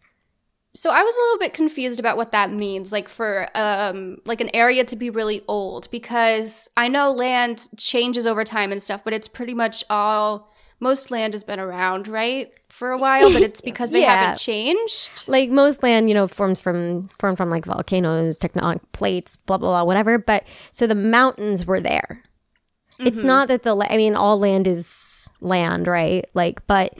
So 0.78 0.90
I 0.90 1.02
was 1.02 1.16
a 1.16 1.18
little 1.18 1.38
bit 1.38 1.54
confused 1.54 1.98
about 1.98 2.16
what 2.16 2.30
that 2.30 2.52
means, 2.52 2.92
like 2.92 3.08
for 3.08 3.48
um 3.56 4.18
like 4.26 4.40
an 4.40 4.48
area 4.54 4.84
to 4.84 4.94
be 4.94 5.10
really 5.10 5.42
old, 5.48 5.90
because 5.90 6.70
I 6.76 6.86
know 6.86 7.10
land 7.10 7.68
changes 7.76 8.28
over 8.28 8.44
time 8.44 8.70
and 8.70 8.80
stuff, 8.80 9.02
but 9.02 9.12
it's 9.12 9.26
pretty 9.26 9.54
much 9.54 9.82
all 9.90 10.52
most 10.78 11.10
land 11.10 11.32
has 11.34 11.42
been 11.42 11.58
around, 11.58 12.06
right, 12.06 12.52
for 12.68 12.92
a 12.92 12.96
while, 12.98 13.32
but 13.32 13.42
it's 13.42 13.60
because 13.70 13.90
they 13.90 14.02
Yeah. 14.02 14.16
haven't 14.16 14.38
changed. 14.38 15.26
like 15.26 15.50
most 15.50 15.82
land, 15.82 16.08
you 16.08 16.14
know, 16.14 16.28
forms 16.28 16.60
from 16.60 17.08
formed 17.18 17.38
from 17.38 17.50
like 17.50 17.64
volcanoes, 17.64 18.38
tectonic 18.38 18.80
plates, 18.92 19.34
blah 19.34 19.58
blah 19.58 19.70
blah, 19.70 19.84
whatever. 19.84 20.16
But 20.16 20.46
so 20.70 20.86
the 20.86 20.94
mountains 20.94 21.66
were 21.66 21.80
there. 21.80 22.22
It's 23.00 23.24
not 23.24 23.48
that 23.48 23.64
the 23.64 23.74
la- 23.74 23.86
I 23.90 23.96
mean, 23.96 24.14
all 24.14 24.38
land 24.38 24.68
is 24.68 25.28
land, 25.40 25.88
right? 25.88 26.24
Like, 26.34 26.64
but 26.68 26.96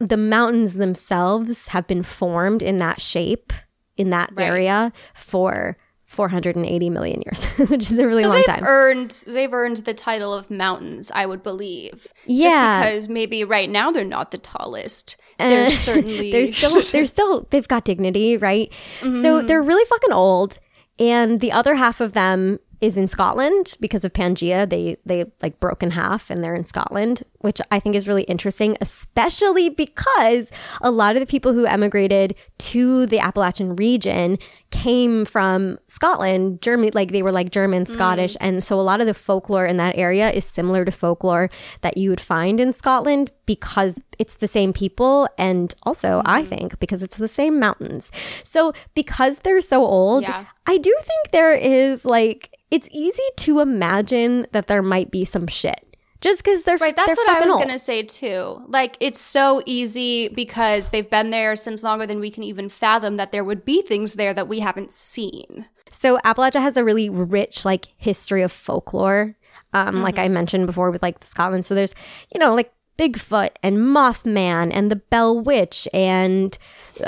the 0.00 0.16
mountains 0.16 0.74
themselves 0.74 1.68
have 1.68 1.86
been 1.86 2.02
formed 2.02 2.62
in 2.62 2.78
that 2.78 3.00
shape 3.00 3.52
in 3.96 4.10
that 4.10 4.30
Right. 4.34 4.46
area 4.46 4.92
for 5.14 5.76
480 6.06 6.90
million 6.90 7.22
years, 7.22 7.44
which 7.70 7.90
is 7.90 7.98
a 7.98 8.06
really 8.06 8.22
so 8.22 8.28
long 8.30 8.38
they've 8.38 8.46
time. 8.46 8.64
earned 8.64 9.10
they've 9.28 9.52
earned 9.52 9.76
the 9.78 9.94
title 9.94 10.34
of 10.34 10.50
mountains, 10.50 11.12
I 11.14 11.24
would 11.26 11.42
believe. 11.42 12.08
Yeah. 12.26 12.82
Just 12.82 12.88
because 12.90 13.08
maybe 13.08 13.44
right 13.44 13.70
now 13.70 13.92
they're 13.92 14.04
not 14.04 14.32
the 14.32 14.38
tallest. 14.38 15.16
They're 15.38 15.66
Uh, 15.66 15.70
certainly 15.70 16.32
they're 16.32 16.52
still 16.52 16.80
they're 16.80 17.06
still 17.06 17.46
they've 17.50 17.68
got 17.68 17.84
dignity, 17.84 18.36
right? 18.36 18.70
Mm-hmm. 19.00 19.22
So 19.22 19.42
they're 19.42 19.62
really 19.62 19.84
fucking 19.84 20.12
old, 20.12 20.58
and 20.98 21.38
the 21.40 21.52
other 21.52 21.76
half 21.76 22.00
of 22.00 22.12
them 22.12 22.58
is 22.80 22.96
in 22.96 23.08
Scotland 23.08 23.76
because 23.80 24.04
of 24.04 24.12
Pangea. 24.12 24.68
They 24.68 24.96
they 25.04 25.24
like 25.42 25.60
broke 25.60 25.82
in 25.82 25.90
half, 25.90 26.30
and 26.30 26.42
they're 26.42 26.54
in 26.54 26.64
Scotland, 26.64 27.22
which 27.38 27.60
I 27.70 27.78
think 27.78 27.94
is 27.94 28.08
really 28.08 28.22
interesting, 28.24 28.76
especially 28.80 29.68
because 29.68 30.50
a 30.80 30.90
lot 30.90 31.16
of 31.16 31.20
the 31.20 31.26
people 31.26 31.52
who 31.52 31.66
emigrated 31.66 32.34
to 32.58 33.06
the 33.06 33.18
Appalachian 33.18 33.76
region 33.76 34.38
came 34.70 35.24
from 35.24 35.78
Scotland, 35.86 36.62
Germany, 36.62 36.90
like 36.94 37.12
they 37.12 37.22
were 37.22 37.32
like 37.32 37.50
German, 37.50 37.84
mm. 37.84 37.88
Scottish, 37.88 38.36
and 38.40 38.62
so 38.64 38.80
a 38.80 38.82
lot 38.82 39.00
of 39.00 39.06
the 39.06 39.14
folklore 39.14 39.66
in 39.66 39.76
that 39.76 39.96
area 39.96 40.30
is 40.30 40.44
similar 40.44 40.84
to 40.84 40.92
folklore 40.92 41.50
that 41.82 41.96
you 41.96 42.10
would 42.10 42.20
find 42.20 42.60
in 42.60 42.72
Scotland 42.72 43.30
because 43.54 44.00
it's 44.20 44.36
the 44.36 44.46
same 44.46 44.72
people 44.72 45.28
and 45.36 45.74
also 45.82 46.22
I 46.24 46.44
think 46.44 46.78
because 46.78 47.02
it's 47.02 47.16
the 47.16 47.26
same 47.40 47.58
mountains. 47.58 48.12
So 48.44 48.72
because 48.94 49.40
they're 49.40 49.60
so 49.60 49.84
old, 49.84 50.22
Yeah. 50.22 50.44
I 50.66 50.78
do 50.78 50.94
think 51.08 51.32
there 51.32 51.52
is 51.52 52.04
like 52.04 52.42
it's 52.70 52.88
easy 52.92 53.28
to 53.38 53.58
imagine 53.58 54.46
that 54.52 54.68
there 54.68 54.82
might 54.82 55.10
be 55.10 55.24
some 55.24 55.48
shit. 55.48 55.84
Just 56.20 56.44
because 56.44 56.62
they're 56.62 56.76
Right, 56.76 56.94
that's 56.94 57.16
they're 57.16 57.24
what 57.24 57.36
I 57.36 57.40
was 57.40 57.54
old. 57.54 57.62
gonna 57.64 57.78
say 57.78 58.02
too. 58.04 58.62
Like, 58.68 58.96
it's 59.00 59.18
so 59.18 59.62
easy 59.66 60.28
because 60.28 60.90
they've 60.90 61.08
been 61.08 61.30
there 61.30 61.56
since 61.56 61.82
longer 61.82 62.06
than 62.06 62.20
we 62.20 62.30
can 62.30 62.44
even 62.44 62.68
fathom 62.68 63.16
that 63.16 63.32
there 63.32 63.42
would 63.42 63.64
be 63.64 63.82
things 63.82 64.14
there 64.14 64.34
that 64.34 64.46
we 64.46 64.60
haven't 64.60 64.92
seen. 64.92 65.64
So 65.88 66.18
Appalachia 66.18 66.60
has 66.60 66.76
a 66.76 66.84
really 66.84 67.08
rich 67.08 67.64
like 67.64 67.86
history 67.96 68.42
of 68.42 68.52
folklore. 68.52 69.34
Um, 69.72 70.02
like 70.02 70.18
I 70.18 70.28
mentioned 70.28 70.66
before 70.66 70.90
with 70.90 71.02
like 71.02 71.24
Scotland. 71.24 71.64
So 71.64 71.74
there's, 71.74 71.94
you 72.34 72.38
know, 72.40 72.54
like 72.54 72.70
Bigfoot 73.00 73.50
and 73.62 73.78
Mothman 73.78 74.70
and 74.72 74.90
the 74.90 74.96
Bell 74.96 75.40
Witch 75.40 75.88
and 75.94 76.58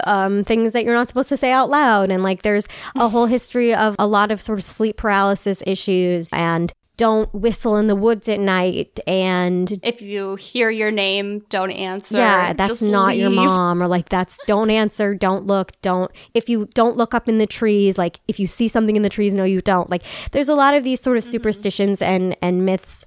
um, 0.04 0.42
things 0.42 0.72
that 0.72 0.84
you're 0.84 0.94
not 0.94 1.08
supposed 1.08 1.28
to 1.28 1.36
say 1.36 1.52
out 1.52 1.68
loud. 1.68 2.10
And 2.10 2.22
like 2.22 2.40
there's 2.40 2.66
a 2.96 3.08
whole 3.08 3.26
history 3.26 3.74
of 3.74 3.94
a 3.98 4.06
lot 4.06 4.30
of 4.30 4.40
sort 4.40 4.58
of 4.58 4.64
sleep 4.64 4.96
paralysis 4.96 5.62
issues 5.66 6.32
and 6.32 6.72
don't 6.96 7.34
whistle 7.34 7.76
in 7.76 7.88
the 7.88 7.96
woods 7.96 8.28
at 8.28 8.38
night 8.38 9.00
and 9.06 9.72
If 9.82 10.00
you 10.02 10.36
hear 10.36 10.70
your 10.70 10.90
name, 10.90 11.40
don't 11.48 11.70
answer. 11.72 12.18
yeah, 12.18 12.52
that's 12.52 12.80
Just 12.80 12.90
not 12.90 13.16
your 13.16 13.30
mom, 13.30 13.82
or 13.82 13.88
like 13.88 14.08
that's 14.08 14.38
don't 14.46 14.70
answer, 14.70 15.14
don't 15.14 15.46
look, 15.46 15.72
don't 15.80 16.10
if 16.34 16.48
you 16.48 16.68
don't 16.74 16.96
look 16.96 17.12
up 17.14 17.28
in 17.28 17.38
the 17.38 17.46
trees, 17.46 17.98
like 17.98 18.20
if 18.28 18.38
you 18.38 18.46
see 18.46 18.68
something 18.68 18.94
in 18.94 19.02
the 19.02 19.08
trees, 19.08 19.34
no, 19.34 19.44
you 19.44 19.60
don't. 19.62 19.90
Like 19.90 20.04
there's 20.32 20.48
a 20.48 20.54
lot 20.54 20.74
of 20.74 20.84
these 20.84 21.00
sort 21.00 21.16
of 21.16 21.24
superstitions 21.24 22.02
and 22.02 22.36
and 22.42 22.64
myths, 22.64 23.04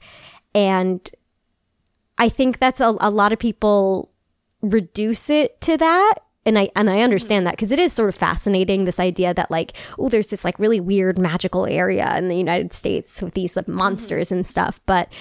and 0.53 1.07
I 2.17 2.29
think 2.29 2.59
that's 2.59 2.79
a, 2.79 2.95
a 2.99 3.09
lot 3.09 3.33
of 3.33 3.39
people 3.39 4.11
reduce 4.61 5.29
it 5.29 5.59
to 5.61 5.77
that. 5.77 6.15
And 6.47 6.59
I 6.59 6.69
and 6.75 6.91
I 6.91 7.01
understand 7.01 7.47
that 7.47 7.51
because 7.51 7.71
it 7.71 7.79
is 7.79 7.91
sort 7.91 8.09
of 8.09 8.13
fascinating 8.13 8.85
this 8.85 8.99
idea 8.99 9.33
that 9.33 9.49
like 9.49 9.73
oh 9.97 10.09
there's 10.09 10.27
this 10.27 10.45
like 10.45 10.59
really 10.59 10.79
weird 10.79 11.17
magical 11.17 11.65
area 11.65 12.15
in 12.19 12.27
the 12.27 12.35
United 12.35 12.71
States 12.71 13.19
with 13.19 13.33
these 13.33 13.55
like, 13.55 13.67
monsters 13.67 14.31
and 14.31 14.45
stuff, 14.45 14.79
but 14.85 15.11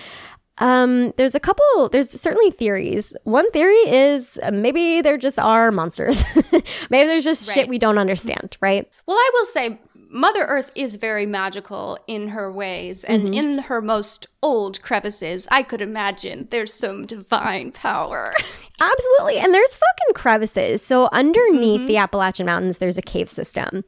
um, 0.58 1.12
there's 1.16 1.34
a 1.34 1.40
couple, 1.40 1.88
there's 1.90 2.10
certainly 2.10 2.50
theories. 2.52 3.16
One 3.24 3.50
theory 3.50 3.74
is 3.74 4.38
uh, 4.42 4.52
maybe 4.52 5.00
there 5.00 5.18
just 5.18 5.38
are 5.38 5.72
monsters. 5.72 6.22
maybe 6.90 7.06
there's 7.08 7.24
just 7.24 7.52
shit 7.52 7.68
we 7.68 7.78
don't 7.78 7.98
understand, 7.98 8.56
right? 8.60 8.88
Well, 9.06 9.16
I 9.16 9.30
will 9.34 9.46
say 9.46 9.80
Mother 10.14 10.42
Earth 10.44 10.70
is 10.76 10.94
very 10.96 11.26
magical 11.26 11.98
in 12.06 12.28
her 12.28 12.50
ways, 12.50 13.02
and 13.02 13.24
Mm-hmm. 13.24 13.34
in 13.34 13.58
her 13.58 13.82
most 13.82 14.26
old 14.42 14.80
crevices, 14.80 15.48
I 15.50 15.62
could 15.64 15.82
imagine 15.82 16.46
there's 16.50 16.72
some 16.72 17.04
divine 17.04 17.72
power. 17.72 18.32
Absolutely. 18.80 19.38
And 19.38 19.52
there's 19.52 19.74
fucking 19.74 20.14
crevices. 20.14 20.84
So 20.84 21.08
underneath 21.12 21.86
the 21.88 21.96
Appalachian 21.96 22.46
Mountains, 22.46 22.78
there's 22.78 22.96
a 22.98 23.02
cave 23.02 23.28
system. 23.28 23.82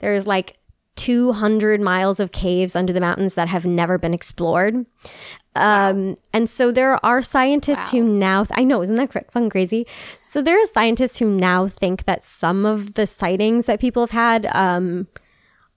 There's 0.00 0.26
like 0.26 0.56
200 0.96 1.80
miles 1.80 2.20
of 2.20 2.32
caves 2.32 2.74
under 2.76 2.92
the 2.92 3.00
mountains 3.00 3.34
that 3.34 3.48
have 3.48 3.64
never 3.64 3.96
been 3.96 4.12
explored. 4.12 4.84
Um, 5.56 6.16
and 6.32 6.48
so 6.50 6.70
there 6.72 7.04
are 7.04 7.22
scientists 7.22 7.90
who 7.90 8.02
now, 8.02 8.46
I 8.52 8.64
know, 8.64 8.82
isn't 8.82 8.94
that 8.96 9.12
fucking 9.12 9.50
crazy? 9.50 9.86
So 10.20 10.42
there 10.42 10.60
are 10.62 10.66
scientists 10.66 11.18
who 11.18 11.26
now 11.26 11.68
think 11.68 12.04
that 12.04 12.22
some 12.24 12.66
of 12.66 12.94
the 12.94 13.06
sightings 13.06 13.66
that 13.66 13.80
people 13.80 14.02
have 14.02 14.10
had, 14.10 14.46
um, 14.52 15.08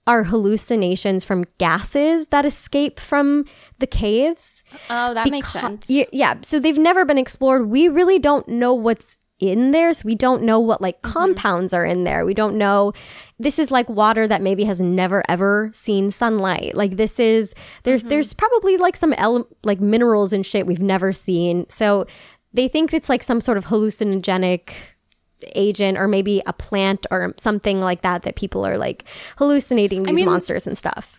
are 0.06 0.24
hallucinations 0.24 1.24
from 1.24 1.44
gases 1.58 2.26
that 2.28 2.44
escape 2.44 3.00
from 3.00 3.44
the 3.78 3.86
caves. 3.86 4.62
Oh, 4.90 5.14
that 5.14 5.30
makes 5.30 5.52
sense. 5.52 5.88
Yeah, 5.88 6.04
yeah. 6.12 6.34
So 6.42 6.60
they've 6.60 6.76
never 6.78 7.04
been 7.04 7.18
explored. 7.18 7.66
We 7.68 7.88
really 7.88 8.18
don't 8.18 8.46
know 8.48 8.74
what's 8.74 9.16
in 9.40 9.72
there. 9.72 9.92
So 9.92 10.02
we 10.06 10.14
don't 10.14 10.42
know 10.42 10.60
what 10.60 10.80
like 10.80 11.00
Mm-hmm. 11.02 11.12
compounds 11.12 11.72
are 11.74 11.84
in 11.84 12.04
there. 12.04 12.24
We 12.24 12.34
don't 12.34 12.56
know. 12.56 12.92
This 13.38 13.58
is 13.58 13.70
like 13.70 13.88
water 13.88 14.28
that 14.28 14.42
maybe 14.42 14.64
has 14.64 14.80
never 14.80 15.22
ever 15.28 15.70
seen 15.74 16.10
sunlight. 16.10 16.74
Like 16.74 16.96
this 16.96 17.18
is 17.18 17.52
there's 17.82 18.02
Mm-hmm. 18.02 18.10
there's 18.10 18.32
probably 18.32 18.76
like 18.76 18.96
some 18.96 19.12
ele- 19.14 19.48
like 19.64 19.80
minerals 19.80 20.32
and 20.32 20.44
shit 20.46 20.66
we've 20.66 20.80
never 20.80 21.12
seen. 21.12 21.66
So 21.68 22.06
they 22.52 22.68
think 22.68 22.94
it's 22.94 23.08
like 23.08 23.22
some 23.22 23.40
sort 23.40 23.58
of 23.58 23.66
hallucinogenic 23.66 24.70
agent 25.54 25.98
or 25.98 26.08
maybe 26.08 26.42
a 26.46 26.52
plant 26.52 27.06
or 27.10 27.34
something 27.40 27.80
like 27.80 28.02
that 28.02 28.22
that 28.22 28.36
people 28.36 28.64
are 28.66 28.78
like 28.78 29.04
hallucinating 29.38 30.02
these 30.04 30.16
mean- 30.16 30.26
monsters 30.26 30.66
and 30.66 30.76
stuff. 30.76 31.18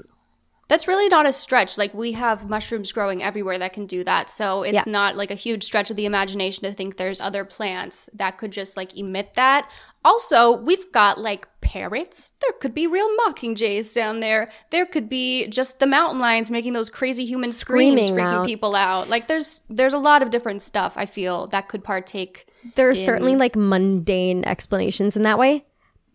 That's 0.67 0.87
really 0.87 1.07
not 1.09 1.27
a 1.27 1.31
stretch. 1.31 1.77
Like 1.77 1.93
we 1.93 2.13
have 2.13 2.49
mushrooms 2.49 2.91
growing 2.91 3.21
everywhere 3.21 3.59
that 3.59 3.71
can 3.71 3.85
do 3.85 4.03
that. 4.03 4.31
So 4.31 4.63
it's 4.63 4.87
Yeah. 4.87 4.91
not 4.91 5.15
like 5.15 5.29
a 5.29 5.35
huge 5.35 5.63
stretch 5.63 5.91
of 5.91 5.95
the 5.95 6.07
imagination 6.07 6.63
to 6.63 6.71
think 6.73 6.97
there's 6.97 7.21
other 7.21 7.45
plants 7.45 8.09
that 8.15 8.39
could 8.39 8.49
just 8.49 8.75
like 8.75 8.97
emit 8.97 9.35
that. 9.35 9.69
Also, 10.03 10.57
we've 10.57 10.91
got 10.91 11.19
like 11.19 11.47
parrots. 11.61 12.31
There 12.41 12.51
could 12.59 12.73
be 12.73 12.87
real 12.87 13.07
mockingjays 13.27 13.93
down 13.93 14.21
there. 14.21 14.49
There 14.71 14.87
could 14.87 15.07
be 15.07 15.45
just 15.49 15.77
the 15.79 15.85
mountain 15.85 16.17
lions 16.17 16.49
making 16.49 16.73
those 16.73 16.89
crazy 16.89 17.25
human 17.27 17.51
screams, 17.51 18.09
freaking 18.09 18.21
out. 18.23 18.47
people 18.47 18.75
out. 18.75 19.07
Like 19.07 19.27
there's 19.27 19.61
there's 19.69 19.93
a 19.93 19.99
lot 19.99 20.23
of 20.23 20.31
different 20.31 20.63
stuff 20.63 20.93
I 20.97 21.05
feel 21.05 21.45
that 21.47 21.67
could 21.67 21.83
partake. 21.83 22.47
There 22.75 22.89
are 22.89 22.95
certainly 22.95 23.35
like 23.35 23.55
mundane 23.55 24.43
explanations 24.45 25.15
in 25.15 25.23
that 25.23 25.37
way. 25.37 25.65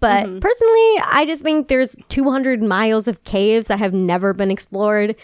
But 0.00 0.26
mm-hmm. 0.26 0.38
personally, 0.38 0.98
I 1.04 1.24
just 1.26 1.42
think 1.42 1.68
there's 1.68 1.94
200 2.08 2.62
miles 2.62 3.06
of 3.06 3.22
caves 3.24 3.68
that 3.68 3.78
have 3.78 3.92
never 3.92 4.32
been 4.32 4.50
explored. 4.50 5.14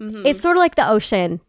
Mm-hmm. 0.00 0.24
It's 0.24 0.40
sort 0.40 0.56
of 0.56 0.60
like 0.60 0.76
the 0.76 0.88
ocean. 0.88 1.40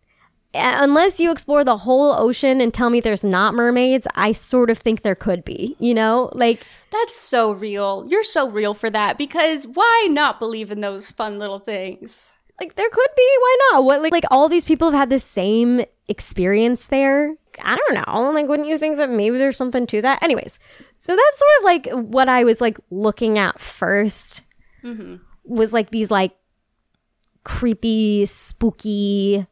Unless 0.58 1.20
you 1.20 1.32
explore 1.32 1.64
the 1.66 1.78
whole 1.78 2.14
ocean 2.14 2.62
and 2.62 2.74
tell 2.74 2.90
me 2.90 3.02
there's 3.02 3.26
not 3.26 3.54
mermaids, 3.54 4.08
I 4.16 4.32
sort 4.32 4.70
of 4.70 4.78
think 4.78 5.02
there 5.02 5.14
could 5.14 5.44
be, 5.44 5.76
you 5.80 5.94
know? 5.94 6.30
Like, 6.34 6.66
That's 6.92 7.14
so 7.14 7.52
real. 7.52 8.06
You're 8.08 8.24
so 8.24 8.50
real 8.50 8.74
for 8.74 8.90
that 8.90 9.18
because 9.18 9.68
why 9.68 10.08
not 10.10 10.40
believe 10.40 10.72
in 10.72 10.80
those 10.80 11.12
fun 11.12 11.38
little 11.40 11.60
things? 11.60 12.32
like 12.60 12.76
there 12.76 12.90
could 12.90 13.10
be, 13.16 13.38
why 13.40 13.58
not? 13.72 13.84
What 13.84 14.02
like, 14.02 14.12
like 14.12 14.26
all 14.32 14.50
these 14.50 14.66
people 14.66 14.92
have 14.92 15.00
had 15.00 15.10
the 15.10 15.20
same 15.20 15.84
experience 16.08 16.88
there. 16.88 17.36
I 17.64 17.76
don't 17.76 17.94
know. 17.94 18.32
Like, 18.32 18.48
wouldn't 18.48 18.70
you 18.70 18.78
think 18.78 18.98
that 18.98 19.10
maybe 19.10 19.38
there's 19.38 19.58
something 19.58 19.88
to 19.88 20.02
that? 20.02 20.22
Anyways, 20.24 20.60
so 20.96 21.16
that's 21.16 21.38
sort 21.38 21.52
of 21.60 21.64
like 21.64 22.08
what 22.12 22.30
I 22.30 22.44
was 22.44 22.62
like 22.62 22.78
looking 22.90 23.38
at 23.38 23.58
1st 23.58 24.42
mm-hmm. 24.84 25.16
was 25.44 25.74
like 25.74 25.92
these 25.92 26.12
like 26.12 26.36
creepy, 27.44 28.26
spooky 28.26 29.48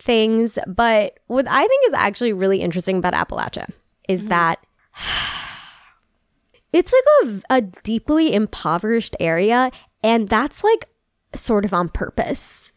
things. 0.00 0.58
But 0.66 1.20
what 1.26 1.46
I 1.48 1.66
think 1.66 1.86
is 1.88 1.94
actually 1.94 2.32
really 2.32 2.60
interesting 2.60 2.98
about 2.98 3.14
Appalachia 3.14 3.70
is 4.08 4.22
mm-hmm. 4.22 4.30
that 4.30 4.58
it's 6.72 6.92
like 6.92 7.42
a, 7.50 7.56
a 7.56 7.60
deeply 7.60 8.34
impoverished 8.34 9.16
area, 9.20 9.70
and 10.02 10.28
that's 10.28 10.64
like 10.64 10.86
sort 11.34 11.64
of 11.64 11.72
on 11.72 11.88
purpose. 11.88 12.71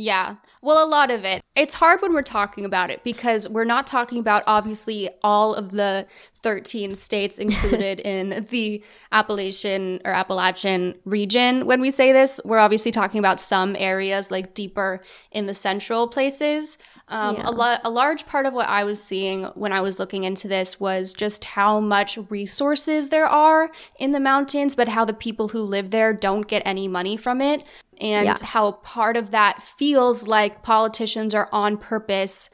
Yeah. 0.00 0.36
Well, 0.62 0.82
a 0.82 0.88
lot 0.88 1.10
of 1.10 1.26
it. 1.26 1.42
It's 1.54 1.74
hard 1.74 2.00
when 2.00 2.14
we're 2.14 2.22
talking 2.22 2.64
about 2.64 2.88
it 2.88 3.04
because 3.04 3.46
we're 3.50 3.66
not 3.66 3.86
talking 3.86 4.18
about 4.18 4.42
obviously 4.46 5.10
all 5.22 5.54
of 5.54 5.72
the 5.72 6.06
13 6.42 6.94
states 6.94 7.38
included 7.38 8.00
in 8.00 8.46
the 8.48 8.82
Appalachian 9.12 10.00
or 10.06 10.12
Appalachian 10.12 10.94
region. 11.04 11.66
When 11.66 11.82
we 11.82 11.90
say 11.90 12.12
this, 12.12 12.40
we're 12.46 12.58
obviously 12.58 12.90
talking 12.90 13.18
about 13.18 13.40
some 13.40 13.76
areas 13.76 14.30
like 14.30 14.54
deeper 14.54 15.00
in 15.32 15.44
the 15.44 15.52
central 15.52 16.08
places. 16.08 16.78
Um, 17.10 17.36
a, 17.36 17.50
lo- 17.50 17.76
a 17.84 17.90
large 17.90 18.26
part 18.26 18.46
of 18.46 18.52
what 18.54 18.68
I 18.68 18.84
was 18.84 19.02
seeing 19.02 19.44
when 19.54 19.72
I 19.72 19.80
was 19.80 19.98
looking 19.98 20.24
into 20.24 20.46
this 20.48 20.78
was 20.78 21.12
just 21.12 21.44
how 21.44 21.80
much 21.80 22.16
resources 22.30 23.08
there 23.08 23.26
are 23.26 23.70
in 23.98 24.12
the 24.12 24.20
mountains, 24.20 24.74
but 24.76 24.88
how 24.88 25.04
the 25.04 25.12
people 25.12 25.48
who 25.48 25.60
live 25.60 25.90
there 25.90 26.12
don't 26.12 26.46
get 26.46 26.62
any 26.64 26.86
money 26.88 27.16
from 27.16 27.40
it. 27.40 27.64
And 28.00 28.26
Yeah. 28.26 28.36
how 28.40 28.72
part 28.72 29.16
of 29.16 29.30
that 29.32 29.62
feels 29.62 30.28
like 30.28 30.62
politicians 30.62 31.34
are 31.34 31.48
on 31.52 31.76
purpose 31.76 32.48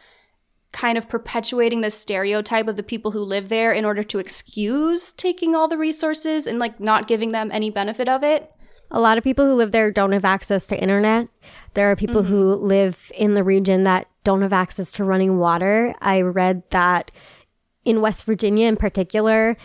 kind 0.73 0.99
of 0.99 1.09
perpetuating 1.09 1.81
the 1.81 1.91
stereotype 1.91 2.69
of 2.69 2.77
the 2.77 2.83
people 2.83 3.13
who 3.13 3.21
live 3.21 3.49
there 3.49 3.73
in 3.73 3.85
order 3.85 4.03
to 4.03 4.19
excuse 4.19 5.13
taking 5.13 5.55
all 5.55 5.69
the 5.69 5.79
resources 5.79 6.47
and 6.47 6.59
like 6.59 6.79
not 6.81 7.07
giving 7.09 7.31
them 7.33 7.51
any 7.53 7.71
benefit 7.71 8.09
of 8.09 8.23
it. 8.23 8.51
A 8.91 9.01
lot 9.01 9.17
of 9.19 9.25
people 9.25 9.47
who 9.47 9.55
live 9.55 9.73
there 9.73 9.91
don't 9.91 10.13
have 10.13 10.25
access 10.25 10.67
to 10.69 10.81
internet. 10.81 11.29
There 11.75 11.91
are 11.91 11.97
people 11.97 12.23
who 12.23 12.55
live 12.55 13.11
in 13.17 13.35
the 13.35 13.43
region 13.43 13.85
that 13.85 14.07
don't 14.27 14.43
have 14.43 14.53
access 14.53 14.91
to 14.91 15.05
running 15.05 15.39
water. 15.39 15.95
I 16.01 16.22
read 16.22 16.64
that 16.70 17.12
in 17.85 18.01
West 18.01 18.24
Virginia, 18.24 18.66
in 18.66 18.77
particular, 18.77 19.57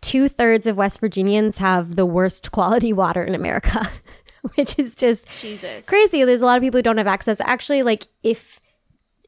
two 0.00 0.26
thirds 0.26 0.66
of 0.66 0.76
West 0.76 0.98
Virginians 0.98 1.58
have 1.58 1.94
the 1.94 2.04
worst 2.04 2.50
quality 2.50 2.92
water 2.92 3.22
in 3.22 3.36
America, 3.36 3.88
which 4.56 4.76
is 4.76 4.96
just 4.96 5.30
Jesus. 5.40 5.88
crazy. 5.88 6.24
There's 6.24 6.42
a 6.42 6.46
lot 6.46 6.56
of 6.56 6.62
people 6.64 6.78
who 6.78 6.82
don't 6.82 6.98
have 6.98 7.06
access. 7.06 7.40
Actually, 7.40 7.84
like 7.84 8.08
if 8.24 8.58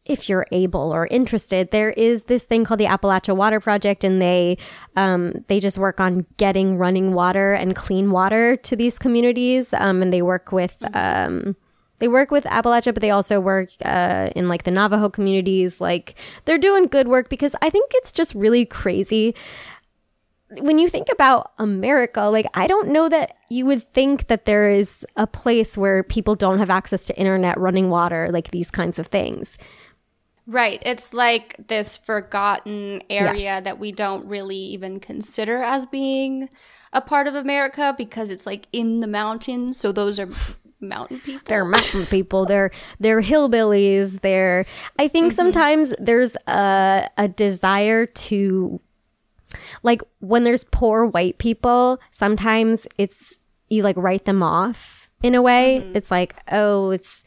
if 0.04 0.28
you're 0.28 0.44
able 0.50 0.92
or 0.92 1.06
interested, 1.06 1.70
there 1.70 1.92
is 1.92 2.24
this 2.24 2.42
thing 2.42 2.64
called 2.64 2.80
the 2.80 2.86
Appalachia 2.86 3.36
Water 3.36 3.60
Project, 3.60 4.02
and 4.02 4.20
they 4.20 4.58
um, 4.96 5.44
they 5.46 5.60
just 5.60 5.78
work 5.78 6.00
on 6.00 6.26
getting 6.36 6.78
running 6.78 7.14
water 7.14 7.52
and 7.54 7.76
clean 7.76 8.10
water 8.10 8.56
to 8.56 8.74
these 8.74 8.98
communities. 8.98 9.72
Um, 9.72 10.02
and 10.02 10.12
they 10.12 10.22
work 10.22 10.50
with 10.50 10.74
um, 10.94 11.54
they 11.98 12.08
work 12.08 12.30
with 12.30 12.44
Appalachia, 12.44 12.92
but 12.92 13.00
they 13.00 13.10
also 13.10 13.40
work 13.40 13.70
uh, 13.84 14.30
in 14.34 14.48
like 14.48 14.64
the 14.64 14.70
Navajo 14.70 15.08
communities. 15.08 15.80
Like 15.80 16.14
they're 16.44 16.58
doing 16.58 16.86
good 16.86 17.08
work 17.08 17.28
because 17.28 17.54
I 17.62 17.70
think 17.70 17.90
it's 17.94 18.12
just 18.12 18.34
really 18.34 18.66
crazy 18.66 19.34
when 20.60 20.78
you 20.78 20.88
think 20.88 21.08
about 21.10 21.52
America, 21.58 22.22
like 22.22 22.46
I 22.54 22.66
don't 22.66 22.88
know 22.88 23.08
that 23.08 23.36
you 23.48 23.66
would 23.66 23.82
think 23.82 24.26
that 24.28 24.44
there 24.44 24.70
is 24.70 25.04
a 25.16 25.26
place 25.26 25.76
where 25.76 26.02
people 26.02 26.34
don't 26.34 26.58
have 26.58 26.70
access 26.70 27.06
to 27.06 27.18
internet, 27.18 27.58
running 27.58 27.90
water, 27.90 28.28
like 28.30 28.50
these 28.50 28.70
kinds 28.70 28.98
of 28.98 29.06
things. 29.06 29.58
Right. 30.46 30.82
It's 30.84 31.14
like 31.14 31.56
this 31.68 31.96
forgotten 31.96 33.02
area 33.08 33.40
Yes. 33.40 33.64
that 33.64 33.78
we 33.78 33.92
don't 33.92 34.26
really 34.26 34.56
even 34.56 35.00
consider 35.00 35.62
as 35.62 35.86
being 35.86 36.50
a 36.92 37.00
part 37.00 37.26
of 37.26 37.34
America 37.34 37.94
because 37.96 38.28
it's 38.30 38.44
like 38.44 38.66
in 38.72 39.00
the 39.00 39.06
mountains. 39.06 39.78
So 39.78 39.90
those 39.90 40.18
are 40.18 40.28
mountain 40.88 41.20
people. 41.20 41.42
They're 41.46 41.64
mountain 41.64 42.06
people. 42.06 42.46
They're 42.46 42.70
they're 43.00 43.22
hillbillies. 43.22 44.20
They're. 44.20 44.64
I 44.98 45.08
think 45.08 45.28
mm-hmm. 45.28 45.36
sometimes 45.36 45.94
there's 45.98 46.36
a 46.46 47.08
a 47.16 47.28
desire 47.28 48.06
to, 48.06 48.80
like 49.82 50.02
when 50.20 50.44
there's 50.44 50.64
poor 50.64 51.06
white 51.06 51.38
people. 51.38 52.00
Sometimes 52.10 52.86
it's 52.98 53.36
you 53.68 53.82
like 53.82 53.96
write 53.96 54.24
them 54.24 54.42
off 54.42 55.08
in 55.22 55.34
a 55.34 55.42
way. 55.42 55.82
Mm-hmm. 55.82 55.96
It's 55.96 56.10
like 56.10 56.36
oh, 56.52 56.90
it's 56.90 57.24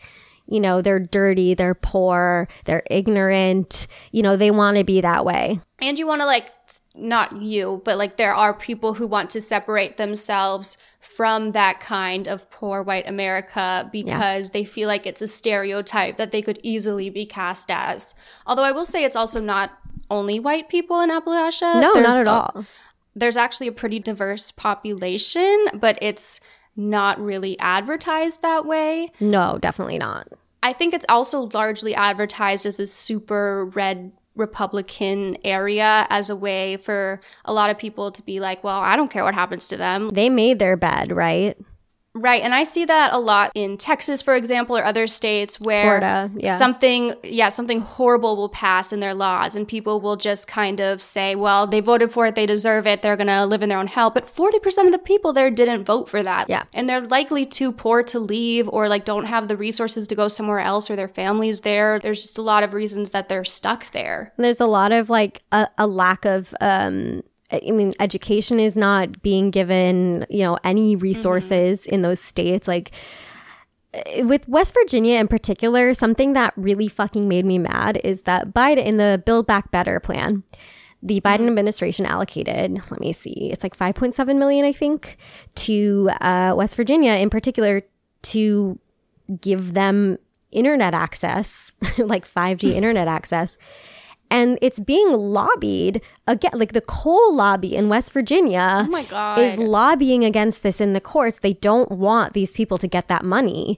you 0.48 0.60
know 0.60 0.82
they're 0.82 1.00
dirty, 1.00 1.54
they're 1.54 1.76
poor, 1.76 2.48
they're 2.66 2.84
ignorant. 2.90 3.88
You 4.12 4.24
know 4.24 4.38
they 4.38 4.52
want 4.52 4.78
to 4.78 4.84
be 4.84 5.02
that 5.02 5.26
way. 5.26 5.60
And 5.80 6.00
you 6.00 6.08
want 6.08 6.22
to 6.22 6.26
like 6.26 6.52
not 6.96 7.38
you, 7.42 7.82
but 7.86 7.98
like 7.98 8.18
there 8.18 8.34
are 8.34 8.54
people 8.54 8.96
who 8.96 9.06
want 9.08 9.30
to 9.32 9.42
separate 9.42 9.98
themselves 9.98 10.78
from 11.00 11.52
that 11.52 11.80
kind 11.80 12.28
of 12.28 12.50
poor 12.50 12.82
white 12.84 13.08
America 13.08 13.88
because 13.92 14.50
they 14.50 14.66
feel 14.66 14.88
like 14.88 15.06
it's 15.06 15.22
a 15.22 15.28
stereotype 15.28 16.18
that 16.18 16.32
they 16.32 16.42
could 16.42 16.60
easily 16.64 17.10
be 17.10 17.26
cast 17.26 17.70
as. 17.72 18.16
Although 18.46 18.64
I 18.64 18.72
will 18.72 18.86
say 18.86 19.04
it's 19.04 19.16
also 19.16 19.40
not 19.40 19.72
only 20.10 20.40
white 20.40 20.70
people 20.70 21.00
in 21.02 21.10
Appalachia. 21.10 21.80
No, 21.82 21.94
There's 21.94 22.08
not 22.08 22.22
at 22.22 22.28
a- 22.28 22.30
all. 22.30 22.66
There's 23.16 23.38
actually 23.38 23.68
a 23.68 23.72
pretty 23.72 24.00
diverse 24.00 24.52
population, 24.52 25.66
but 25.74 25.98
it's 26.02 26.40
not 26.78 27.20
really 27.20 27.60
advertised 27.60 28.42
that 28.44 28.66
way. 28.66 29.12
No, 29.20 29.58
definitely 29.60 29.98
not. 29.98 30.28
I 30.64 30.74
think 30.74 30.94
it's 30.94 31.06
also 31.10 31.50
largely 31.54 31.96
advertised 31.96 32.66
as 32.66 32.80
a 32.80 32.88
super 32.88 33.66
red 33.66 34.12
Republican 34.36 35.38
area 35.44 36.06
as 36.10 36.30
a 36.30 36.36
way 36.36 36.78
for 36.78 37.20
a 37.44 37.54
lot 37.54 37.70
of 37.70 37.78
people 37.78 38.12
to 38.12 38.22
be 38.22 38.40
like, 38.40 38.64
well, 38.64 38.80
I 38.80 38.96
don't 38.96 39.10
care 39.10 39.24
what 39.24 39.34
happens 39.34 39.68
to 39.70 39.78
them. 39.78 40.10
They 40.10 40.30
made 40.30 40.60
their 40.60 40.78
bed, 40.78 41.12
right? 41.12 41.58
Right. 42.18 42.42
And 42.42 42.54
I 42.54 42.64
see 42.64 42.86
that 42.86 43.14
a 43.14 43.20
lot 43.20 43.52
in 43.54 43.78
Texas, 43.78 44.22
for 44.22 44.36
example, 44.36 44.76
or 44.76 44.84
other 44.84 45.08
states 45.08 45.60
where 45.60 45.84
Florida, 45.84 46.32
yeah. 46.36 46.58
something, 46.58 47.14
yeah, 47.24 47.50
something 47.50 47.82
horrible 47.82 48.36
will 48.36 48.50
pass 48.50 48.92
in 48.92 49.00
their 49.00 49.14
laws 49.14 49.56
and 49.56 49.68
people 49.68 50.02
will 50.02 50.16
just 50.16 50.48
kind 50.48 50.80
of 50.80 51.02
say, 51.02 51.36
well, 51.36 51.68
they 51.68 51.80
voted 51.80 52.12
for 52.12 52.26
it, 52.26 52.36
they 52.36 52.46
deserve 52.46 52.88
it, 52.88 53.02
they're 53.02 53.16
going 53.16 53.28
to 53.28 53.46
live 53.46 53.62
in 53.62 53.70
their 53.70 53.78
own 53.78 53.88
hell. 53.88 54.10
But 54.10 54.26
40% 54.26 54.86
of 54.86 54.92
the 54.92 54.98
people 54.98 55.32
there 55.32 55.52
didn't 55.52 55.86
vote 55.86 56.10
for 56.10 56.24
that. 56.24 56.50
Yeah. 56.50 56.64
And 56.74 56.90
they're 56.90 57.02
likely 57.02 57.46
too 57.46 57.72
poor 57.72 58.04
to 58.04 58.20
leave 58.20 58.68
or 58.70 58.90
like 58.90 59.06
don't 59.06 59.26
have 59.26 59.48
the 59.48 59.58
resources 59.58 60.08
to 60.08 60.16
go 60.16 60.28
somewhere 60.28 60.60
else 60.60 60.90
or 60.90 60.96
their 60.96 61.08
family's 61.08 61.62
there. 61.62 62.00
There's 62.00 62.22
just 62.22 62.38
a 62.38 62.42
lot 62.42 62.64
of 62.64 62.74
reasons 62.74 63.12
that 63.12 63.28
they're 63.28 63.46
stuck 63.46 63.92
there. 63.92 64.34
There's 64.38 64.60
a 64.60 64.66
lot 64.66 64.92
of 64.92 65.10
like 65.10 65.44
a, 65.52 65.68
a 65.78 65.88
lack 65.88 66.26
of 66.26 66.54
um 66.62 67.24
I 67.52 67.72
mean, 67.72 67.94
education 68.00 68.60
is 68.60 68.76
not 68.76 69.22
being 69.22 69.52
given, 69.52 70.26
you 70.30 70.44
know, 70.44 70.58
any 70.64 70.96
resources 70.96 71.86
in 71.86 72.02
those 72.02 72.20
states. 72.20 72.68
Like 72.68 72.92
eh, 73.94 74.24
with 74.24 74.48
West 74.50 74.74
Virginia 74.74 75.20
in 75.20 75.28
particular, 75.28 75.94
something 75.94 76.34
that 76.34 76.54
really 76.58 76.88
fucking 76.88 77.28
made 77.28 77.46
me 77.46 77.58
mad 77.58 78.02
is 78.04 78.24
that 78.24 78.54
Biden 78.54 78.86
in 78.86 78.98
the 78.98 79.22
Build 79.26 79.48
Back 79.48 79.72
Better 79.72 80.00
plan, 80.00 80.44
the 81.02 81.22
Biden 81.22 81.48
administration 81.48 82.06
allocated, 82.06 82.82
let 82.92 83.00
me 83.00 83.14
see, 83.14 83.50
it's 83.52 83.64
like 83.64 83.78
5.7 83.78 84.38
million, 84.38 84.66
I 84.66 84.72
think, 84.72 85.18
to 85.56 86.10
uh, 86.20 86.54
West 86.56 86.76
Virginia 86.76 87.14
in 87.14 87.30
particular 87.30 87.84
to 88.24 88.80
give 89.40 89.74
them 89.74 90.18
internet 90.52 90.94
access, 90.94 91.74
like 91.98 92.28
5G 92.28 92.72
internet 92.74 93.08
access. 93.08 93.58
And 94.30 94.58
it's 94.62 94.80
being 94.80 95.12
lobbied 95.12 96.02
again, 96.28 96.52
like 96.56 96.74
the 96.74 96.82
coal 96.82 97.34
lobby 97.34 97.76
in 97.76 97.90
West 97.90 98.12
Virginia 98.14 98.84
Oh 98.86 98.90
my 98.90 99.04
God. 99.04 99.40
is 99.40 99.58
lobbying 99.58 100.24
against 100.26 100.64
this 100.64 100.82
in 100.82 100.94
the 100.94 101.02
courts. 101.02 101.40
They 101.40 101.54
don't 101.54 101.92
want 101.92 102.34
these 102.34 102.52
people 102.54 102.78
to 102.80 102.88
get 102.88 103.08
that 103.08 103.24
money. 103.24 103.78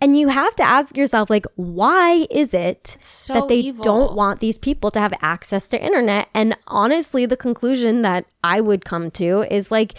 And 0.00 0.18
you 0.18 0.28
have 0.28 0.56
to 0.56 0.64
ask 0.64 0.96
yourself, 0.96 1.30
like, 1.30 1.46
why 1.54 2.26
is 2.28 2.52
it 2.52 2.96
So 3.00 3.34
that 3.34 3.48
they 3.48 3.58
evil. 3.58 3.84
don't 3.84 4.16
want 4.16 4.40
these 4.40 4.58
people 4.58 4.90
to 4.90 4.98
have 4.98 5.12
access 5.22 5.68
to 5.68 5.80
internet? 5.80 6.28
And 6.34 6.56
honestly, 6.66 7.24
the 7.24 7.36
conclusion 7.36 8.02
that 8.02 8.24
I 8.42 8.60
would 8.60 8.84
come 8.84 9.12
to 9.12 9.42
is 9.48 9.70
like, 9.70 9.94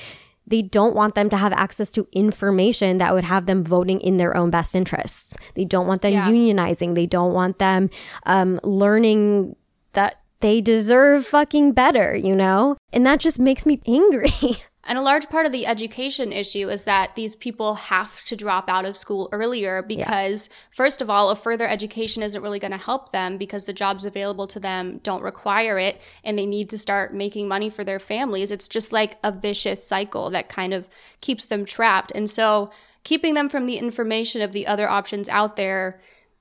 they 0.45 0.61
don't 0.61 0.93
want 0.93 1.15
them 1.15 1.29
to 1.29 1.37
have 1.37 1.53
access 1.53 1.89
to 1.91 2.05
information 2.11 2.97
that 2.97 3.13
would 3.13 3.23
have 3.23 3.45
them 3.45 3.63
voting 3.63 4.01
in 4.01 4.17
their 4.17 4.35
own 4.35 4.49
best 4.49 4.75
interests. 4.75 5.37
They 5.55 5.63
don't 5.63 5.87
want 5.87 6.01
them 6.01 6.11
Yeah. 6.11 6.29
unionizing. 6.29 6.95
They 6.95 7.05
don't 7.05 7.31
want 7.33 7.59
them 7.59 7.89
um, 8.25 8.59
learning 8.61 9.55
that 9.93 10.19
they 10.41 10.59
deserve 10.61 11.25
fucking 11.25 11.71
better, 11.71 12.15
you 12.15 12.35
know? 12.35 12.77
And 12.91 13.05
that 13.05 13.19
just 13.19 13.39
makes 13.39 13.65
me 13.65 13.81
angry. 13.87 14.31
And 14.85 14.97
a 14.97 15.01
large 15.01 15.29
part 15.29 15.45
of 15.45 15.53
the 15.53 15.65
education 15.65 16.33
issue 16.33 16.67
is 16.67 16.83
that 16.83 17.15
these 17.15 17.35
people 17.35 17.75
have 17.75 18.23
to 18.25 18.35
drop 18.35 18.69
out 18.69 18.83
of 18.83 18.97
school 18.97 19.29
earlier 19.31 19.81
because, 19.81 20.49
first 20.71 21.01
of 21.01 21.09
all, 21.09 21.29
a 21.29 21.37
further 21.37 21.65
education 21.65 22.21
isn't 22.21 22.41
really 22.41 22.59
going 22.59 22.71
to 22.71 22.77
help 22.77 23.11
them 23.11 23.37
because 23.37 23.65
the 23.65 23.71
jobs 23.71 24.03
available 24.03 24.45
to 24.47 24.59
them 24.59 24.99
don't 25.01 25.23
require 25.23 25.79
it 25.79 26.01
and 26.25 26.37
they 26.37 26.45
need 26.45 26.69
to 26.71 26.77
start 26.77 27.13
making 27.13 27.47
money 27.47 27.69
for 27.69 27.85
their 27.85 27.99
families. 27.99 28.51
It's 28.51 28.67
just 28.67 28.91
like 28.91 29.17
a 29.23 29.31
vicious 29.31 29.87
cycle 29.87 30.29
that 30.31 30.49
kind 30.49 30.73
of 30.73 30.89
keeps 31.21 31.45
them 31.45 31.63
trapped. 31.63 32.11
And 32.13 32.29
so, 32.29 32.67
keeping 33.05 33.35
them 33.35 33.47
from 33.47 33.67
the 33.67 33.77
information 33.77 34.41
of 34.41 34.51
the 34.51 34.67
other 34.67 34.89
options 34.89 35.29
out 35.29 35.55
there 35.55 35.99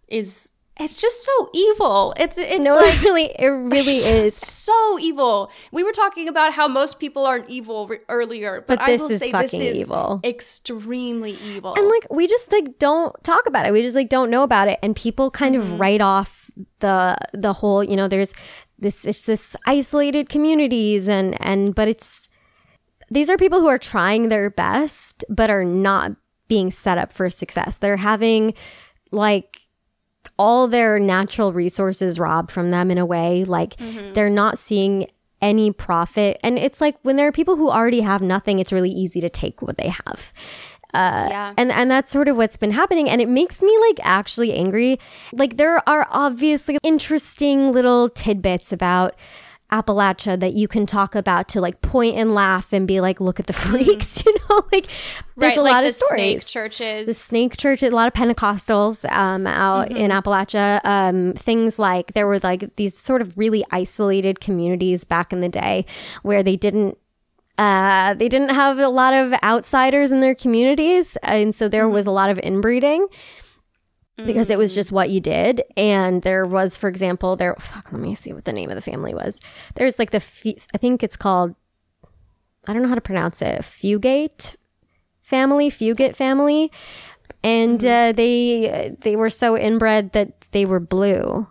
is. 0.09 0.52
It's 0.81 1.01
just 1.01 1.23
so 1.23 1.51
evil. 1.53 2.15
It's 2.17 2.39
it's 2.39 2.61
no, 2.65 2.77
like 2.77 2.95
it 2.95 3.03
really, 3.03 3.25
it 3.39 3.47
really 3.47 3.93
is. 4.25 4.35
so 4.35 4.99
evil. 4.99 5.51
We 5.71 5.85
were 5.85 5.93
talking 5.93 6.29
about 6.29 6.55
how 6.55 6.67
most 6.67 6.99
people 6.99 7.27
aren't 7.27 7.49
evil 7.51 7.87
re- 7.89 7.99
earlier, 8.09 8.65
but, 8.67 8.79
But 8.79 8.87
this 8.87 9.01
I 9.01 9.05
will 9.05 9.11
is 9.11 9.19
say 9.21 9.31
this 9.33 9.51
fucking 9.51 9.63
is 9.63 9.77
evil. 9.81 10.21
extremely 10.25 11.33
evil. 11.33 11.75
And 11.75 11.87
like 11.89 12.07
we 12.11 12.27
just 12.27 12.51
like 12.53 12.79
don't 12.79 13.15
talk 13.23 13.47
about 13.47 13.67
it. 13.67 13.73
We 13.73 13.83
just 13.83 13.95
like 13.95 14.09
don't 14.09 14.31
know 14.31 14.43
about 14.45 14.69
it, 14.69 14.79
and 14.83 14.97
people 14.97 15.31
kind 15.31 15.55
Mm-hmm. 15.55 15.73
of 15.75 15.81
write 15.81 16.01
off 16.01 16.51
the 16.81 17.17
the 17.35 17.53
whole. 17.53 17.85
You 17.85 17.97
know, 17.97 18.09
there's 18.09 18.33
this 18.79 19.05
it's 19.05 19.23
this 19.27 19.55
isolated 19.67 20.29
communities, 20.31 21.07
and 21.09 21.37
and 21.45 21.75
but 21.75 21.87
it's 21.87 22.29
these 23.11 23.29
are 23.29 23.37
people 23.37 23.61
who 23.61 23.69
are 23.69 23.79
trying 23.79 24.31
their 24.31 24.49
best, 24.49 25.23
but 25.29 25.51
are 25.51 25.65
not 25.67 26.13
being 26.49 26.71
set 26.71 26.97
up 26.97 27.13
for 27.13 27.29
success. 27.29 27.77
They're 27.77 27.99
having 27.99 28.55
like 29.11 29.59
all 30.39 30.69
their 30.69 30.99
natural 30.99 31.53
resources 31.53 32.19
robbed 32.19 32.51
from 32.51 32.71
them 32.71 32.91
in 32.91 32.99
a 32.99 33.07
way. 33.07 33.45
Like 33.45 33.77
they're 34.15 34.31
not 34.31 34.59
seeing 34.59 35.07
any 35.41 35.73
profit. 35.73 36.39
And 36.43 36.59
it's 36.59 36.81
like 36.81 36.97
when 37.03 37.17
there 37.17 37.27
are 37.29 37.33
people 37.33 37.57
who 37.57 37.69
already 37.71 38.01
have 38.01 38.23
nothing, 38.23 38.61
it's 38.61 38.73
really 38.73 38.91
easy 38.91 39.21
to 39.21 39.29
take 39.31 39.61
what 39.63 39.77
they 39.77 39.89
have. 39.89 40.33
Uh, 40.95 41.27
Yeah. 41.31 41.55
And 41.57 41.73
and 41.73 41.91
that's 41.91 42.11
sort 42.11 42.29
of 42.29 42.37
what's 42.37 42.57
been 42.57 42.71
happening. 42.71 43.09
And 43.09 43.21
it 43.21 43.29
makes 43.29 43.63
me 43.63 43.77
like 43.89 43.99
actually 44.03 44.53
angry. 44.53 44.99
Like 45.33 45.57
there 45.57 45.87
are 45.89 46.07
obviously 46.11 46.79
interesting 46.83 47.73
little 47.73 48.09
tidbits 48.09 48.73
about 48.73 49.15
Appalachia 49.73 50.39
that 50.39 50.53
you 50.53 50.69
can 50.69 50.85
talk 50.87 51.15
about 51.15 51.49
to 51.49 51.61
like 51.61 51.81
point 51.81 52.15
and 52.17 52.35
laugh 52.35 52.73
and 52.73 52.87
be 52.87 53.01
like, 53.01 53.21
look 53.21 53.41
at 53.41 53.47
the 53.47 53.53
freaks, 53.65 54.23
you 54.27 54.35
know? 54.51 54.63
Like 54.71 54.87
there's 55.37 55.53
right, 55.53 55.59
a 55.59 55.63
like 55.63 55.73
lot 55.73 55.83
the 55.83 55.89
of 55.89 55.95
stories. 55.95 56.21
snake 56.23 56.47
churches. 56.47 57.07
the 57.09 57.15
snake 57.15 57.57
church 57.57 57.83
a 57.83 57.91
lot 57.91 58.07
of 58.07 58.13
pentecostals 58.13 59.11
um, 59.11 59.47
out 59.47 59.91
in 59.91 60.11
appalachia 60.11 60.81
um, 60.85 61.33
things 61.33 61.79
like 61.79 62.13
there 62.13 62.27
were 62.27 62.39
like 62.41 62.77
these 62.77 62.97
sort 62.97 63.23
of 63.23 63.37
really 63.39 63.65
isolated 63.71 64.41
communities 64.41 65.05
back 65.05 65.33
in 65.33 65.41
the 65.41 65.49
day 65.49 65.87
where 66.23 66.43
they 66.43 66.57
didn't 66.57 66.99
uh, 67.59 68.15
they 68.15 68.29
didn't 68.29 68.49
have 68.51 68.79
a 68.79 68.89
lot 68.89 69.13
of 69.15 69.33
outsiders 69.43 70.11
in 70.11 70.21
their 70.21 70.35
communities 70.35 71.17
and 71.23 71.55
so 71.55 71.69
there 71.69 71.89
was 71.89 72.07
a 72.07 72.11
lot 72.11 72.29
of 72.31 72.39
inbreeding 72.39 73.07
because 74.17 74.51
it 74.51 74.59
was 74.59 74.73
just 74.73 74.93
what 74.93 75.11
you 75.11 75.21
did. 75.21 75.63
And 75.77 76.23
there 76.23 76.47
was 76.47 76.77
for 76.77 76.89
example 76.89 77.37
there 77.37 77.55
fuck 77.59 77.93
let 77.93 78.01
me 78.01 78.15
see 78.15 78.33
what 78.33 78.45
the 78.45 78.53
name 78.53 78.71
of 78.71 78.77
the 78.77 78.81
family 78.81 79.15
was. 79.15 79.41
There's 79.75 79.99
like 79.99 80.11
the 80.11 80.23
i 80.75 80.79
think 80.79 81.03
it's 81.03 81.17
called 81.17 81.55
i 82.67 82.73
don't 82.73 82.83
know 82.83 82.89
how 82.89 82.95
to 82.95 83.01
pronounce 83.01 83.43
it 83.43 83.61
fugate 83.63 84.57
family 85.21 85.71
fugate 85.71 86.17
family. 86.17 86.71
And 87.45 87.85
uh, 87.85 88.13
they 88.13 88.95
they 89.01 89.17
were 89.17 89.31
so 89.31 89.57
inbred 89.57 90.13
that 90.13 90.45
they 90.53 90.65
were 90.65 90.79
blue. 90.79 91.49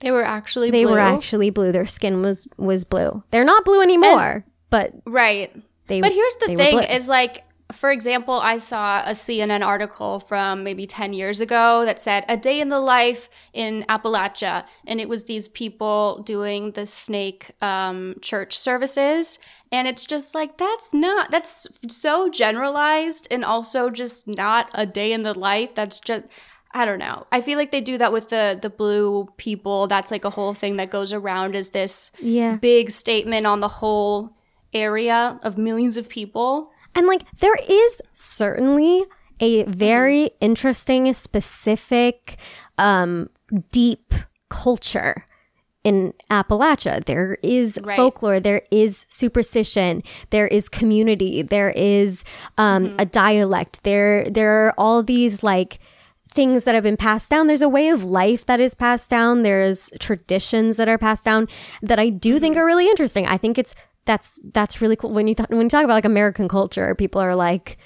They 0.00 0.10
were 0.10 0.24
actually 0.24 0.72
they 0.72 0.82
blue. 0.82 0.94
were 0.94 0.98
actually 0.98 1.50
blue. 1.50 1.70
Their 1.70 1.86
skin 1.86 2.20
was 2.20 2.48
was 2.56 2.82
blue. 2.84 3.22
They're 3.30 3.44
not 3.44 3.64
blue 3.64 3.80
anymore 3.80 4.44
but 4.74 4.92
right. 5.06 5.54
they 5.86 6.00
But 6.00 6.10
here's 6.10 6.36
the 6.36 6.56
thing: 6.56 6.82
is 6.82 7.06
like, 7.06 7.44
for 7.72 7.90
example, 7.90 8.34
I 8.34 8.58
saw 8.58 9.02
a 9.04 9.10
CNN 9.12 9.64
article 9.64 10.20
from 10.20 10.64
maybe 10.64 10.86
ten 10.86 11.12
years 11.12 11.40
ago 11.40 11.84
that 11.84 12.00
said 12.00 12.24
a 12.28 12.36
day 12.36 12.60
in 12.60 12.68
the 12.68 12.78
life 12.80 13.28
in 13.52 13.84
Appalachia, 13.88 14.66
and 14.86 15.00
it 15.00 15.08
was 15.08 15.24
these 15.24 15.48
people 15.48 16.22
doing 16.24 16.72
the 16.72 16.84
snake 16.86 17.50
um, 17.62 18.16
church 18.20 18.56
services, 18.58 19.38
and 19.72 19.88
it's 19.88 20.04
just 20.06 20.34
like 20.34 20.58
that's 20.58 20.92
not 20.92 21.30
that's 21.30 21.66
so 21.88 22.28
generalized, 22.28 23.26
and 23.30 23.44
also 23.44 23.88
just 23.90 24.28
not 24.28 24.70
a 24.74 24.84
day 24.86 25.12
in 25.12 25.22
the 25.22 25.38
life. 25.38 25.74
That's 25.74 26.00
just. 26.00 26.24
I 26.76 26.84
don't 26.86 26.98
know. 26.98 27.24
I 27.30 27.40
feel 27.40 27.56
like 27.56 27.70
they 27.70 27.80
do 27.80 27.98
that 27.98 28.12
with 28.12 28.30
the 28.30 28.58
the 28.60 28.68
blue 28.68 29.28
people. 29.36 29.86
That's 29.86 30.10
like 30.10 30.24
a 30.24 30.30
whole 30.30 30.54
thing 30.54 30.76
that 30.78 30.90
goes 30.90 31.12
around 31.12 31.54
as 31.54 31.70
this 31.70 32.10
Yeah. 32.18 32.56
big 32.56 32.90
statement 32.90 33.46
on 33.46 33.60
the 33.60 33.68
whole 33.68 34.32
area 34.72 35.38
of 35.44 35.56
millions 35.56 35.96
of 35.96 36.08
people. 36.08 36.72
And 36.94 37.06
like 37.06 37.22
there 37.40 37.56
is 37.68 38.00
certainly 38.12 39.04
a 39.40 39.64
very 39.64 40.30
interesting, 40.40 41.12
specific, 41.14 42.36
um, 42.78 43.28
deep 43.72 44.14
culture 44.48 45.26
in 45.82 46.14
Appalachia. 46.30 47.04
There 47.04 47.36
is 47.42 47.78
Right. 47.82 47.96
folklore, 47.96 48.40
there 48.40 48.62
is 48.70 49.04
superstition, 49.08 50.02
there 50.30 50.46
is 50.46 50.68
community, 50.68 51.42
there 51.42 51.70
is 51.76 52.24
um, 52.56 52.94
a 52.98 53.04
dialect. 53.04 53.82
There 53.82 54.24
there 54.30 54.66
are 54.66 54.74
all 54.78 55.02
these 55.02 55.42
like 55.42 55.78
things 56.30 56.64
that 56.64 56.74
have 56.74 56.82
been 56.82 56.96
passed 56.96 57.30
down. 57.30 57.46
There's 57.46 57.62
a 57.62 57.68
way 57.68 57.90
of 57.90 58.02
life 58.02 58.46
that 58.46 58.60
is 58.60 58.74
passed 58.74 59.08
down. 59.10 59.42
There's 59.42 59.90
traditions 60.00 60.78
that 60.78 60.88
are 60.88 60.98
passed 60.98 61.24
down 61.24 61.46
that 61.82 61.98
I 62.00 62.08
do 62.08 62.38
think 62.38 62.56
are 62.56 62.64
really 62.64 62.88
interesting. 62.88 63.26
I 63.26 63.36
think 63.36 63.56
it's 63.58 63.74
that's 64.04 64.38
that's 64.52 64.80
really 64.80 64.96
cool 64.96 65.10
when 65.10 65.26
you 65.26 65.34
th- 65.34 65.48
when 65.48 65.62
you 65.62 65.68
talk 65.68 65.84
about 65.84 65.94
like 65.94 66.04
American 66.04 66.48
culture. 66.48 66.94
People 66.94 67.20
are 67.20 67.34
like, 67.34 67.78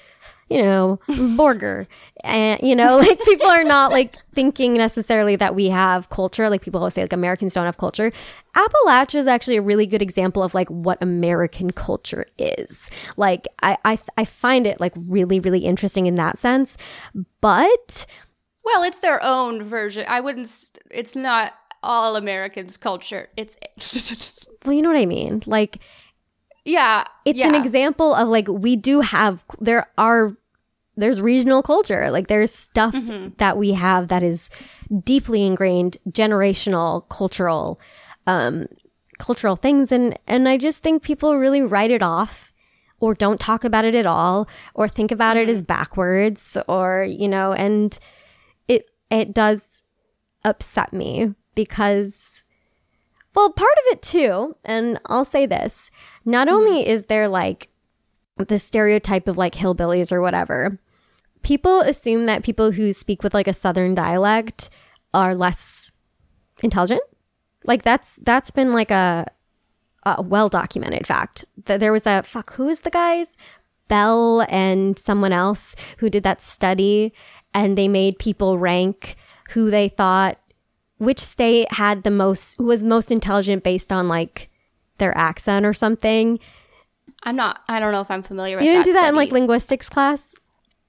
you 0.49 0.61
know, 0.61 0.99
Borger, 1.09 1.87
and 2.23 2.59
you 2.61 2.75
know, 2.75 2.97
like 2.99 3.23
people 3.23 3.47
are 3.47 3.63
not 3.63 3.91
like 3.91 4.17
thinking 4.33 4.73
necessarily 4.73 5.35
that 5.37 5.55
we 5.55 5.69
have 5.69 6.09
culture. 6.09 6.49
Like 6.49 6.61
people 6.61 6.79
always 6.79 6.93
say 6.93 7.01
like 7.01 7.13
Americans 7.13 7.53
don't 7.53 7.65
have 7.65 7.77
culture. 7.77 8.11
Appalachia 8.55 9.15
is 9.15 9.27
actually 9.27 9.57
a 9.57 9.61
really 9.61 9.85
good 9.85 10.01
example 10.01 10.43
of 10.43 10.53
like 10.53 10.69
what 10.69 10.97
American 11.01 11.71
culture 11.71 12.25
is. 12.37 12.89
Like 13.15 13.47
I 13.61 13.77
I 13.85 13.99
I 14.17 14.25
find 14.25 14.67
it 14.67 14.79
like 14.79 14.93
really 14.95 15.39
really 15.39 15.65
interesting 15.65 16.05
in 16.07 16.15
that 16.15 16.39
sense, 16.39 16.77
but. 17.41 18.05
Well, 18.65 18.83
it's 18.83 18.99
their 18.99 19.23
own 19.23 19.63
version. 19.63 20.05
I 20.07 20.19
wouldn't. 20.19 20.51
It's 20.91 21.15
not 21.15 21.53
all 21.81 22.15
Americans' 22.15 22.77
culture. 22.77 23.29
It's 23.35 23.57
Well, 24.65 24.73
you 24.73 24.81
know 24.81 24.89
what 24.89 24.99
I 24.99 25.05
mean. 25.05 25.41
Like, 25.45 25.79
Yeah. 26.69 27.03
it's 27.25 27.39
yeah. 27.39 27.47
an 27.49 27.55
example 27.55 28.13
of 28.13 28.27
like 28.27 28.47
we 28.47 28.75
do 28.75 29.01
have 29.01 29.43
there 29.59 29.87
are 29.97 30.35
there's 30.95 31.21
regional 31.21 31.61
culture 31.63 32.11
like 32.11 32.27
there's 32.27 32.53
stuff 32.53 32.93
Mm-hmm. 32.93 33.29
that 33.37 33.55
we 33.57 33.71
have 33.73 34.07
that 34.09 34.21
is 34.23 34.49
deeply 35.03 35.45
ingrained 35.45 35.97
generational 36.09 37.07
cultural 37.09 37.79
um 38.27 38.65
cultural 39.17 39.55
things 39.55 39.91
and 39.91 40.17
and 40.27 40.47
i 40.49 40.57
just 40.57 40.81
think 40.83 41.03
people 41.03 41.37
really 41.37 41.61
write 41.61 41.91
it 41.91 42.03
off 42.03 42.51
or 43.01 43.13
don't 43.13 43.39
talk 43.39 43.63
about 43.63 43.85
it 43.85 43.95
at 43.95 44.05
all 44.05 44.47
or 44.73 44.87
think 44.87 45.11
about 45.11 45.37
it 45.37 45.47
Mm-hmm. 45.47 45.55
as 45.55 45.61
backwards 45.61 46.57
or 46.67 47.05
you 47.07 47.27
know 47.29 47.53
and 47.53 47.97
it 48.67 48.85
it 49.09 49.33
does 49.33 49.83
upset 50.43 50.91
me 50.93 51.33
because 51.55 52.43
well 53.35 53.51
part 53.51 53.71
of 53.87 53.93
it 53.93 54.01
too 54.01 54.55
and 54.65 54.99
i'll 55.05 55.25
say 55.25 55.45
this 55.45 55.89
not 56.29 56.47
mm-hmm. 56.47 56.57
only 56.57 56.87
is 56.87 57.05
there 57.05 57.27
like 57.27 57.69
the 58.47 58.59
stereotype 58.59 59.27
of 59.27 59.37
like 59.37 59.53
hillbillies 59.53 60.11
or 60.11 60.21
whatever 60.21 60.79
people 61.43 61.81
assume 61.81 62.25
that 62.25 62.43
people 62.43 62.71
who 62.71 62.93
speak 62.93 63.23
with 63.23 63.33
like 63.33 63.47
a 63.47 63.53
southern 63.53 63.95
dialect 63.95 64.69
are 65.13 65.35
less 65.35 65.91
intelligent. 66.61 67.01
Like 67.65 67.83
that's 67.83 68.17
that's 68.21 68.51
been 68.51 68.71
like 68.71 68.91
a, 68.91 69.25
a 70.03 70.21
well 70.21 70.49
documented 70.49 71.05
fact 71.05 71.45
that 71.65 71.79
there 71.79 71.91
was 71.91 72.05
a 72.05 72.23
fuck 72.23 72.53
who 72.53 72.69
is 72.69 72.81
the 72.81 72.89
guys? 72.89 73.37
Bell 73.87 74.45
and 74.49 74.99
someone 74.99 75.33
else 75.33 75.75
who 75.97 76.09
did 76.09 76.23
that 76.23 76.41
study 76.41 77.11
and 77.53 77.77
they 77.77 77.87
made 77.87 78.19
people 78.19 78.59
rank 78.59 79.15
who 79.51 79.71
they 79.71 79.89
thought 79.89 80.39
which 80.97 81.19
state 81.19 81.71
had 81.73 82.03
the 82.03 82.11
most 82.11 82.55
who 82.57 82.65
was 82.65 82.83
most 82.83 83.09
intelligent 83.09 83.63
based 83.63 83.91
on 83.91 84.07
like 84.07 84.48
their 84.99 85.17
accent 85.17 85.65
or 85.65 85.73
something. 85.73 86.39
I'm 87.23 87.35
not, 87.35 87.61
I 87.67 87.79
don't 87.79 87.91
know 87.91 88.01
if 88.01 88.11
I'm 88.11 88.23
familiar 88.23 88.57
with 88.57 88.65
you 88.65 88.71
didn't 88.71 88.85
that 88.85 88.91
do 88.91 88.93
that 88.93 89.09
in 89.09 89.15
like 89.15 89.31
linguistics 89.31 89.89
class? 89.89 90.35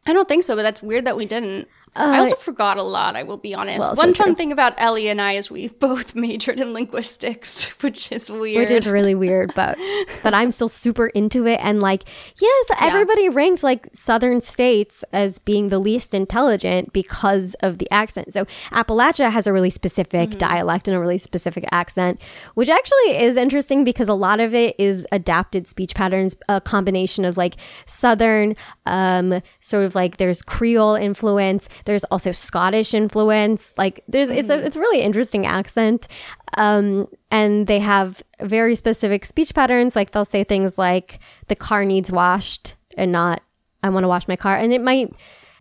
I 0.06 0.12
don't 0.12 0.28
think 0.28 0.44
so, 0.44 0.56
but 0.56 0.62
that's 0.62 0.82
weird 0.82 1.04
that 1.04 1.16
we 1.16 1.26
didn't. 1.26 1.68
I 1.96 2.18
also 2.20 2.36
forgot 2.36 2.76
a 2.76 2.82
lot, 2.82 3.16
I 3.16 3.24
will 3.24 3.36
be 3.36 3.54
honest. 3.54 3.78
Uh, 3.78 3.80
Well, 3.80 3.96
so 3.96 4.00
One 4.02 4.14
fun 4.14 4.26
true. 4.28 4.34
thing 4.36 4.52
about 4.52 4.74
Ellie 4.78 5.08
and 5.08 5.20
I 5.20 5.32
is 5.32 5.50
we've 5.50 5.76
both 5.88 6.14
majored 6.14 6.60
in 6.60 6.72
linguistics, 6.72 7.70
which 7.82 8.12
is 8.12 8.30
weird. 8.30 8.60
which 8.62 8.70
is 8.70 8.86
really 8.86 9.14
weird 9.14 9.52
but 9.54 9.76
but 10.22 10.34
i'm 10.34 10.50
still 10.50 10.68
super 10.68 11.06
into 11.08 11.46
it 11.46 11.58
and 11.62 11.80
like 11.80 12.04
yes 12.40 12.66
everybody 12.80 13.28
ranked 13.28 13.62
like 13.62 13.88
southern 13.92 14.40
states 14.40 15.02
as 15.12 15.38
being 15.40 15.68
the 15.70 15.78
least 15.78 16.14
intelligent 16.14 16.92
because 16.92 17.54
of 17.60 17.78
the 17.78 17.90
accent 17.90 18.32
so 18.32 18.44
appalachia 18.70 19.30
has 19.30 19.46
a 19.46 19.52
really 19.52 19.70
specific 19.70 20.30
dialect 20.38 20.86
and 20.88 20.96
a 20.96 21.00
really 21.00 21.18
specific 21.18 21.64
accent 21.72 22.20
which 22.54 22.68
actually 22.68 23.16
is 23.18 23.36
interesting 23.36 23.82
because 23.84 24.08
a 24.08 24.14
lot 24.14 24.40
of 24.40 24.54
it 24.54 24.74
is 24.78 25.06
adapted 25.12 25.66
speech 25.66 25.94
patterns 25.94 26.36
a 26.48 26.60
combination 26.60 27.24
of 27.24 27.36
like 27.36 27.56
southern 27.86 28.54
um 28.86 29.40
sort 29.60 29.84
of 29.84 29.94
like 29.94 30.16
there's 30.18 30.42
creole 30.42 30.94
influence 30.94 31.68
there's 31.84 32.04
also 32.04 32.32
scottish 32.32 32.94
influence. 32.94 33.74
Like 33.76 34.02
there's 34.08 34.30
it's 34.30 34.50
a 34.50 34.64
it's 34.64 34.76
a 34.76 34.80
really 34.80 35.00
interesting 35.00 35.46
accent. 35.46 36.08
Um 36.56 37.08
and 37.30 37.66
they 37.66 37.78
have 37.78 38.22
very 38.40 38.74
specific 38.74 39.24
speech 39.24 39.54
patterns. 39.54 39.96
Like 39.96 40.10
they'll 40.12 40.24
say 40.24 40.44
things 40.44 40.78
like 40.78 41.18
the 41.48 41.56
car 41.56 41.84
needs 41.84 42.10
washed 42.10 42.74
and 42.96 43.12
not 43.12 43.42
i 43.82 43.88
want 43.88 44.04
to 44.04 44.08
wash 44.08 44.28
my 44.28 44.36
car. 44.36 44.56
And 44.56 44.72
it 44.72 44.80
might 44.82 45.12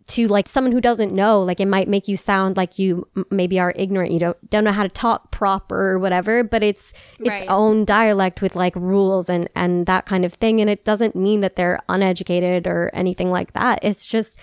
to 0.06 0.26
like 0.26 0.48
someone 0.48 0.72
who 0.72 0.80
doesn't 0.80 1.12
know 1.14 1.40
like 1.40 1.60
it 1.60 1.68
might 1.68 1.86
make 1.86 2.08
you 2.08 2.16
sound 2.16 2.56
like 2.56 2.80
you 2.80 3.06
m- 3.16 3.24
maybe 3.30 3.60
are 3.60 3.72
ignorant. 3.76 4.10
You 4.10 4.18
don't 4.18 4.50
don't 4.50 4.64
know 4.64 4.72
how 4.72 4.82
to 4.82 4.88
talk 4.88 5.30
proper 5.30 5.90
or 5.92 5.98
whatever 6.00 6.42
but 6.42 6.64
it's 6.64 6.92
its 7.20 7.28
Right. 7.28 7.46
own 7.48 7.84
dialect 7.84 8.42
with 8.42 8.56
like 8.56 8.74
rules 8.74 9.30
and 9.30 9.48
and 9.54 9.86
that 9.86 10.06
kind 10.06 10.24
of 10.24 10.32
thing. 10.34 10.60
And 10.60 10.68
it 10.68 10.84
doesn't 10.84 11.14
mean 11.14 11.40
that 11.42 11.54
they're 11.54 11.78
uneducated 11.88 12.66
or 12.66 12.90
anything 12.92 13.30
like 13.30 13.52
that. 13.52 13.78
It's 13.82 14.04
just 14.04 14.34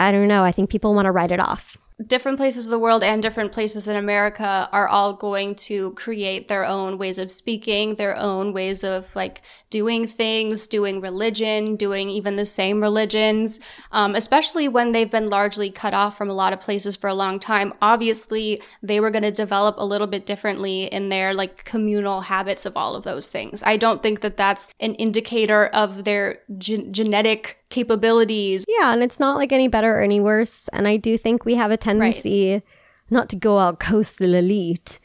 i 0.00 0.10
don't 0.10 0.26
know 0.26 0.42
i 0.42 0.50
think 0.50 0.68
people 0.68 0.94
want 0.94 1.06
to 1.06 1.12
write 1.12 1.30
it 1.30 1.38
off 1.38 1.76
different 2.06 2.38
places 2.38 2.66
of 2.66 2.70
the 2.70 2.78
world 2.78 3.02
and 3.02 3.22
different 3.22 3.52
places 3.52 3.86
in 3.86 3.96
America 3.96 4.68
are 4.72 4.88
all 4.88 5.12
going 5.12 5.54
to 5.54 5.92
create 5.92 6.48
their 6.48 6.64
own 6.64 6.96
ways 6.96 7.18
of 7.18 7.30
speaking, 7.30 7.96
their 7.96 8.16
own 8.16 8.52
ways 8.52 8.82
of 8.82 9.14
like 9.14 9.42
doing 9.68 10.06
things, 10.06 10.66
doing 10.66 11.00
religion, 11.00 11.76
doing 11.76 12.08
even 12.08 12.36
the 12.36 12.46
same 12.46 12.80
religions, 12.80 13.60
um, 13.92 14.14
especially 14.14 14.66
when 14.66 14.92
they've 14.92 15.10
been 15.10 15.28
largely 15.28 15.70
cut 15.70 15.94
off 15.94 16.16
from 16.16 16.30
a 16.30 16.34
lot 16.34 16.52
of 16.52 16.60
places 16.60 16.96
for 16.96 17.08
a 17.08 17.14
long 17.14 17.38
time. 17.38 17.72
Obviously, 17.82 18.60
they 18.82 18.98
were 18.98 19.10
going 19.10 19.22
to 19.22 19.30
develop 19.30 19.76
a 19.78 19.84
little 19.84 20.06
bit 20.06 20.26
differently 20.26 20.84
in 20.84 21.08
their 21.08 21.34
like 21.34 21.64
communal 21.64 22.22
habits 22.22 22.64
of 22.64 22.76
all 22.76 22.94
of 22.94 23.04
those 23.04 23.30
things. 23.30 23.62
I 23.64 23.76
don't 23.76 24.02
think 24.02 24.20
that 24.20 24.36
that's 24.36 24.70
an 24.80 24.94
indicator 24.94 25.66
of 25.66 26.04
their 26.04 26.40
gen- 26.58 26.92
genetic 26.92 27.59
capabilities 27.70 28.66
Yeah, 28.68 28.92
and 28.92 29.02
it's 29.02 29.18
not 29.18 29.36
like 29.36 29.52
any 29.52 29.68
better 29.68 29.96
or 29.98 30.02
any 30.02 30.20
worse. 30.20 30.68
And 30.72 30.86
I 30.86 30.96
do 30.96 31.16
think 31.16 31.44
we 31.44 31.54
have 31.54 31.70
a 31.70 31.76
tendency 31.76 32.62
not 33.08 33.28
to 33.30 33.36
go 33.36 33.56
all 33.56 33.74
coastal 33.74 34.34
elite, 34.34 34.98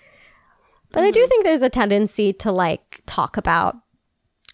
but 0.92 1.04
I 1.04 1.12
do 1.12 1.20
mm-hmm. 1.20 1.30
think 1.30 1.44
there's 1.44 1.62
a 1.62 1.70
tendency 1.70 2.34
to 2.34 2.52
like 2.52 3.02
talk 3.06 3.38
about 3.38 3.78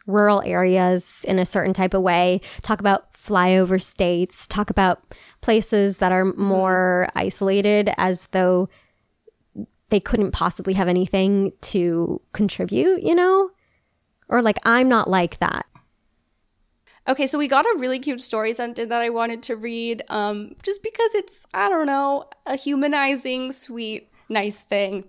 rural 0.08 0.42
areas 0.46 1.26
in 1.28 1.40
a 1.40 1.46
certain 1.46 1.74
type 1.74 1.94
of 1.94 2.02
way, 2.02 2.42
talk 2.62 2.80
about 2.80 3.14
flyover 3.14 3.82
states, 3.82 4.48
talk 4.48 4.70
about 4.70 5.04
places 5.42 5.98
that 5.98 6.12
are 6.12 6.26
mm-hmm. 6.26 6.44
more 6.44 7.08
isolated 7.16 7.92
as 7.98 8.28
though 8.32 8.70
they 9.90 10.00
couldn't 10.00 10.32
possibly 10.32 10.74
have 10.74 10.88
anything 10.88 11.52
to 11.62 12.22
contribute, 12.34 13.04
you 13.04 13.14
know? 13.14 13.52
Or 14.30 14.42
like, 14.42 14.58
I'm 14.64 14.88
not 14.88 15.10
like 15.10 15.38
that. 15.40 15.66
Okay, 17.12 17.28
so 17.28 17.38
we 17.38 17.50
got 17.50 17.66
a 17.66 17.76
really 17.78 18.00
cute 18.00 18.22
story 18.22 18.54
sent 18.54 18.80
in 18.80 18.88
that 18.88 19.02
I 19.02 19.10
wanted 19.10 19.44
to 19.44 19.58
read, 19.58 20.02
um, 20.08 20.56
just 20.64 20.82
because 20.82 21.14
it's, 21.14 21.46
I 21.54 21.68
don't 21.68 21.86
know, 21.86 22.30
a 22.46 22.56
humanizing, 22.56 23.52
sweet, 23.52 24.08
nice 24.30 24.62
thing. 24.62 25.04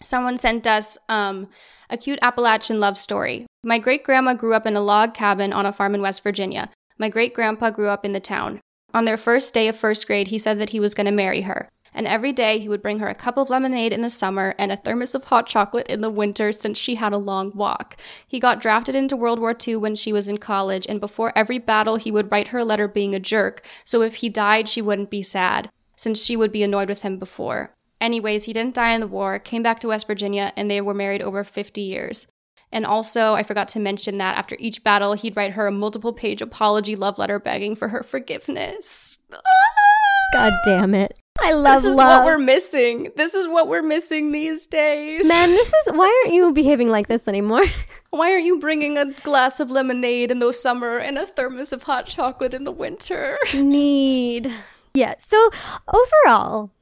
Someone 0.00 0.38
sent 0.38 0.68
us 0.68 0.98
um, 1.08 1.48
a 1.90 1.98
cute 1.98 2.20
Appalachian 2.22 2.78
love 2.78 2.96
story. 2.96 3.46
My 3.64 3.80
great 3.80 4.04
grandma 4.04 4.34
grew 4.34 4.54
up 4.54 4.68
in 4.68 4.76
a 4.76 4.80
log 4.80 5.14
cabin 5.14 5.52
on 5.52 5.66
a 5.66 5.72
farm 5.72 5.96
in 5.96 6.00
West 6.00 6.22
Virginia. 6.22 6.70
My 6.96 7.08
great 7.08 7.34
grandpa 7.34 7.70
grew 7.70 7.88
up 7.88 8.04
in 8.04 8.12
the 8.12 8.20
town. 8.20 8.60
On 8.94 9.04
their 9.04 9.16
first 9.16 9.52
day 9.52 9.66
of 9.66 9.74
first 9.74 10.06
grade, 10.06 10.28
he 10.28 10.38
said 10.38 10.60
that 10.60 10.70
he 10.70 10.78
was 10.78 10.94
going 10.94 11.06
to 11.06 11.10
marry 11.10 11.40
her. 11.40 11.68
And 11.94 12.06
every 12.06 12.32
day 12.32 12.58
he 12.58 12.68
would 12.68 12.82
bring 12.82 12.98
her 13.00 13.08
a 13.08 13.14
cup 13.14 13.36
of 13.36 13.50
lemonade 13.50 13.92
in 13.92 14.02
the 14.02 14.10
summer 14.10 14.54
and 14.58 14.72
a 14.72 14.76
thermos 14.76 15.14
of 15.14 15.24
hot 15.24 15.46
chocolate 15.46 15.86
in 15.88 16.00
the 16.00 16.10
winter 16.10 16.52
since 16.52 16.78
she 16.78 16.94
had 16.94 17.12
a 17.12 17.18
long 17.18 17.52
walk. 17.54 17.96
He 18.26 18.40
got 18.40 18.60
drafted 18.60 18.94
into 18.94 19.16
World 19.16 19.38
War 19.38 19.56
II 19.66 19.76
when 19.76 19.94
she 19.94 20.12
was 20.12 20.28
in 20.28 20.38
college, 20.38 20.86
and 20.88 21.00
before 21.00 21.32
every 21.36 21.58
battle, 21.58 21.96
he 21.96 22.10
would 22.10 22.30
write 22.32 22.48
her 22.48 22.58
a 22.58 22.64
letter 22.64 22.88
being 22.88 23.14
a 23.14 23.20
jerk, 23.20 23.64
so 23.84 24.02
if 24.02 24.16
he 24.16 24.28
died, 24.28 24.68
she 24.68 24.80
wouldn't 24.82 25.10
be 25.10 25.22
sad, 25.22 25.70
since 25.96 26.24
she 26.24 26.36
would 26.36 26.52
be 26.52 26.62
annoyed 26.62 26.88
with 26.88 27.02
him 27.02 27.18
before. 27.18 27.74
Anyways, 28.00 28.44
he 28.44 28.52
didn't 28.52 28.74
die 28.74 28.92
in 28.92 29.00
the 29.00 29.06
war, 29.06 29.38
came 29.38 29.62
back 29.62 29.78
to 29.80 29.88
West 29.88 30.06
Virginia, 30.06 30.52
and 30.56 30.70
they 30.70 30.80
were 30.80 30.94
married 30.94 31.22
over 31.22 31.44
50 31.44 31.80
years. 31.80 32.26
And 32.72 32.86
also, 32.86 33.34
I 33.34 33.42
forgot 33.42 33.68
to 33.68 33.80
mention 33.80 34.18
that 34.18 34.36
after 34.36 34.56
each 34.58 34.82
battle, 34.82 35.12
he'd 35.12 35.36
write 35.36 35.52
her 35.52 35.66
a 35.66 35.72
multiple 35.72 36.14
page 36.14 36.40
apology 36.40 36.96
love 36.96 37.18
letter 37.18 37.38
begging 37.38 37.76
for 37.76 37.88
her 37.88 38.02
forgiveness. 38.02 39.18
God 40.32 40.54
damn 40.64 40.94
it. 40.94 41.21
I 41.40 41.52
love 41.52 41.82
this 41.82 41.92
is 41.92 41.96
love. 41.96 42.24
what 42.24 42.26
we're 42.26 42.38
missing. 42.38 43.10
This 43.16 43.34
is 43.34 43.48
what 43.48 43.68
we're 43.68 43.82
missing 43.82 44.32
these 44.32 44.66
days. 44.66 45.26
Man, 45.26 45.50
this 45.50 45.68
is 45.68 45.92
why 45.92 46.22
aren't 46.24 46.34
you 46.34 46.52
behaving 46.52 46.88
like 46.88 47.08
this 47.08 47.28
anymore? 47.28 47.64
Why 48.10 48.30
aren't 48.30 48.44
you 48.44 48.58
bringing 48.58 48.98
a 48.98 49.06
glass 49.06 49.58
of 49.58 49.70
lemonade 49.70 50.30
in 50.30 50.38
the 50.38 50.52
summer 50.52 50.98
and 50.98 51.16
a 51.16 51.26
thermos 51.26 51.72
of 51.72 51.84
hot 51.84 52.04
chocolate 52.04 52.52
in 52.52 52.64
the 52.64 52.70
winter? 52.70 53.38
Need. 53.54 54.52
Yeah, 54.92 55.14
so 55.18 55.48
overall, 55.88 56.72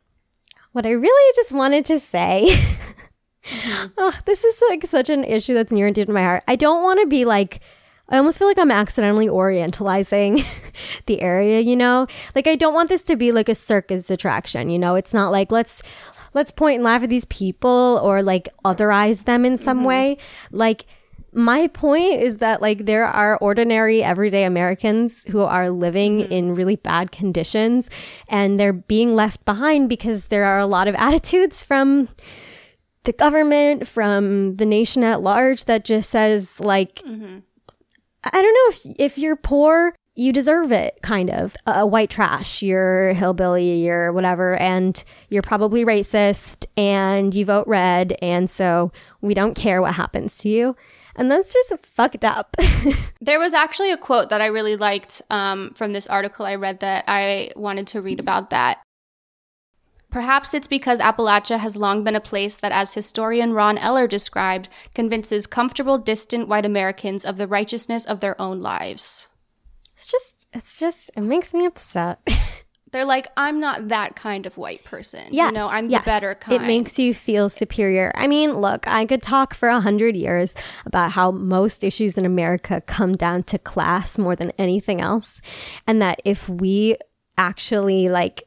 what 0.73 0.85
I 0.85 0.91
really 0.91 1.33
just 1.37 1.53
wanted 1.53 1.85
to 1.85 2.01
say 2.01 2.47
mm-hmm. 3.45 3.87
oh, 3.97 4.19
this 4.27 4.43
is 4.43 4.61
like 4.69 4.85
such 4.85 5.09
an 5.09 5.23
issue 5.23 5.55
that's 5.55 5.71
near 5.71 5.87
and 5.87 5.95
dear 5.95 6.05
to 6.05 6.13
my 6.13 6.25
heart. 6.25 6.43
I 6.49 6.57
don't 6.57 6.83
want 6.83 6.99
to 6.99 7.07
be 7.07 7.25
like 7.25 7.61
I 8.11 8.19
almost 8.19 8.39
feel 8.39 8.49
like 8.49 8.59
I'm 8.59 8.71
accidentally 8.71 9.29
orientalizing 9.29 10.45
the 11.07 11.23
area, 11.23 11.61
you 11.61 11.77
know? 11.77 12.07
Like 12.35 12.47
I 12.47 12.57
don't 12.57 12.75
want 12.75 12.89
this 12.89 13.03
to 13.05 13.17
be 13.17 13.33
like 13.33 13.49
a 13.49 13.55
circus 13.55 14.11
attraction, 14.11 14.69
you 14.69 14.79
know? 14.79 14.97
It's 14.97 15.15
not 15.15 15.31
like 15.31 15.53
let's 15.53 15.83
let's 16.35 16.51
point 16.51 16.77
and 16.77 16.85
laugh 16.85 17.03
at 17.03 17.09
these 17.09 17.25
people 17.27 18.01
or 18.03 18.23
like 18.23 18.49
otherize 18.65 19.25
them 19.25 19.45
in 19.45 19.59
some 19.59 19.79
mm-hmm. 19.79 19.87
way. 19.87 20.19
Like 20.51 20.87
my 21.33 21.69
point 21.69 22.21
is 22.21 22.39
that 22.39 22.61
like 22.61 22.87
there 22.87 23.07
are 23.07 23.39
ordinary 23.39 24.03
everyday 24.03 24.45
Americans 24.45 25.25
who 25.25 25.41
are 25.41 25.71
living 25.71 26.21
mm-hmm. 26.21 26.33
in 26.33 26.55
really 26.55 26.77
bad 26.77 27.13
conditions 27.13 27.89
and 28.29 28.59
they're 28.59 28.73
being 28.73 29.15
left 29.15 29.45
behind 29.45 29.89
because 29.89 30.27
there 30.27 30.45
are 30.45 30.59
a 30.59 30.67
lot 30.67 30.89
of 30.89 30.95
attitudes 30.97 31.63
from 31.63 32.09
the 33.05 33.13
government, 33.13 33.87
from 33.87 34.55
the 34.55 34.67
nation 34.67 35.03
at 35.03 35.23
large 35.23 35.65
that 35.65 35.85
just 35.85 36.11
says 36.11 36.61
like 36.61 36.97
mm-hmm. 36.97 37.39
I 38.25 38.43
don't 38.43 38.43
know 38.43 38.93
if 38.93 38.99
if 38.99 39.19
you're 39.19 39.37
poor, 39.37 39.95
you 40.15 40.33
deserve 40.33 40.73
it, 40.73 40.99
kind 41.03 41.31
of. 41.31 41.57
A 41.67 41.87
white 41.87 42.11
trash, 42.11 42.63
you're 42.63 43.13
hillbilly, 43.15 43.85
you're 43.85 44.13
whatever, 44.13 44.57
and 44.57 45.03
you're 45.29 45.43
probably 45.43 45.85
racist 45.85 46.67
and 46.77 47.35
you 47.35 47.45
vote 47.45 47.67
red. 47.67 48.17
And 48.21 48.51
so 48.51 48.93
we 49.21 49.35
don't 49.35 49.55
care 49.55 49.81
what 49.81 49.95
happens 49.95 50.37
to 50.39 50.49
you. 50.49 50.77
And 51.17 51.31
that's 51.31 51.53
just 51.53 51.73
fucked 51.85 52.25
up. 52.25 52.57
there 53.21 53.39
was 53.39 53.55
actually 53.55 53.93
a 53.93 53.97
quote 53.97 54.31
that 54.31 54.41
I 54.41 54.47
really 54.47 54.77
liked 54.77 55.23
um, 55.31 55.73
from 55.75 55.93
this 55.93 56.07
article 56.07 56.47
I 56.47 56.55
read 56.55 56.81
that 56.81 57.05
I 57.09 57.51
wanted 57.57 57.87
to 57.89 58.03
read 58.03 58.21
about 58.21 58.51
that. 58.51 58.81
Perhaps 60.11 60.55
it's 60.55 60.67
because 60.67 60.99
Appalachia 60.99 61.59
has 61.59 61.77
long 61.77 62.03
been 62.03 62.17
a 62.17 62.21
place 62.21 62.57
that, 62.57 62.73
as 62.73 62.95
historian 62.95 63.53
Ron 63.53 63.79
Eller 63.79 64.09
described, 64.09 64.69
convinces 64.95 65.47
comfortable, 65.47 65.99
distant 65.99 66.49
white 66.49 66.67
Americans 66.67 67.25
of 67.25 67.37
the 67.37 67.47
righteousness 67.47 68.05
of 68.05 68.21
their 68.21 68.41
own 68.41 68.61
lives. 68.61 69.29
It's 69.95 70.11
just, 70.11 70.47
it's 70.53 70.79
just, 70.81 71.11
it 71.17 71.23
makes 71.23 71.55
me 71.55 71.65
upset. 71.65 72.19
They're 72.93 73.05
like, 73.05 73.29
I'm 73.37 73.61
not 73.61 73.89
that 73.89 74.17
kind 74.17 74.47
of 74.47 74.57
white 74.57 74.85
person. 74.85 75.29
Yes, 75.31 75.51
you 75.51 75.59
know, 75.59 75.69
I'm 75.69 75.89
yes. 75.89 76.03
the 76.03 76.07
better 76.07 76.35
kind. 76.35 76.61
It 76.61 76.67
makes 76.67 76.99
you 76.99 77.15
feel 77.15 77.49
superior. 77.49 78.11
I 78.17 78.27
mean, 78.27 78.55
look, 78.55 78.89
I 78.89 79.07
could 79.07 79.23
talk 79.23 79.55
for 79.55 79.69
a 79.69 79.81
hundred 79.81 80.17
years 80.17 80.55
about 80.87 81.13
how 81.13 81.31
most 81.31 81.85
issues 81.85 82.19
in 82.19 82.27
America 82.27 82.83
come 82.87 83.13
down 83.13 83.45
to 83.45 83.59
class 83.59 84.19
more 84.19 84.35
than 84.35 84.51
anything 84.59 85.01
else, 85.01 85.41
and 85.87 86.03
that 86.03 86.21
if 86.25 86.49
we 86.49 86.97
actually 87.39 88.09
like 88.09 88.43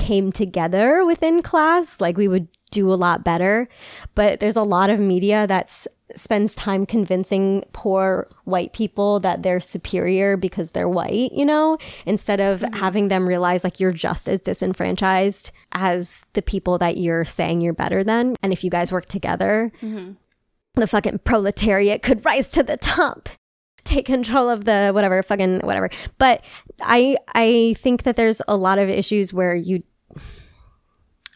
came 0.00 0.32
together 0.32 1.04
within 1.04 1.42
class, 1.42 2.00
like 2.00 2.16
we 2.16 2.28
would 2.28 2.48
do 2.70 2.92
a 2.92 2.94
lot 2.94 3.24
better. 3.24 3.68
But 4.14 4.40
there's 4.40 4.56
a 4.56 4.62
lot 4.62 4.90
of 4.90 4.98
media 4.98 5.46
that's 5.46 5.86
spends 6.16 6.54
time 6.54 6.86
convincing 6.86 7.64
poor 7.72 8.28
white 8.44 8.72
people 8.72 9.20
that 9.20 9.42
they're 9.42 9.60
superior 9.60 10.36
because 10.36 10.70
they're 10.70 10.88
white, 10.88 11.32
you 11.32 11.44
know, 11.44 11.78
instead 12.06 12.40
of 12.40 12.60
mm-hmm. 12.60 12.74
having 12.74 13.08
them 13.08 13.28
realize 13.28 13.64
like 13.64 13.80
you're 13.80 13.92
just 13.92 14.28
as 14.28 14.40
disenfranchised 14.40 15.52
as 15.72 16.24
the 16.32 16.42
people 16.42 16.78
that 16.78 16.96
you're 16.96 17.24
saying 17.24 17.60
you're 17.60 17.72
better 17.72 18.02
than. 18.02 18.34
And 18.42 18.52
if 18.52 18.64
you 18.64 18.70
guys 18.70 18.92
work 18.92 19.06
together, 19.06 19.72
mm-hmm. 19.80 20.12
the 20.74 20.86
fucking 20.86 21.20
proletariat 21.20 22.02
could 22.02 22.24
rise 22.24 22.48
to 22.48 22.62
the 22.62 22.76
top. 22.76 23.28
Take 23.84 24.06
control 24.06 24.50
of 24.50 24.66
the 24.66 24.90
whatever 24.92 25.22
fucking 25.22 25.60
whatever. 25.60 25.88
But 26.18 26.44
I 26.80 27.16
I 27.34 27.76
think 27.78 28.02
that 28.02 28.16
there's 28.16 28.42
a 28.46 28.56
lot 28.56 28.78
of 28.78 28.88
issues 28.88 29.32
where 29.32 29.54
you 29.54 29.82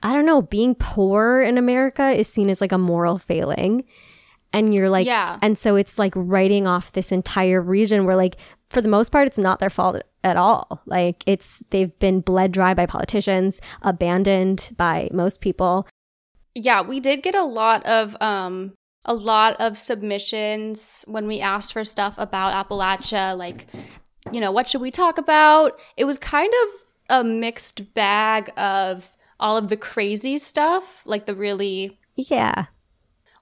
I 0.04 0.12
don't 0.12 0.26
know, 0.26 0.42
being 0.42 0.74
poor 0.74 1.40
in 1.40 1.56
America 1.56 2.10
is 2.10 2.28
seen 2.28 2.50
as 2.50 2.60
like 2.60 2.72
a 2.72 2.78
moral 2.78 3.16
failing. 3.16 3.84
And 4.52 4.72
you're 4.72 4.90
like 4.90 5.06
yeah. 5.06 5.38
and 5.42 5.58
so 5.58 5.74
it's 5.74 5.98
like 5.98 6.12
writing 6.14 6.64
off 6.64 6.92
this 6.92 7.10
entire 7.10 7.60
region 7.60 8.04
where 8.04 8.14
like 8.14 8.36
for 8.70 8.80
the 8.80 8.88
most 8.88 9.10
part 9.10 9.26
it's 9.26 9.38
not 9.38 9.58
their 9.58 9.70
fault 9.70 10.00
at 10.22 10.36
all. 10.36 10.82
Like 10.86 11.24
it's 11.26 11.60
they've 11.70 11.98
been 11.98 12.20
bled 12.20 12.52
dry 12.52 12.72
by 12.72 12.86
politicians 12.86 13.60
abandoned 13.82 14.72
by 14.76 15.08
most 15.12 15.40
people. 15.40 15.88
Yeah 16.54 16.82
we 16.82 17.00
did 17.00 17.24
get 17.24 17.34
a 17.34 17.42
lot 17.42 17.84
of 17.84 18.16
um 18.20 18.74
a 19.04 19.14
lot 19.14 19.56
of 19.58 19.76
submissions 19.76 21.04
when 21.08 21.26
we 21.26 21.40
asked 21.40 21.72
for 21.72 21.84
stuff 21.84 22.14
about 22.16 22.54
appalachia 22.54 23.36
like 23.36 23.66
you 24.32 24.40
know 24.40 24.52
what 24.52 24.68
should 24.68 24.80
we 24.80 24.92
talk 24.92 25.18
about? 25.18 25.80
It 25.96 26.04
was 26.04 26.18
kind 26.18 26.52
of 26.62 27.20
a 27.22 27.24
mixed 27.24 27.92
bag 27.92 28.52
of 28.56 29.16
all 29.44 29.58
of 29.58 29.68
the 29.68 29.76
crazy 29.76 30.38
stuff 30.38 31.06
like 31.06 31.26
the 31.26 31.34
really 31.34 31.98
yeah. 32.16 32.64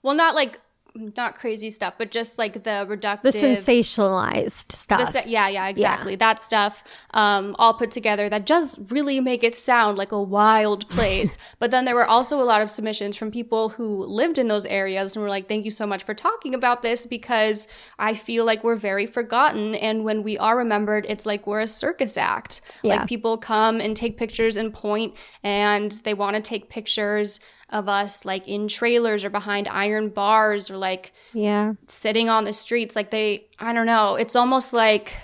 Well 0.03 0.17
not 0.17 0.35
like 0.35 0.59
not 0.95 1.35
crazy 1.35 1.71
stuff, 1.71 1.95
but 1.97 2.11
just 2.11 2.39
like 2.39 2.65
the 2.65 2.87
reductive, 2.89 3.23
the 3.23 3.31
sensationalized 3.31 4.73
stuff. 4.73 5.09
Se- 5.09 5.25
yeah, 5.27 5.49
yeah, 5.49 5.69
exactly. 5.69 6.13
Yeah. 6.13 6.17
That 6.17 6.41
stuff, 6.41 6.85
um, 7.13 7.57
all 7.59 7.75
put 7.75 7.91
together 7.91 8.29
that 8.29 8.45
does 8.45 8.79
really 8.91 9.21
make 9.21 9.43
it 9.43 9.55
sound 9.55 9.97
like 9.97 10.13
a 10.13 10.23
wild 10.23 10.89
place. 10.89 11.39
but 11.59 11.71
then 11.71 11.85
there 11.85 11.95
were 11.95 12.05
also 12.05 12.41
a 12.41 12.45
lot 12.45 12.61
of 12.61 12.71
submissions 12.71 13.17
from 13.17 13.31
people 13.31 13.71
who 13.71 14.05
lived 14.05 14.39
in 14.39 14.49
those 14.49 14.67
areas 14.67 15.17
and 15.17 15.23
were 15.23 15.31
like, 15.31 15.49
"Thank 15.49 15.65
you 15.65 15.71
so 15.71 15.87
much 15.87 16.05
for 16.05 16.15
talking 16.15 16.55
about 16.55 16.83
this 16.83 17.07
because 17.07 17.69
I 17.99 18.15
feel 18.15 18.45
like 18.45 18.63
we're 18.63 18.77
very 18.77 19.07
forgotten, 19.07 19.75
and 19.75 20.05
when 20.05 20.23
we 20.23 20.37
are 20.39 20.57
remembered, 20.57 21.07
it's 21.09 21.27
like 21.27 21.47
we're 21.47 21.61
a 21.61 21.69
circus 21.69 22.17
act. 22.17 22.61
Yeah. 22.83 22.97
Like 22.97 23.09
people 23.09 23.39
come 23.39 23.81
and 23.81 23.97
take 23.97 24.17
pictures 24.19 24.57
and 24.57 24.73
point, 24.75 25.15
and 25.43 25.93
they 26.05 26.15
want 26.15 26.37
to 26.37 26.43
take 26.43 26.69
pictures." 26.69 27.41
Of 27.73 27.89
us 27.89 28.25
like 28.25 28.47
in 28.47 28.69
trailers 28.69 29.25
or 29.25 29.31
behind 29.31 29.67
iron 29.69 30.09
bars 30.11 30.71
or 30.71 30.77
like 30.77 31.13
yeah 31.33 31.73
sitting 31.89 32.29
on 32.29 32.45
the 32.45 32.53
streets 32.53 32.95
like 32.95 33.11
they 33.11 33.47
i 33.59 33.73
don't 33.73 33.87
know 33.87 34.15
it's 34.15 34.37
almost 34.37 34.73
like 34.73 35.17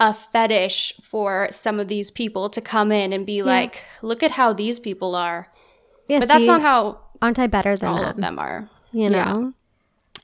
a 0.00 0.12
fetish 0.12 0.92
for 1.02 1.48
some 1.50 1.80
of 1.80 1.88
these 1.88 2.10
people 2.10 2.50
to 2.50 2.60
come 2.60 2.92
in 2.92 3.12
and 3.12 3.24
be 3.24 3.38
yeah. 3.38 3.44
like 3.44 3.84
look 4.02 4.22
at 4.22 4.32
how 4.32 4.52
these 4.52 4.78
people 4.78 5.14
are 5.14 5.48
yeah, 6.08 6.18
but 6.18 6.28
that's 6.28 6.46
not 6.46 6.60
how 6.60 7.00
aren't 7.22 7.38
i 7.38 7.46
better 7.46 7.76
than 7.76 7.88
all 7.88 7.96
them? 7.96 8.10
of 8.10 8.16
them 8.16 8.38
are 8.38 8.68
you 8.92 9.08
know 9.08 9.16
yeah. 9.16 9.50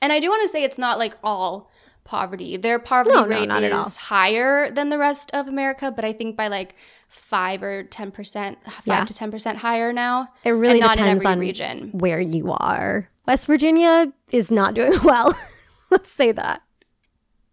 and 0.01 0.11
i 0.11 0.19
do 0.19 0.29
want 0.29 0.41
to 0.41 0.49
say 0.49 0.63
it's 0.63 0.77
not 0.77 0.99
like 0.99 1.17
all 1.23 1.71
poverty 2.03 2.55
their 2.57 2.77
poverty 2.77 3.15
no, 3.15 3.25
rate 3.25 3.47
no, 3.47 3.79
is 3.79 3.97
higher 3.97 4.69
than 4.69 4.89
the 4.89 4.97
rest 4.97 5.31
of 5.33 5.47
america 5.47 5.91
but 5.91 6.05
i 6.05 6.13
think 6.13 6.35
by 6.35 6.47
like 6.47 6.75
five 7.15 7.63
or 7.63 7.83
ten 7.83 8.11
percent, 8.11 8.59
five 8.63 8.83
yeah. 8.85 9.05
to 9.05 9.13
ten 9.13 9.31
percent 9.31 9.59
higher 9.59 9.91
now. 9.93 10.29
It 10.43 10.51
really 10.51 10.79
depends 10.79 11.25
on 11.25 11.39
region 11.39 11.91
where 11.91 12.19
you 12.19 12.51
are. 12.51 13.09
West 13.27 13.47
Virginia 13.47 14.13
is 14.31 14.51
not 14.51 14.73
doing 14.73 14.93
well. 15.03 15.35
Let's 15.89 16.11
say 16.11 16.31
that. 16.33 16.61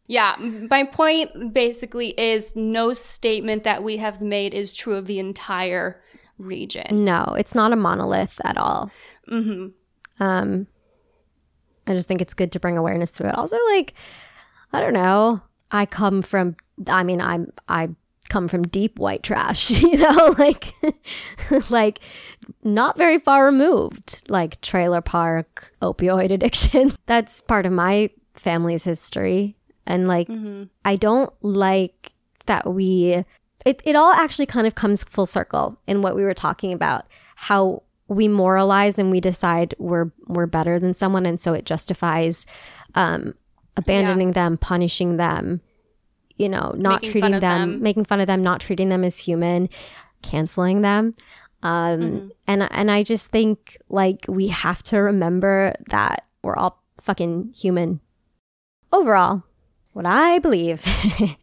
Yeah, 0.07 0.37
my 0.69 0.85
point 0.85 1.55
basically 1.55 2.09
is 2.21 2.55
no 2.55 2.93
statement 2.93 3.65
that 3.65 3.83
we 3.83 3.97
have 3.99 4.21
made 4.21 4.53
is 4.53 4.75
true 4.75 4.97
of 4.97 5.07
the 5.07 5.19
entire 5.19 6.03
region. 6.37 7.05
No, 7.05 7.35
it's 7.39 7.55
not 7.55 7.73
a 7.73 7.77
monolith 7.77 8.39
at 8.45 8.59
all. 8.59 8.91
Mm-hmm. 9.31 9.69
Um, 10.23 10.67
I 11.87 11.95
just 11.95 12.09
think 12.09 12.21
it's 12.21 12.35
good 12.35 12.53
to 12.53 12.61
bring 12.61 12.77
awareness 12.77 13.13
to 13.13 13.29
it. 13.29 13.35
Also, 13.37 13.57
like, 13.71 13.95
I 14.73 14.81
don't 14.81 14.93
know. 14.93 15.41
I 15.71 15.87
come 15.87 16.21
from. 16.21 16.57
I 16.89 17.05
mean, 17.05 17.21
I'm. 17.21 17.53
I 17.69 17.89
come 18.33 18.49
from 18.49 18.63
deep 18.63 18.99
white 18.99 19.23
trash, 19.23 19.71
you 19.83 19.99
know, 19.99 20.35
like 20.39 20.75
like 21.71 22.01
not 22.65 22.97
very 22.97 23.19
far 23.19 23.45
removed, 23.45 24.23
like 24.29 24.61
trailer 24.63 25.03
park, 25.03 25.73
opioid 25.83 26.31
addiction. 26.37 26.97
That's 27.07 27.41
part 27.43 27.67
of 27.67 27.73
my 27.73 28.11
family's 28.35 28.85
history. 28.85 29.57
And 29.87 30.09
like 30.09 30.29
mm-hmm. 30.29 30.65
I 30.85 30.97
don't 30.97 31.33
like 31.43 32.13
that 32.47 32.73
we 32.73 33.25
it, 33.65 33.81
it 33.85 33.95
all 33.95 34.13
actually 34.13 34.47
kind 34.47 34.67
of 34.67 34.75
comes 34.75 35.05
full 35.05 35.27
circle 35.27 35.77
in 35.87 36.03
what 36.03 36.17
we 36.17 36.25
were 36.25 36.35
talking 36.35 36.73
about, 36.73 37.07
how 37.37 37.83
we 38.09 38.27
moralize 38.29 38.99
and 38.99 39.11
we 39.11 39.21
decide 39.21 39.75
we're 39.79 40.11
we're 40.27 40.47
better 40.47 40.79
than 40.79 40.95
someone 40.95 41.27
and 41.27 41.39
so 41.41 41.53
it 41.53 41.65
justifies 41.65 42.47
um 42.95 43.35
abandoning 43.77 44.29
yeah. 44.29 44.35
them, 44.35 44.59
punishing 44.59 45.17
them, 45.17 45.61
you 46.37 46.49
know, 46.49 46.75
not 46.77 47.03
making 47.03 47.11
treating 47.11 47.31
them, 47.33 47.41
them, 47.41 47.83
making 47.83 48.05
fun 48.05 48.21
of 48.21 48.27
them, 48.27 48.43
not 48.43 48.61
treating 48.61 48.89
them 48.89 49.05
as 49.05 49.19
human, 49.19 49.69
canceling 50.23 50.83
them. 50.83 51.15
Um, 51.63 52.01
mm-hmm. 52.01 52.29
and 52.47 52.69
and 52.71 52.91
I 52.91 53.03
just 53.05 53.31
think 53.31 53.77
like 53.89 54.25
we 54.29 54.49
have 54.49 54.83
to 54.85 54.99
remember 54.99 55.75
that 55.91 56.27
we're 56.43 56.57
all 56.57 56.83
fucking 57.01 57.53
human. 57.57 58.01
Overall, 58.93 59.45
what 59.93 60.07
I 60.07 60.39
believe 60.41 60.85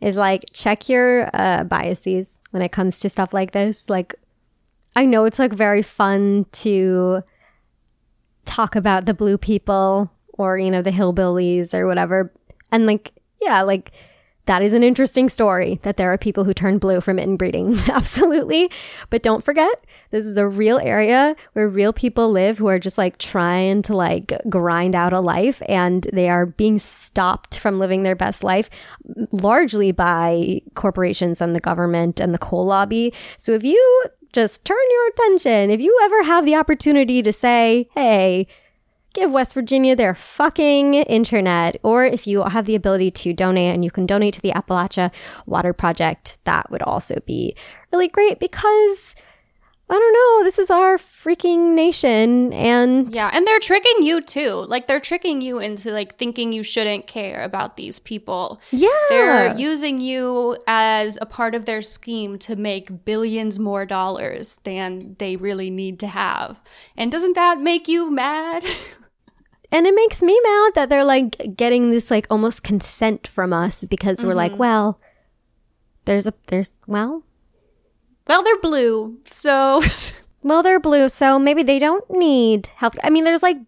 is 0.00 0.16
like 0.16 0.44
check 0.52 0.88
your 0.88 1.30
uh, 1.34 1.64
biases 1.64 2.40
when 2.50 2.62
it 2.62 2.70
comes 2.70 3.00
to 3.00 3.08
stuff 3.08 3.32
like 3.32 3.52
this. 3.52 3.88
Like, 3.88 4.14
I 4.94 5.06
know 5.06 5.24
it's 5.24 5.38
like 5.38 5.52
very 5.52 5.82
fun 5.82 6.46
to 6.52 7.22
talk 8.44 8.76
about 8.76 9.06
the 9.06 9.14
blue 9.14 9.38
people 9.38 10.10
or 10.32 10.58
you 10.58 10.70
know 10.70 10.82
the 10.82 10.90
hillbillies 10.90 11.72
or 11.72 11.86
whatever, 11.86 12.32
and 12.70 12.84
like 12.84 13.12
yeah, 13.40 13.62
like 13.62 13.92
that 14.48 14.62
is 14.62 14.72
an 14.72 14.82
interesting 14.82 15.28
story 15.28 15.78
that 15.82 15.98
there 15.98 16.10
are 16.10 16.16
people 16.16 16.44
who 16.44 16.54
turn 16.54 16.78
blue 16.78 17.02
from 17.02 17.18
inbreeding. 17.18 17.78
Absolutely. 17.88 18.70
But 19.10 19.22
don't 19.22 19.44
forget, 19.44 19.84
this 20.10 20.24
is 20.24 20.38
a 20.38 20.48
real 20.48 20.78
area 20.78 21.36
where 21.52 21.68
real 21.68 21.92
people 21.92 22.30
live 22.30 22.56
who 22.56 22.66
are 22.66 22.78
just 22.78 22.96
like 22.96 23.18
trying 23.18 23.82
to 23.82 23.94
like 23.94 24.32
grind 24.48 24.94
out 24.94 25.12
a 25.12 25.20
life 25.20 25.60
and 25.68 26.06
they 26.14 26.30
are 26.30 26.46
being 26.46 26.78
stopped 26.78 27.58
from 27.58 27.78
living 27.78 28.04
their 28.04 28.16
best 28.16 28.42
life 28.42 28.70
largely 29.32 29.92
by 29.92 30.62
corporations 30.74 31.42
and 31.42 31.54
the 31.54 31.60
government 31.60 32.18
and 32.18 32.32
the 32.32 32.38
coal 32.38 32.64
lobby. 32.64 33.12
So 33.36 33.52
if 33.52 33.62
you 33.64 34.04
just 34.32 34.64
turn 34.64 34.78
your 34.90 35.08
attention, 35.08 35.70
if 35.70 35.80
you 35.80 35.94
ever 36.04 36.22
have 36.22 36.46
the 36.46 36.54
opportunity 36.54 37.22
to 37.22 37.34
say, 37.34 37.90
hey, 37.94 38.46
give 39.18 39.32
West 39.32 39.54
Virginia 39.54 39.96
their 39.96 40.14
fucking 40.14 40.94
internet. 40.94 41.76
Or 41.82 42.04
if 42.04 42.26
you 42.26 42.42
have 42.44 42.66
the 42.66 42.74
ability 42.74 43.10
to 43.12 43.32
donate 43.32 43.74
and 43.74 43.84
you 43.84 43.90
can 43.90 44.06
donate 44.06 44.34
to 44.34 44.40
the 44.40 44.52
Appalachia 44.52 45.12
Water 45.46 45.72
Project, 45.72 46.38
that 46.44 46.70
would 46.70 46.82
also 46.82 47.16
be 47.26 47.56
really 47.92 48.08
great 48.08 48.38
because 48.38 49.16
I 49.90 49.94
don't 49.94 50.12
know, 50.12 50.44
this 50.44 50.58
is 50.58 50.70
our 50.70 50.98
freaking 50.98 51.74
nation 51.74 52.52
and 52.52 53.12
Yeah, 53.14 53.30
and 53.32 53.46
they're 53.46 53.58
tricking 53.58 54.02
you 54.02 54.20
too. 54.20 54.66
Like 54.68 54.86
they're 54.86 55.00
tricking 55.00 55.40
you 55.40 55.58
into 55.60 55.90
like 55.92 56.16
thinking 56.16 56.52
you 56.52 56.62
shouldn't 56.62 57.06
care 57.06 57.42
about 57.42 57.78
these 57.78 57.98
people. 57.98 58.60
Yeah. 58.70 58.88
They're 59.08 59.56
using 59.56 59.98
you 59.98 60.58
as 60.66 61.16
a 61.22 61.26
part 61.26 61.54
of 61.54 61.64
their 61.64 61.80
scheme 61.80 62.38
to 62.40 62.54
make 62.54 63.06
billions 63.06 63.58
more 63.58 63.86
dollars 63.86 64.60
than 64.64 65.16
they 65.18 65.36
really 65.36 65.70
need 65.70 65.98
to 66.00 66.06
have. 66.06 66.60
And 66.94 67.10
doesn't 67.10 67.34
that 67.34 67.58
make 67.58 67.88
you 67.88 68.10
mad? 68.10 68.64
And 69.70 69.86
it 69.86 69.94
makes 69.94 70.22
me 70.22 70.38
mad 70.42 70.72
that 70.76 70.88
they're 70.88 71.04
like 71.04 71.56
getting 71.56 71.90
this 71.90 72.10
like 72.10 72.26
almost 72.30 72.62
consent 72.62 73.26
from 73.26 73.52
us 73.52 73.84
because 73.84 74.24
we're 74.24 74.30
like, 74.32 74.52
mm-hmm. 74.52 74.60
well, 74.60 75.00
there's 76.06 76.26
a 76.26 76.32
there's 76.46 76.70
well, 76.86 77.22
well, 78.26 78.42
they're 78.42 78.60
blue, 78.60 79.18
so. 79.24 79.82
well 80.42 80.62
they're 80.62 80.80
blue, 80.80 81.08
so 81.08 81.38
maybe 81.38 81.62
they 81.62 81.78
don't 81.78 82.08
need 82.10 82.68
health. 82.76 82.98
I 83.02 83.10
mean, 83.10 83.24
there's 83.24 83.42
like 83.42 83.58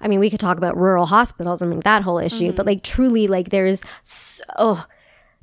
I 0.00 0.08
mean, 0.08 0.20
we 0.20 0.30
could 0.30 0.40
talk 0.40 0.58
about 0.58 0.76
rural 0.76 1.06
hospitals 1.06 1.62
and 1.62 1.74
like 1.74 1.84
that 1.84 2.02
whole 2.02 2.18
issue, 2.18 2.52
but 2.52 2.62
mm-hmm. 2.62 2.68
like 2.68 2.82
truly 2.82 3.26
like 3.26 3.50
there's 3.50 3.80
so 4.02 4.44
oh, 4.56 4.86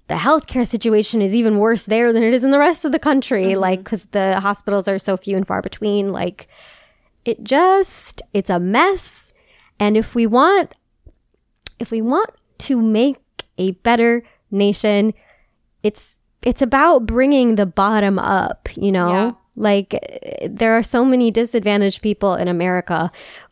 the 0.08 0.16
healthcare 0.16 0.68
situation 0.68 1.22
is 1.22 1.34
even 1.34 1.58
worse 1.58 1.86
there 1.86 2.14
than 2.14 2.24
it 2.24 2.34
is 2.34 2.44
in 2.44 2.52
the 2.52 2.60
rest 2.60 2.86
of 2.86 2.92
the 2.92 3.00
country 3.00 3.48
mm-hmm. 3.48 3.62
like 3.62 3.84
cuz 3.84 4.06
the 4.12 4.40
hospitals 4.40 4.88
are 4.88 5.00
so 5.00 5.18
few 5.18 5.36
and 5.36 5.48
far 5.48 5.62
between 5.62 6.10
like 6.10 6.48
it 7.26 7.44
just 7.44 8.22
it's 8.34 8.50
a 8.50 8.60
mess 8.60 9.23
and 9.80 9.98
if 9.98 10.16
we 10.16 10.26
want 10.26 10.74
if 11.80 11.92
we 11.92 12.02
want 12.02 12.30
to 12.58 12.82
make 12.82 13.18
a 13.58 13.72
better 13.72 14.24
nation 14.52 15.14
it's 15.82 16.18
it's 16.42 16.62
about 16.62 17.06
bringing 17.06 17.56
the 17.56 17.66
bottom 17.66 18.20
up 18.20 18.70
you 18.76 18.92
know 18.92 19.10
Yeah. 19.10 19.32
like 19.56 20.48
there 20.50 20.78
are 20.78 20.84
so 20.84 21.04
many 21.04 21.32
disadvantaged 21.32 22.02
people 22.02 22.36
in 22.36 22.48
america 22.48 23.12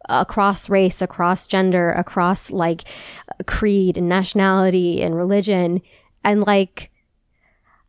across 0.10 0.70
race 0.70 1.02
across 1.02 1.48
gender 1.48 1.92
across 1.92 2.52
like 2.52 2.84
creed 3.48 3.98
and 3.98 4.10
nationality 4.10 5.02
and 5.02 5.16
religion 5.16 5.82
and 6.24 6.42
like 6.42 6.92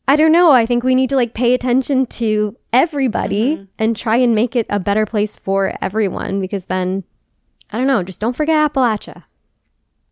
I 0.08 0.16
don't 0.16 0.32
know. 0.32 0.50
I 0.50 0.66
think 0.66 0.82
we 0.82 0.94
need 0.96 1.10
to 1.10 1.16
like 1.16 1.32
pay 1.32 1.54
attention 1.54 2.06
to 2.06 2.56
everybody 2.72 3.54
mm-hmm. 3.56 3.64
and 3.78 3.96
try 3.96 4.16
and 4.16 4.34
make 4.34 4.56
it 4.56 4.66
a 4.68 4.80
better 4.80 5.06
place 5.06 5.36
for 5.36 5.76
everyone 5.80 6.40
because 6.40 6.66
then 6.66 7.04
I 7.72 7.78
don't 7.78 7.86
know, 7.86 8.02
just 8.02 8.20
don't 8.20 8.36
forget 8.36 8.72
Appalachia. 8.72 9.24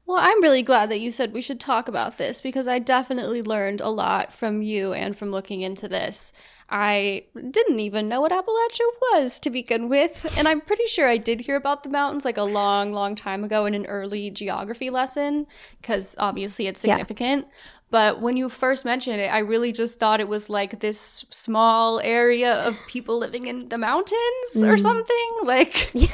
Well, 0.06 0.18
I'm 0.20 0.42
really 0.42 0.62
glad 0.62 0.90
that 0.90 0.98
you 0.98 1.12
said 1.12 1.32
we 1.32 1.40
should 1.40 1.60
talk 1.60 1.86
about 1.86 2.18
this 2.18 2.40
because 2.40 2.66
I 2.66 2.80
definitely 2.80 3.42
learned 3.42 3.80
a 3.80 3.90
lot 3.90 4.32
from 4.32 4.60
you 4.60 4.92
and 4.92 5.16
from 5.16 5.30
looking 5.30 5.60
into 5.60 5.86
this. 5.86 6.32
I 6.68 7.26
didn't 7.34 7.78
even 7.78 8.08
know 8.08 8.20
what 8.20 8.32
Appalachia 8.32 8.86
was 9.12 9.38
to 9.38 9.50
begin 9.50 9.88
with, 9.88 10.32
and 10.36 10.48
I'm 10.48 10.62
pretty 10.62 10.86
sure 10.86 11.06
I 11.06 11.16
did 11.16 11.42
hear 11.42 11.54
about 11.54 11.84
the 11.84 11.90
mountains 11.90 12.24
like 12.24 12.38
a 12.38 12.42
long, 12.42 12.92
long 12.92 13.14
time 13.14 13.44
ago 13.44 13.66
in 13.66 13.74
an 13.74 13.86
early 13.86 14.30
geography 14.30 14.90
lesson 14.90 15.46
because 15.80 16.16
obviously 16.18 16.66
it's 16.66 16.84
Yeah. 16.84 16.94
significant. 16.96 17.46
But 17.90 18.20
when 18.20 18.36
you 18.36 18.48
first 18.48 18.84
mentioned 18.84 19.20
it, 19.20 19.32
I 19.32 19.40
really 19.40 19.70
just 19.72 19.98
thought 20.00 20.20
it 20.20 20.28
was 20.28 20.48
like 20.50 20.80
this 20.80 21.24
small 21.30 22.00
area 22.00 22.54
of 22.66 22.76
people 22.88 23.18
living 23.18 23.46
in 23.46 23.68
the 23.68 23.78
mountains 23.78 24.56
or 24.56 24.74
mm. 24.74 24.80
something. 24.80 25.30
Like, 25.44 25.90
Yeah, 25.94 26.08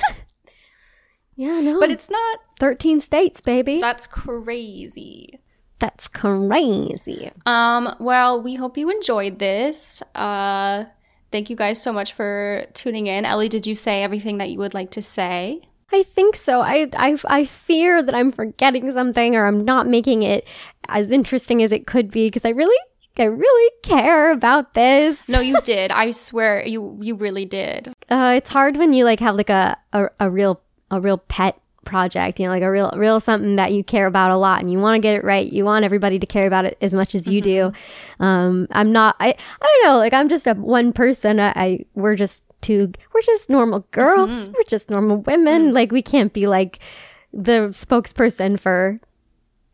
no. 1.36 1.80
but 1.80 1.90
it's 1.90 2.10
not. 2.10 2.40
13 2.58 3.00
states, 3.00 3.40
baby. 3.40 3.78
That's 3.80 4.06
crazy. 4.06 5.40
That's 5.78 6.08
crazy. 6.08 7.30
Um, 7.44 7.94
well, 8.00 8.40
we 8.42 8.54
hope 8.54 8.78
you 8.78 8.88
enjoyed 8.90 9.38
this. 9.38 10.02
Uh, 10.14 10.84
thank 11.30 11.50
you 11.50 11.56
guys 11.56 11.80
so 11.82 11.92
much 11.92 12.14
for 12.14 12.64
tuning 12.72 13.06
in. 13.06 13.24
Ellie, 13.26 13.48
did 13.50 13.66
you 13.66 13.74
say 13.74 14.02
everything 14.02 14.38
that 14.38 14.48
you 14.50 14.58
would 14.58 14.72
like 14.74 14.90
to 14.92 15.02
say? 15.02 15.60
I 15.92 16.02
think 16.02 16.34
so. 16.34 16.62
I, 16.62 16.88
I, 16.96 17.18
I 17.26 17.44
fear 17.44 18.02
that 18.02 18.14
I'm 18.14 18.32
forgetting 18.32 18.90
something 18.92 19.36
or 19.36 19.46
I'm 19.46 19.64
not 19.64 19.86
making 19.86 20.22
it 20.22 20.46
as 20.88 21.10
interesting 21.10 21.62
as 21.62 21.72
it 21.72 21.86
could 21.86 22.10
be 22.10 22.26
because 22.26 22.44
I 22.44 22.48
really, 22.50 22.76
I 23.18 23.24
really 23.24 23.70
care 23.82 24.32
about 24.32 24.74
this. 24.74 25.28
No, 25.28 25.40
you 25.40 25.60
did. 25.64 25.90
I 25.92 26.10
swear 26.10 26.66
you 26.66 26.98
you 27.02 27.14
really 27.16 27.44
did. 27.44 27.88
uh, 28.10 28.32
it's 28.36 28.50
hard 28.50 28.76
when 28.78 28.92
you 28.94 29.04
like 29.04 29.20
have 29.20 29.36
like 29.36 29.50
a, 29.50 29.76
a, 29.92 30.08
a 30.20 30.30
real 30.30 30.60
a 30.90 31.00
real 31.00 31.18
pet 31.18 31.60
project 31.86 32.38
you 32.40 32.44
know 32.44 32.50
like 32.50 32.62
a 32.62 32.70
real 32.70 32.92
real 32.96 33.20
something 33.20 33.56
that 33.56 33.72
you 33.72 33.82
care 33.82 34.06
about 34.06 34.30
a 34.30 34.36
lot 34.36 34.60
and 34.60 34.70
you 34.70 34.78
want 34.78 34.96
to 34.96 35.00
get 35.00 35.14
it 35.14 35.24
right 35.24 35.52
you 35.52 35.64
want 35.64 35.84
everybody 35.84 36.18
to 36.18 36.26
care 36.26 36.46
about 36.46 36.64
it 36.64 36.76
as 36.82 36.92
much 36.92 37.14
as 37.14 37.28
you 37.28 37.40
do. 37.40 37.70
Mm-hmm. 37.70 38.22
Um 38.22 38.66
i'm 38.72 38.92
not 38.92 39.16
i 39.20 39.28
i 39.28 39.34
don't 39.82 39.86
know 39.86 39.98
like 39.98 40.12
i'm 40.12 40.28
just 40.28 40.46
a 40.46 40.54
one 40.54 40.92
person 40.92 41.40
i, 41.40 41.52
I 41.54 41.84
we're 41.94 42.16
just 42.16 42.44
two 42.60 42.92
we're 43.14 43.22
just 43.22 43.48
normal 43.48 43.86
girls 43.92 44.32
mm-hmm. 44.32 44.52
we're 44.52 44.64
just 44.68 44.90
normal 44.90 45.18
women 45.18 45.70
mm. 45.70 45.72
like 45.72 45.92
we 45.92 46.02
can't 46.02 46.32
be 46.32 46.46
like 46.46 46.80
the 47.32 47.68
spokesperson 47.70 48.58
for 48.58 49.00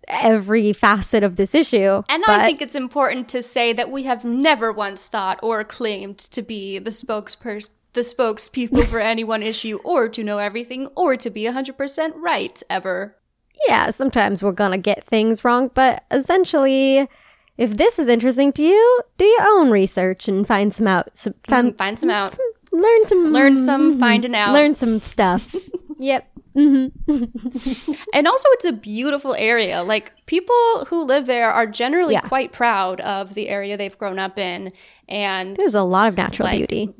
every 0.08 0.72
facet 0.72 1.22
of 1.22 1.36
this 1.36 1.54
issue 1.54 2.02
And 2.08 2.24
I 2.26 2.44
think 2.44 2.60
it's 2.60 2.74
important 2.74 3.28
to 3.30 3.42
say 3.42 3.72
that 3.72 3.90
we 3.90 4.02
have 4.02 4.24
never 4.24 4.72
once 4.72 5.06
thought 5.06 5.38
or 5.42 5.62
claimed 5.64 6.18
to 6.18 6.42
be 6.42 6.78
the 6.78 6.90
spokesperson 6.90 7.70
the 7.95 8.01
spokespeople 8.03 8.86
for 8.86 8.99
any 9.01 9.24
one 9.24 9.43
issue 9.43 9.78
or 9.84 10.09
to 10.09 10.22
know 10.24 10.38
everything 10.38 10.88
or 10.97 11.16
to 11.16 11.28
be 11.30 11.45
100% 11.45 12.12
right 12.16 12.62
ever. 12.70 13.16
yeah, 13.68 13.90
sometimes 13.90 14.43
we're 14.43 14.53
gonna 14.53 14.78
get 14.78 15.05
things 15.05 15.45
wrong, 15.45 15.70
but 15.74 16.05
essentially, 16.11 17.07
if 17.59 17.76
this 17.76 17.99
is 17.99 18.09
interesting 18.09 18.51
to 18.55 18.64
you, 18.64 19.01
do 19.18 19.24
your 19.26 19.43
own 19.47 19.70
research 19.70 20.26
and 20.26 20.47
find 20.47 20.74
some 20.74 20.86
out. 20.86 21.16
Some, 21.16 21.34
mm-hmm, 21.34 21.51
find, 21.51 21.78
Find 21.78 21.99
some 21.99 22.11
out. 22.11 22.36
learn 22.72 23.07
some, 23.07 23.32
Learn 23.32 23.57
some, 23.57 24.01
finding 24.01 24.34
out. 24.34 24.53
learn 24.55 24.74
some 24.74 25.01
stuff. 25.01 25.55
yep. 25.99 26.28
Mm-hmm. 26.57 27.95
And 28.14 28.26
also, 28.26 28.49
it's 28.53 28.64
a 28.66 28.72
beautiful 28.72 29.34
area. 29.34 29.82
Like, 29.82 30.12
people 30.26 30.84
who 30.88 31.05
live 31.05 31.26
there 31.26 31.51
are 31.51 31.66
generally 31.66 32.14
Yeah. 32.14 32.20
quite 32.20 32.53
proud 32.53 33.01
of 33.01 33.34
the 33.34 33.49
area 33.49 33.76
they've 33.76 33.97
grown 33.97 34.18
up 34.18 34.38
in. 34.38 34.72
And 35.09 35.57
There's 35.59 35.74
a 35.74 35.82
lot 35.84 36.09
of 36.09 36.16
natural 36.16 36.49
Like, 36.49 36.59
beauty. 36.68 36.93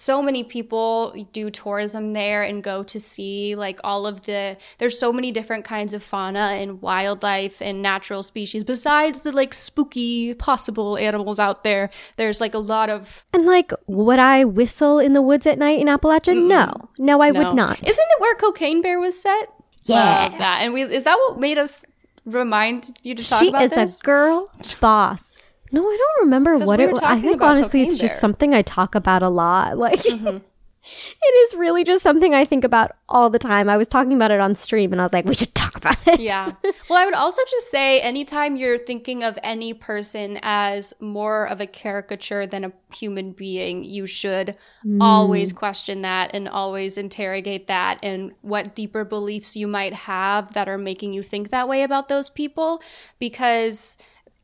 So 0.00 0.22
many 0.22 0.42
people 0.42 1.14
do 1.32 1.50
tourism 1.50 2.14
there 2.14 2.42
and 2.42 2.62
go 2.62 2.82
to 2.82 2.98
see 2.98 3.54
like 3.54 3.78
all 3.84 4.06
of 4.06 4.22
the 4.22 4.56
there's 4.78 4.98
so 4.98 5.12
many 5.12 5.30
different 5.30 5.62
kinds 5.62 5.92
of 5.92 6.02
fauna 6.02 6.56
and 6.58 6.80
wildlife 6.80 7.60
and 7.60 7.82
natural 7.82 8.22
species 8.22 8.64
besides 8.64 9.20
the 9.22 9.30
like 9.30 9.52
spooky 9.52 10.32
possible 10.32 10.96
animals 10.96 11.38
out 11.38 11.64
there 11.64 11.90
there's 12.16 12.40
like 12.40 12.54
a 12.54 12.58
lot 12.58 12.88
of 12.88 13.24
And 13.34 13.44
like, 13.44 13.72
would 13.86 14.18
I 14.18 14.44
whistle 14.44 14.98
in 14.98 15.12
the 15.12 15.22
woods 15.22 15.46
at 15.46 15.58
night 15.58 15.80
in 15.80 15.86
Appalachia? 15.86 16.34
No, 16.34 16.88
no, 16.98 17.20
I 17.20 17.30
no. 17.30 17.40
would 17.40 17.54
not. 17.54 17.78
isn't 17.78 17.86
it 18.14 18.20
where 18.20 18.34
cocaine 18.36 18.80
bear 18.80 18.98
was 18.98 19.20
set 19.20 19.48
Yeah. 19.82 20.28
Love 20.30 20.38
that 20.38 20.60
and 20.62 20.72
we 20.72 20.82
is 20.82 21.04
that 21.04 21.16
what 21.16 21.38
made 21.38 21.58
us 21.58 21.84
remind 22.24 22.98
you 23.02 23.14
to 23.14 23.28
talk 23.28 23.40
she 23.40 23.48
about 23.48 23.64
is 23.64 23.70
this 23.72 23.98
a 23.98 24.02
girl 24.02 24.50
boss. 24.80 25.36
No, 25.72 25.82
I 25.82 25.96
don't 25.96 26.24
remember 26.24 26.58
what 26.58 26.78
we 26.78 26.84
it 26.84 26.90
was. 26.92 27.00
I 27.00 27.20
think 27.20 27.40
honestly, 27.42 27.82
it's 27.82 27.94
cocaine 27.94 28.08
just 28.08 28.20
something 28.20 28.54
I 28.54 28.62
talk 28.62 28.94
about 28.94 29.22
a 29.22 29.28
lot. 29.28 29.76
Like, 29.80 30.00
Mm-hmm. 30.00 30.38
it 31.22 31.48
is 31.48 31.54
really 31.54 31.84
just 31.84 32.02
something 32.02 32.34
I 32.34 32.44
think 32.44 32.64
about 32.64 32.92
all 33.08 33.30
the 33.30 33.38
time. 33.38 33.68
I 33.68 33.76
was 33.76 33.88
talking 33.88 34.14
about 34.14 34.30
it 34.30 34.40
on 34.40 34.54
stream, 34.54 34.92
and 34.92 35.00
I 35.00 35.04
was 35.04 35.12
like, 35.12 35.24
we 35.24 35.34
should 35.34 35.54
talk 35.54 35.76
about 35.76 35.96
it. 36.06 36.20
Yeah. 36.20 36.52
Well, 36.88 36.98
I 36.98 37.04
would 37.04 37.14
also 37.14 37.40
just 37.48 37.70
say 37.70 38.00
anytime 38.00 38.56
you're 38.56 38.76
thinking 38.76 39.22
of 39.22 39.38
any 39.44 39.74
person 39.74 40.40
as 40.42 40.92
more 40.98 41.46
of 41.46 41.60
a 41.60 41.66
caricature 41.66 42.44
than 42.46 42.64
a 42.64 42.72
human 42.92 43.30
being, 43.30 43.84
you 43.84 44.08
should 44.08 44.56
always 45.00 45.52
question 45.52 46.02
that 46.02 46.32
and 46.34 46.48
always 46.48 46.98
interrogate 46.98 47.68
that 47.68 48.00
and 48.02 48.32
what 48.40 48.74
deeper 48.74 49.04
beliefs 49.04 49.56
you 49.56 49.68
might 49.68 49.94
have 49.94 50.52
that 50.54 50.68
are 50.68 50.78
making 50.78 51.12
you 51.12 51.22
think 51.22 51.50
that 51.50 51.68
way 51.68 51.84
about 51.84 52.08
those 52.08 52.28
people 52.28 52.82
because 53.20 53.96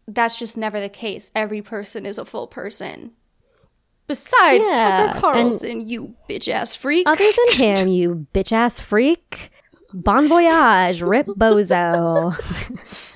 that's 0.08 0.38
just 0.38 0.56
never 0.56 0.80
the 0.80 0.88
case. 0.88 1.30
Every 1.34 1.62
person 1.62 2.06
is 2.06 2.18
a 2.18 2.24
full 2.24 2.46
person. 2.46 3.12
Besides 4.06 4.66
Yeah, 4.70 4.76
Tucker 4.76 5.10
and- 5.12 5.20
Carlson, 5.20 5.88
you 5.88 6.14
bitch 6.28 6.48
ass 6.52 6.76
freak. 6.76 7.08
Other 7.08 7.24
than 7.24 7.56
him, 7.58 7.88
you 7.88 8.26
bitch 8.32 8.52
ass 8.52 8.78
freak. 8.78 9.50
Bon 9.94 10.28
voyage, 10.28 11.02
rip 11.02 11.26
bozo. 11.26 12.34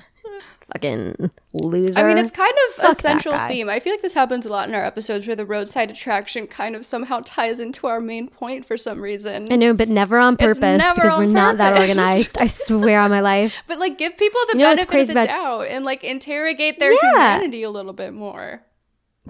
Fucking 0.73 1.29
loser. 1.53 1.99
I 1.99 2.03
mean, 2.03 2.17
it's 2.17 2.31
kind 2.31 2.49
of 2.69 2.79
a 2.79 2.81
Fuck 2.81 2.91
that 2.97 3.01
central 3.01 3.37
theme. 3.49 3.69
I 3.69 3.79
feel 3.81 3.91
like 3.93 4.01
this 4.01 4.13
happens 4.13 4.45
a 4.45 4.49
lot 4.49 4.69
in 4.69 4.73
our 4.75 4.83
episodes 4.85 5.27
where 5.27 5.35
the 5.35 5.45
roadside 5.45 5.91
attraction 5.91 6.47
kind 6.47 6.75
of 6.77 6.85
somehow 6.85 7.21
ties 7.25 7.59
into 7.59 7.87
our 7.87 7.99
main 7.99 8.29
point 8.29 8.65
for 8.65 8.77
some 8.77 9.01
reason. 9.01 9.47
I 9.51 9.57
know, 9.57 9.73
but 9.73 9.89
never 9.89 10.17
on 10.17 10.37
purpose 10.37 10.59
never 10.59 10.95
because 10.95 11.13
on 11.13 11.19
we're 11.19 11.25
not 11.33 11.57
that 11.57 11.77
organized. 11.77 12.37
I 12.37 12.47
swear 12.47 13.01
on 13.01 13.09
my 13.09 13.19
life. 13.33 13.63
but 13.67 13.79
like, 13.79 13.97
give 13.97 14.17
people 14.17 14.39
the 14.51 14.57
You 14.59 14.63
know 14.63 14.75
benefit 14.75 15.01
of 15.01 15.07
the 15.07 15.11
about- 15.13 15.25
doubt 15.25 15.61
and 15.67 15.83
like 15.83 16.03
interrogate 16.05 16.79
their 16.79 16.93
Yeah. 16.93 16.99
humanity 17.11 17.63
a 17.63 17.69
little 17.69 17.93
bit 17.93 18.13
more. 18.13 18.61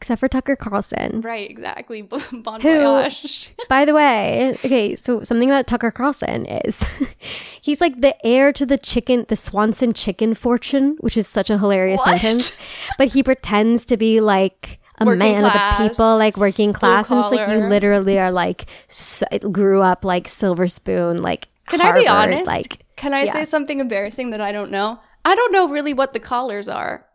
Except 0.02 0.20
for 0.20 0.28
Tucker 0.28 0.56
Carlson. 0.56 1.22
Right? 1.22 1.47
Exactly. 1.47 2.02
bon 2.02 2.60
Who- 2.60 2.82
voyage. 2.82 3.54
By 3.70 3.86
the 3.86 3.93
way, 3.93 4.49
okay, 4.66 4.95
so 4.95 5.24
something 5.24 5.47
about 5.47 5.68
Tucker 5.68 5.91
Carlson 5.91 6.47
is 6.47 6.84
he's 7.62 7.80
like 7.80 8.02
the 8.02 8.16
heir 8.26 8.52
to 8.52 8.66
the 8.66 8.80
chicken, 8.80 9.28
the 9.30 9.36
Swanson 9.36 9.93
chicken 9.93 10.34
fortune, 10.34 10.97
which 11.02 11.16
is 11.16 11.28
such 11.28 11.52
a 11.52 11.60
hilarious 11.60 11.99
What? 11.99 12.20
sentence. 12.20 12.58
But 12.97 13.10
he 13.10 13.22
pretends 13.22 13.86
to 13.86 13.95
be 13.97 14.22
like 14.22 14.80
a 14.97 15.06
Working 15.06 15.20
man 15.20 15.45
of 15.45 15.54
the 15.54 15.89
people, 15.89 16.18
like 16.18 16.36
working 16.36 16.74
class, 16.74 17.12
and 17.12 17.20
it's 17.20 17.32
like 17.32 17.47
you 17.49 17.58
literally 17.58 18.18
are 18.18 18.32
like 18.32 18.66
so, 18.88 19.28
grew 19.52 19.84
up 19.84 20.04
like 20.04 20.28
silver 20.28 20.68
spoon, 20.68 21.22
like. 21.22 21.47
Can 21.68 21.80
I 21.80 21.91
be 21.91 22.06
Harvard, 22.06 22.34
honest? 22.34 22.47
Like, 22.47 22.86
Can 22.95 23.14
I 23.14 23.24
yeah. 23.24 23.32
say 23.32 23.45
something 23.45 23.80
embarrassing 23.80 24.32
that 24.32 24.41
I 24.41 24.52
don't 24.52 24.72
know? 24.72 24.99
I 25.24 25.36
don't 25.36 25.54
know 25.54 25.70
really 25.70 25.93
what 25.93 26.14
the 26.14 26.20
collars 26.20 26.68
are. 26.68 27.06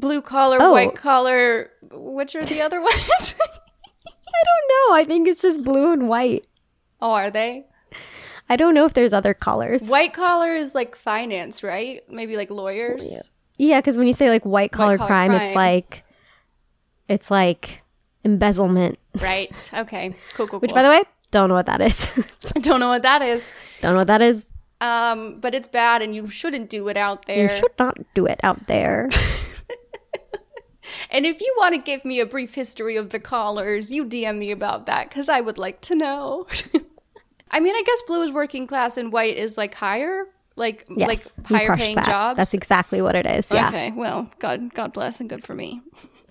Blue 0.00 0.22
collar, 0.22 0.58
Oh. 0.60 0.72
white 0.72 0.94
collar. 0.94 1.70
Which 1.92 2.34
are 2.34 2.44
the 2.44 2.60
other 2.62 2.80
ones? 2.90 3.34
I 4.06 4.42
don't 4.48 4.68
know. 4.90 4.94
I 4.96 5.04
think 5.06 5.28
it's 5.28 5.42
just 5.42 5.62
blue 5.64 5.92
and 5.92 6.08
white. 6.08 6.46
oh, 7.00 7.12
are 7.12 7.30
they? 7.30 7.66
I 8.48 8.56
don't 8.56 8.74
know 8.74 8.84
if 8.84 8.94
there's 8.94 9.12
other 9.12 9.32
colors. 9.34 9.82
White 9.82 10.12
collar 10.12 10.50
is 10.54 10.74
like 10.74 10.96
finance, 10.96 11.62
right? 11.62 12.00
Maybe 12.10 12.36
like 12.36 12.50
lawyers. 12.50 13.30
Yeah, 13.58 13.78
because 13.78 13.96
when 13.98 14.06
you 14.08 14.12
say 14.12 14.28
like 14.30 14.44
white 14.44 14.72
collar 14.72 14.96
crime, 14.96 15.30
crime. 15.30 15.32
it's 15.42 15.54
like 15.54 16.02
it's 17.08 17.30
like 17.30 17.82
embezzlement. 18.24 18.98
Right. 19.20 19.70
Okay. 19.74 20.16
Cool. 20.34 20.48
Cool. 20.48 20.60
Which, 20.60 20.70
cool. 20.70 20.74
by 20.76 20.82
the 20.82 20.88
way, 20.88 21.02
don't 21.30 21.48
know 21.48 21.54
what 21.54 21.66
that 21.66 21.80
is. 21.80 22.08
I 22.56 22.60
don't 22.60 22.80
know 22.80 22.88
what 22.88 23.02
that 23.02 23.22
is. 23.22 23.52
don't 23.82 23.92
know 23.92 23.98
what 24.00 24.06
that 24.08 24.22
is. 24.22 24.46
Um, 24.80 25.38
but 25.40 25.54
it's 25.54 25.68
bad, 25.68 26.00
and 26.02 26.14
you 26.14 26.28
shouldn't 26.30 26.70
do 26.70 26.88
it 26.88 26.96
out 26.96 27.26
there. 27.26 27.52
You 27.52 27.56
should 27.58 27.72
not 27.78 27.98
do 28.14 28.24
it 28.26 28.40
out 28.42 28.66
there. 28.66 29.08
And 31.10 31.26
if 31.26 31.40
you 31.40 31.54
want 31.58 31.74
to 31.74 31.80
give 31.80 32.04
me 32.04 32.20
a 32.20 32.26
brief 32.26 32.54
history 32.54 32.96
of 32.96 33.10
the 33.10 33.18
collars, 33.20 33.90
you 33.92 34.04
DM 34.04 34.38
me 34.38 34.50
about 34.50 34.86
that 34.86 35.08
because 35.08 35.28
I 35.28 35.40
would 35.40 35.58
like 35.58 35.80
to 35.82 35.94
know. 35.94 36.46
I 37.50 37.60
mean, 37.60 37.74
I 37.74 37.82
guess 37.84 38.02
blue 38.06 38.22
is 38.22 38.30
working 38.30 38.66
class 38.66 38.96
and 38.96 39.12
white 39.12 39.36
is 39.36 39.58
like 39.58 39.74
higher, 39.74 40.24
like 40.56 40.86
Yes, 40.88 41.08
like 41.38 41.46
higher 41.48 41.76
paying 41.76 41.96
that. 41.96 42.06
jobs. 42.06 42.36
That's 42.36 42.54
exactly 42.54 43.02
what 43.02 43.14
it 43.16 43.26
is. 43.26 43.50
Yeah, 43.50 43.68
Okay, 43.68 43.90
well, 43.92 44.30
God, 44.38 44.72
God 44.74 44.92
bless 44.92 45.20
and 45.20 45.28
good 45.28 45.42
for 45.44 45.54
me. 45.54 45.82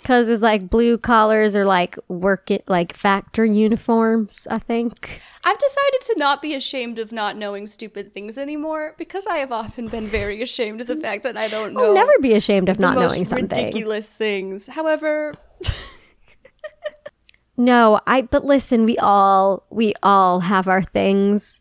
Because 0.02 0.30
it's 0.30 0.42
like 0.42 0.70
blue 0.70 0.98
collars 0.98 1.56
or 1.56 1.66
like 1.66 1.98
work 2.08 2.50
it 2.52 2.64
like 2.68 2.96
factory 2.96 3.52
uniforms. 3.52 4.48
I 4.50 4.60
think. 4.60 5.22
I've 5.44 5.60
decided 5.60 6.02
to 6.02 6.16
not 6.18 6.42
be 6.42 6.54
ashamed 6.56 7.00
of 7.00 7.12
not 7.12 7.38
knowing 7.38 7.68
stupid 7.68 8.14
things 8.14 8.38
anymore 8.38 8.96
because 8.98 9.26
I 9.28 9.38
have 9.38 9.52
often 9.52 9.88
been 9.88 10.08
very 10.08 10.42
ashamed 10.42 10.82
of 10.82 10.88
the 10.88 10.98
fact 10.98 11.24
that 11.24 11.38
I 11.38 11.48
don't 11.48 11.74
know. 11.74 11.86
I'll 11.86 11.94
never 11.94 12.20
be 12.20 12.34
ashamed 12.34 12.70
of 12.70 12.80
not 12.80 12.96
knowing 12.96 13.26
something. 13.26 13.48
ridiculous 13.50 14.10
things. 14.10 14.68
However, 14.68 15.36
No, 17.60 18.00
I. 18.08 18.22
But 18.22 18.46
listen, 18.46 18.86
we 18.86 18.98
all 19.00 19.66
we 19.70 19.94
all 20.02 20.40
have 20.40 20.70
our 20.70 20.82
things. 20.82 21.60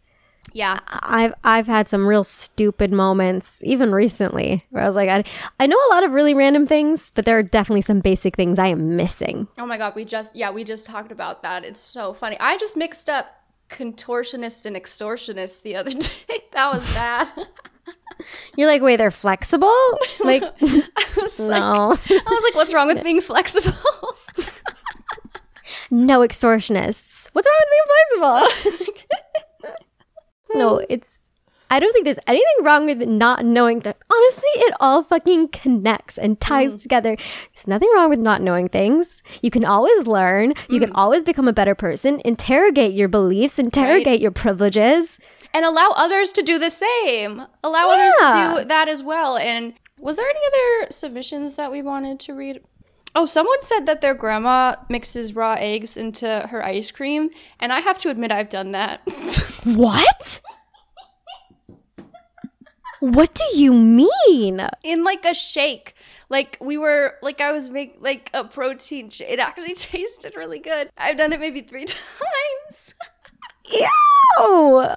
Yeah, 0.58 0.80
I've 0.88 1.32
I've 1.44 1.68
had 1.68 1.88
some 1.88 2.04
real 2.04 2.24
stupid 2.24 2.92
moments, 2.92 3.62
even 3.64 3.92
recently, 3.92 4.60
where 4.70 4.82
I 4.82 4.88
was 4.88 4.96
like, 4.96 5.08
I, 5.08 5.22
I 5.60 5.68
know 5.68 5.76
a 5.76 5.90
lot 5.94 6.02
of 6.02 6.10
really 6.10 6.34
random 6.34 6.66
things, 6.66 7.12
but 7.14 7.24
there 7.24 7.38
are 7.38 7.44
definitely 7.44 7.82
some 7.82 8.00
basic 8.00 8.34
things 8.34 8.58
I 8.58 8.66
am 8.66 8.96
missing. 8.96 9.46
Oh 9.56 9.66
my 9.66 9.78
god, 9.78 9.94
we 9.94 10.04
just 10.04 10.34
yeah, 10.34 10.50
we 10.50 10.64
just 10.64 10.84
talked 10.84 11.12
about 11.12 11.44
that. 11.44 11.64
It's 11.64 11.78
so 11.78 12.12
funny. 12.12 12.36
I 12.40 12.56
just 12.56 12.76
mixed 12.76 13.08
up 13.08 13.26
contortionist 13.70 14.66
and 14.66 14.74
extortionist 14.74 15.62
the 15.62 15.76
other 15.76 15.90
day. 16.28 16.38
that 16.50 16.74
was 16.74 16.82
bad. 16.92 17.30
You're 18.56 18.66
like, 18.66 18.82
wait, 18.82 18.96
they're 18.96 19.12
flexible? 19.12 19.72
Like, 20.24 20.42
I 20.42 21.08
was 21.16 21.38
like 21.38 21.60
no, 21.60 21.92
I 21.92 22.30
was 22.30 22.42
like, 22.42 22.54
what's 22.56 22.74
wrong 22.74 22.88
with 22.88 23.04
being 23.04 23.20
flexible? 23.20 23.70
no 25.92 26.18
extortionists. 26.26 27.28
What's 27.32 27.46
wrong 27.46 27.60
with 27.60 27.70
being 27.70 28.50
flexible? 28.90 29.22
No, 30.54 30.84
it's. 30.88 31.22
I 31.70 31.80
don't 31.80 31.92
think 31.92 32.06
there's 32.06 32.18
anything 32.26 32.64
wrong 32.64 32.86
with 32.86 33.06
not 33.06 33.44
knowing 33.44 33.80
that. 33.80 33.98
Honestly, 34.10 34.48
it 34.54 34.74
all 34.80 35.02
fucking 35.02 35.48
connects 35.48 36.16
and 36.16 36.40
ties 36.40 36.76
mm. 36.76 36.82
together. 36.82 37.16
There's 37.54 37.66
nothing 37.66 37.90
wrong 37.94 38.08
with 38.08 38.20
not 38.20 38.40
knowing 38.40 38.68
things. 38.68 39.22
You 39.42 39.50
can 39.50 39.66
always 39.66 40.06
learn. 40.06 40.54
You 40.70 40.80
can 40.80 40.90
mm. 40.90 40.96
always 40.96 41.24
become 41.24 41.46
a 41.46 41.52
better 41.52 41.74
person. 41.74 42.22
Interrogate 42.24 42.94
your 42.94 43.08
beliefs. 43.08 43.58
Interrogate 43.58 44.20
your 44.20 44.30
privileges. 44.30 45.18
and 45.52 45.64
allow 45.64 45.92
others 45.96 46.32
to 46.32 46.42
do 46.42 46.58
the 46.58 46.70
same. 46.70 47.42
Allow 47.62 47.90
others 47.90 48.14
to 48.18 48.60
do 48.62 48.68
that 48.68 48.88
as 48.88 49.02
well. 49.02 49.36
And 49.36 49.74
was 49.98 50.16
there 50.16 50.26
any 50.26 50.40
other 50.48 50.90
submissions 50.90 51.56
that 51.56 51.70
we 51.70 51.82
wanted 51.82 52.18
to 52.20 52.32
read? 52.34 52.62
Oh, 53.14 53.26
someone 53.26 53.60
said 53.62 53.86
that 53.86 54.00
their 54.00 54.14
grandma 54.14 54.76
mixes 54.88 55.34
raw 55.34 55.56
eggs 55.58 55.96
into 55.96 56.46
her 56.50 56.64
ice 56.64 56.90
cream, 56.90 57.30
and 57.58 57.72
I 57.72 57.80
have 57.80 57.98
to 58.00 58.10
admit 58.10 58.30
I've 58.32 58.48
done 58.50 58.72
that. 58.72 59.00
What? 59.64 60.40
what 63.00 63.34
do 63.34 63.44
you 63.58 63.72
mean? 63.72 64.66
in 64.82 65.04
like 65.04 65.24
a 65.24 65.34
shake. 65.34 65.94
Like 66.28 66.56
we 66.60 66.76
were 66.78 67.14
like 67.22 67.40
I 67.40 67.52
was 67.52 67.68
make 67.70 67.96
like 68.00 68.30
a 68.34 68.44
protein 68.44 69.10
shake. 69.10 69.28
It 69.30 69.40
actually 69.40 69.74
tasted 69.74 70.34
really 70.36 70.58
good. 70.58 70.90
I've 70.96 71.16
done 71.16 71.32
it 71.32 71.40
maybe 71.40 71.60
three 71.60 71.84
times. 71.86 72.94
Ew. 73.70 74.94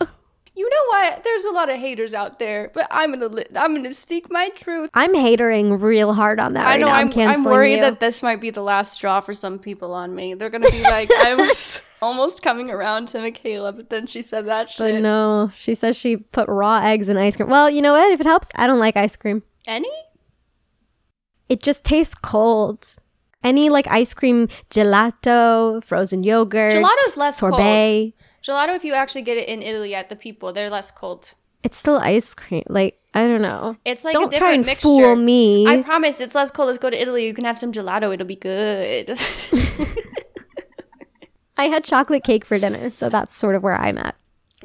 You 0.54 0.70
know 0.70 0.84
what? 0.90 1.24
There's 1.24 1.46
a 1.46 1.52
lot 1.52 1.70
of 1.70 1.78
haters 1.78 2.14
out 2.14 2.38
there, 2.38 2.70
but 2.74 2.86
I'm 2.92 3.12
gonna 3.14 3.28
li- 3.28 3.46
I'm 3.58 3.74
gonna 3.74 3.94
speak 3.94 4.30
my 4.30 4.50
truth. 4.50 4.90
I'm 4.94 5.14
hatering 5.16 5.80
real 5.80 6.14
hard 6.14 6.42
on 6.42 6.54
that. 6.54 6.68
I 6.68 6.72
right 6.72 6.80
know 6.82 6.88
now. 6.88 6.96
I'm 6.96 7.08
I'm 7.08 7.12
canceling 7.14 7.46
worried 7.46 7.76
you. 7.76 7.82
that 7.82 8.02
this 8.02 8.22
might 8.22 8.42
be 8.42 8.50
the 8.50 8.62
last 8.62 8.92
straw 8.94 9.22
for 9.22 9.34
some 9.34 9.60
people 9.60 9.94
on 9.94 10.14
me. 10.14 10.34
They're 10.34 10.50
gonna 10.50 10.70
be 10.70 10.82
like, 10.84 11.10
I 11.10 11.36
was 11.36 11.82
almost 12.02 12.44
coming 12.44 12.70
around 12.70 13.08
to 13.10 13.22
Michaela, 13.22 13.72
but 13.72 13.90
then 13.90 14.08
she 14.08 14.22
said 14.22 14.46
that 14.48 14.66
But 14.78 14.92
shit. 14.92 15.02
no, 15.02 15.52
she 15.58 15.74
says 15.74 15.96
she 15.96 16.18
put 16.18 16.50
raw 16.50 16.82
eggs 16.84 17.08
in 17.08 17.16
ice 17.16 17.38
cream. 17.38 17.50
Well, 17.50 17.70
you 17.70 17.82
know 17.82 17.94
what? 17.94 18.12
If 18.12 18.20
it 18.20 18.26
helps, 18.26 18.48
I 18.56 18.68
don't 18.68 18.80
like 18.80 18.98
ice 18.98 19.16
cream. 19.16 19.44
Any? 19.68 19.90
It 21.48 21.64
just 21.64 21.84
tastes 21.86 22.14
cold. 22.16 22.96
Any 23.44 23.70
like 23.70 23.88
ice 23.88 24.14
cream, 24.14 24.48
gelato, 24.70 25.84
frozen 25.84 26.24
yogurt, 26.24 26.74
Gelato's 26.74 27.18
less 27.18 27.38
sorbet. 27.40 28.14
Gelato, 28.44 28.76
if 28.76 28.84
you 28.84 28.94
actually 28.94 29.22
get 29.22 29.38
it 29.38 29.48
in 29.48 29.62
Italy 29.62 29.94
at 29.96 30.10
the 30.10 30.16
people, 30.16 30.52
they're 30.52 30.70
less 30.70 30.90
cold. 30.92 31.34
It's 31.64 31.78
still 31.78 31.98
ice 31.98 32.34
cream. 32.34 32.64
Like 32.68 33.00
I 33.14 33.22
don't 33.28 33.42
know. 33.44 33.78
It's 33.86 34.04
like 34.04 34.14
don't 34.14 34.34
a 34.34 34.38
try 34.38 34.40
different 34.40 34.56
and 34.56 34.66
mixture. 34.66 34.82
fool 34.88 35.16
me. 35.16 35.68
I 35.68 35.82
promise 35.84 36.20
it's 36.20 36.34
less 36.34 36.50
cold. 36.50 36.68
Let's 36.68 36.80
go 36.80 36.90
to 36.90 37.00
Italy. 37.00 37.26
You 37.28 37.34
can 37.36 37.46
have 37.46 37.60
some 37.60 37.72
gelato. 37.72 38.12
It'll 38.14 38.26
be 38.26 38.36
good. 38.36 39.10
I 41.58 41.66
had 41.66 41.84
chocolate 41.84 42.24
cake 42.24 42.46
for 42.46 42.58
dinner, 42.58 42.90
so 42.90 43.10
that's 43.10 43.36
sort 43.36 43.54
of 43.56 43.62
where 43.62 43.80
I'm 43.80 43.98
at. 44.00 44.16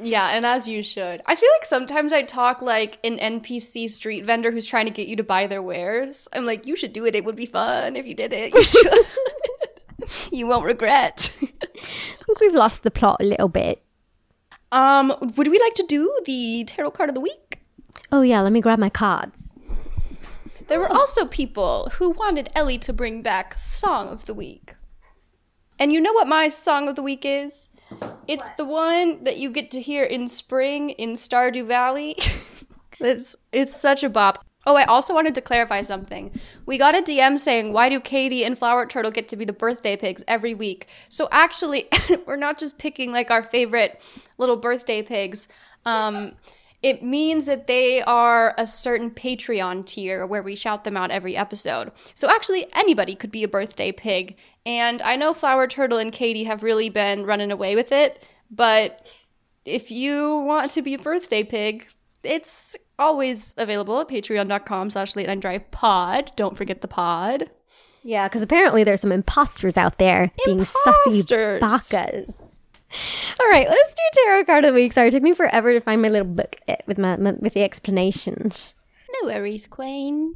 yeah, 0.01 0.29
and 0.35 0.45
as 0.45 0.67
you 0.67 0.81
should. 0.81 1.21
I 1.27 1.35
feel 1.35 1.49
like 1.59 1.65
sometimes 1.65 2.11
I 2.11 2.23
talk 2.23 2.61
like 2.63 2.97
an 3.03 3.17
NPC 3.19 3.89
street 3.89 4.25
vendor 4.25 4.51
who's 4.51 4.65
trying 4.65 4.85
to 4.85 4.91
get 4.91 5.07
you 5.07 5.15
to 5.17 5.23
buy 5.23 5.45
their 5.45 5.61
wares. 5.61 6.27
I'm 6.33 6.45
like, 6.47 6.65
you 6.65 6.75
should 6.75 6.93
do 6.93 7.05
it. 7.05 7.13
It 7.15 7.23
would 7.25 7.35
be 7.35 7.45
fun 7.45 7.95
if 7.95 8.07
you 8.07 8.15
did 8.15 8.33
it. 8.33 8.53
You 8.55 8.63
should. 8.63 8.91
you 10.31 10.47
won't 10.47 10.65
regret. 10.65 11.35
I 11.41 12.23
think 12.25 12.39
we've 12.39 12.53
lost 12.53 12.83
the 12.83 12.91
plot 12.91 13.17
a 13.19 13.25
little 13.25 13.49
bit. 13.49 13.83
Um, 14.71 15.13
would 15.35 15.47
we 15.47 15.59
like 15.59 15.75
to 15.75 15.85
do 15.87 16.13
the 16.25 16.65
tarot 16.67 16.91
card 16.91 17.09
of 17.09 17.15
the 17.15 17.21
week? 17.21 17.61
Oh 18.11 18.21
yeah, 18.21 18.41
let 18.41 18.51
me 18.51 18.61
grab 18.61 18.79
my 18.79 18.89
cards. 18.89 19.57
There 20.67 20.79
were 20.79 20.91
also 20.91 21.25
people 21.25 21.89
who 21.93 22.09
wanted 22.11 22.49
Ellie 22.53 22.77
to 22.79 22.91
bring 22.91 23.21
back 23.21 23.57
Song 23.57 24.09
of 24.09 24.25
the 24.25 24.33
Week. 24.33 24.75
And 25.79 25.93
you 25.93 26.01
know 26.01 26.11
what 26.11 26.27
my 26.27 26.49
Song 26.49 26.89
of 26.89 26.95
the 26.95 27.01
Week 27.01 27.23
is? 27.23 27.69
It's 28.27 28.49
the 28.57 28.65
one 28.65 29.23
that 29.23 29.37
you 29.37 29.49
get 29.49 29.71
to 29.71 29.81
hear 29.81 30.03
in 30.03 30.27
spring 30.27 30.89
in 30.91 31.13
Stardew 31.13 31.65
Valley. 31.65 32.17
it's 32.99 33.35
it's 33.53 33.79
such 33.79 34.03
a 34.03 34.09
bop. 34.09 34.43
Oh, 34.67 34.75
I 34.75 34.83
also 34.83 35.13
wanted 35.13 35.33
to 35.35 35.41
clarify 35.41 35.81
something. 35.81 36.29
We 36.65 36.77
got 36.77 36.93
a 36.93 37.01
DM 37.01 37.39
saying, 37.39 37.71
"Why 37.71 37.87
do 37.87 38.01
Katie 38.01 38.43
and 38.43 38.57
Flower 38.57 38.85
Turtle 38.85 39.11
get 39.11 39.29
to 39.29 39.37
be 39.37 39.45
the 39.45 39.53
birthday 39.53 39.95
pigs 39.95 40.25
every 40.27 40.53
week?" 40.53 40.87
So 41.07 41.29
actually, 41.31 41.87
we're 42.27 42.35
not 42.35 42.59
just 42.59 42.77
picking 42.77 43.13
like 43.13 43.31
our 43.31 43.43
favorite 43.43 44.01
little 44.37 44.57
birthday 44.57 45.01
pigs. 45.01 45.47
Um, 45.85 46.33
it 46.83 47.01
means 47.01 47.45
that 47.45 47.67
they 47.67 48.01
are 48.01 48.53
a 48.57 48.67
certain 48.67 49.09
Patreon 49.09 49.85
tier 49.85 50.27
where 50.27 50.43
we 50.43 50.53
shout 50.53 50.83
them 50.83 50.97
out 50.97 51.11
every 51.11 51.37
episode. 51.37 51.93
So 52.13 52.29
actually, 52.29 52.67
anybody 52.73 53.15
could 53.15 53.31
be 53.31 53.43
a 53.43 53.47
birthday 53.47 53.93
pig. 53.93 54.35
And 54.65 55.01
I 55.01 55.15
know 55.15 55.33
Flower 55.33 55.67
Turtle 55.67 55.97
and 55.97 56.11
Katie 56.11 56.43
have 56.43 56.61
really 56.61 56.89
been 56.89 57.25
running 57.25 57.51
away 57.51 57.75
with 57.75 57.93
it, 57.93 58.21
but 58.51 59.09
if 59.63 59.89
you 59.91 60.35
want 60.41 60.71
to 60.71 60.81
be 60.81 60.93
a 60.93 60.99
birthday 60.99 61.43
pig, 61.43 61.87
it's 62.21 62.75
always 62.99 63.53
available 63.57 63.99
at 63.99 64.07
patreon.com 64.07 64.89
slash 64.89 65.15
late 65.15 65.27
night 65.27 65.39
drive 65.39 65.69
pod. 65.71 66.31
Don't 66.35 66.57
forget 66.57 66.81
the 66.81 66.87
pod. 66.87 67.49
Yeah, 68.03 68.27
because 68.27 68.41
apparently 68.41 68.83
there's 68.83 69.01
some 69.01 69.11
imposters 69.11 69.75
out 69.75 69.97
there 69.97 70.31
being 70.45 70.59
sussy 70.59 71.29
Imposters. 71.29 71.61
bacas. 71.61 72.33
All 73.39 73.49
right, 73.49 73.67
let's 73.67 73.93
do 73.93 74.21
tarot 74.23 74.45
card 74.45 74.63
of 74.63 74.73
the 74.73 74.75
week. 74.75 74.93
Sorry, 74.93 75.09
it 75.09 75.11
took 75.11 75.23
me 75.23 75.33
forever 75.33 75.73
to 75.73 75.81
find 75.81 76.01
my 76.01 76.07
little 76.07 76.27
book 76.27 76.55
eh, 76.69 76.77
with 76.85 76.97
my, 76.97 77.17
my 77.17 77.33
with 77.33 77.53
the 77.53 77.63
explanations. 77.63 78.75
No 79.21 79.27
worries, 79.27 79.67
Queen. 79.67 80.35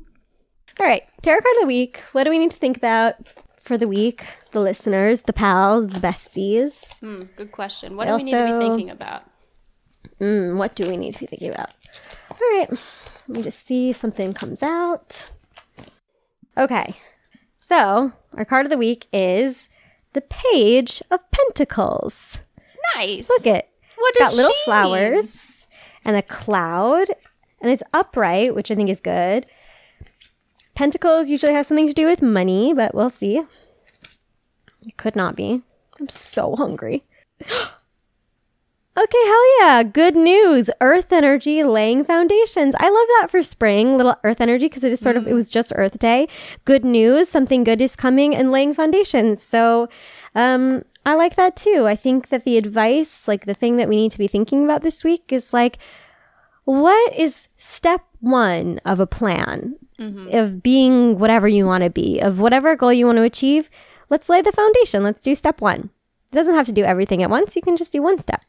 All 0.79 0.85
right, 0.85 1.03
tarot 1.21 1.39
card 1.41 1.55
of 1.57 1.61
the 1.61 1.67
week. 1.67 2.01
What 2.11 2.23
do 2.25 2.29
we 2.29 2.39
need 2.39 2.51
to 2.51 2.57
think 2.57 2.75
about 2.75 3.15
for 3.57 3.77
the 3.77 3.87
week? 3.87 4.25
The 4.51 4.59
listeners, 4.59 5.21
the 5.21 5.33
pals, 5.33 5.89
the 5.89 5.99
besties. 6.05 6.91
Hmm, 6.99 7.21
good 7.37 7.53
question. 7.53 7.95
What 7.95 8.07
I 8.09 8.11
do 8.11 8.17
we 8.17 8.23
need 8.23 8.37
to 8.37 8.45
be 8.45 8.59
thinking 8.59 8.89
about? 8.89 9.23
Mm, 10.19 10.57
what 10.57 10.75
do 10.75 10.89
we 10.89 10.97
need 10.97 11.13
to 11.13 11.19
be 11.19 11.25
thinking 11.27 11.51
about? 11.51 11.71
All 12.41 12.57
right, 12.57 12.69
let 13.27 13.37
me 13.37 13.43
just 13.43 13.65
see 13.65 13.91
if 13.91 13.97
something 13.97 14.33
comes 14.33 14.63
out. 14.63 15.29
Okay, 16.57 16.95
So, 17.57 18.11
our 18.35 18.45
card 18.45 18.65
of 18.65 18.69
the 18.71 18.77
week 18.77 19.07
is 19.13 19.69
the 20.13 20.21
Page 20.21 21.01
of 21.11 21.19
Pentacles. 21.31 22.39
Nice. 22.95 23.29
Look 23.29 23.45
at 23.47 23.55
it. 23.59 23.69
What 23.95 24.15
it's 24.15 24.29
got 24.31 24.35
little 24.35 24.51
she- 24.51 24.65
flowers 24.65 25.67
and 26.03 26.15
a 26.17 26.21
cloud, 26.23 27.07
and 27.61 27.71
it's 27.71 27.83
upright, 27.93 28.55
which 28.55 28.71
I 28.71 28.75
think 28.75 28.89
is 28.89 28.99
good. 28.99 29.45
Pentacles 30.73 31.29
usually 31.29 31.53
has 31.53 31.67
something 31.67 31.87
to 31.87 31.93
do 31.93 32.07
with 32.07 32.21
money, 32.21 32.73
but 32.73 32.95
we'll 32.95 33.11
see. 33.11 33.43
It 34.85 34.97
could 34.97 35.15
not 35.15 35.35
be. 35.35 35.61
I'm 35.99 36.09
so 36.09 36.55
hungry. 36.55 37.03
Okay, 38.97 39.25
hell 39.25 39.59
yeah. 39.59 39.83
Good 39.83 40.17
news. 40.17 40.69
Earth 40.81 41.13
energy 41.13 41.63
laying 41.63 42.03
foundations. 42.03 42.75
I 42.77 42.89
love 42.89 43.07
that 43.19 43.27
for 43.31 43.41
spring, 43.41 43.95
little 43.95 44.15
earth 44.25 44.41
energy, 44.41 44.65
because 44.65 44.83
it 44.83 44.91
is 44.91 44.99
sort 44.99 45.15
of, 45.15 45.27
it 45.27 45.33
was 45.33 45.49
just 45.49 45.71
Earth 45.75 45.97
Day. 45.97 46.27
Good 46.65 46.83
news. 46.83 47.29
Something 47.29 47.63
good 47.63 47.79
is 47.79 47.95
coming 47.95 48.35
and 48.35 48.51
laying 48.51 48.73
foundations. 48.73 49.41
So, 49.41 49.87
um, 50.35 50.83
I 51.05 51.15
like 51.15 51.35
that 51.35 51.55
too. 51.55 51.87
I 51.87 51.95
think 51.95 52.29
that 52.29 52.43
the 52.43 52.57
advice, 52.57 53.29
like 53.29 53.45
the 53.45 53.53
thing 53.53 53.77
that 53.77 53.87
we 53.87 53.95
need 53.95 54.11
to 54.11 54.17
be 54.17 54.27
thinking 54.27 54.65
about 54.65 54.83
this 54.83 55.05
week 55.05 55.31
is 55.31 55.53
like, 55.53 55.77
what 56.65 57.13
is 57.15 57.47
step 57.57 58.01
one 58.19 58.79
of 58.85 58.99
a 58.99 59.07
plan 59.07 59.77
of 60.31 60.61
being 60.63 61.17
whatever 61.17 61.47
you 61.47 61.65
want 61.65 61.83
to 61.83 61.89
be, 61.89 62.19
of 62.19 62.39
whatever 62.39 62.75
goal 62.75 62.91
you 62.91 63.05
want 63.05 63.17
to 63.17 63.23
achieve? 63.23 63.69
Let's 64.09 64.29
lay 64.29 64.41
the 64.41 64.51
foundation. 64.51 65.01
Let's 65.01 65.21
do 65.21 65.33
step 65.33 65.61
one. 65.61 65.91
It 66.31 66.35
doesn't 66.35 66.55
have 66.55 66.65
to 66.67 66.71
do 66.71 66.83
everything 66.83 67.23
at 67.23 67.29
once. 67.29 67.55
You 67.55 67.61
can 67.61 67.77
just 67.77 67.91
do 67.91 68.01
one 68.01 68.17
step. 68.19 68.43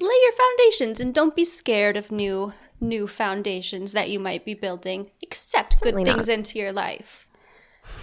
Lay 0.00 0.14
your 0.24 0.32
foundations 0.32 1.00
and 1.00 1.12
don't 1.14 1.34
be 1.34 1.44
scared 1.44 1.96
of 1.96 2.12
new 2.12 2.52
new 2.80 3.06
foundations 3.08 3.92
that 3.92 4.08
you 4.10 4.20
might 4.20 4.44
be 4.44 4.54
building. 4.54 5.10
Accept 5.22 5.80
good 5.80 5.96
not. 5.96 6.04
things 6.04 6.28
into 6.28 6.58
your 6.58 6.72
life. 6.72 7.28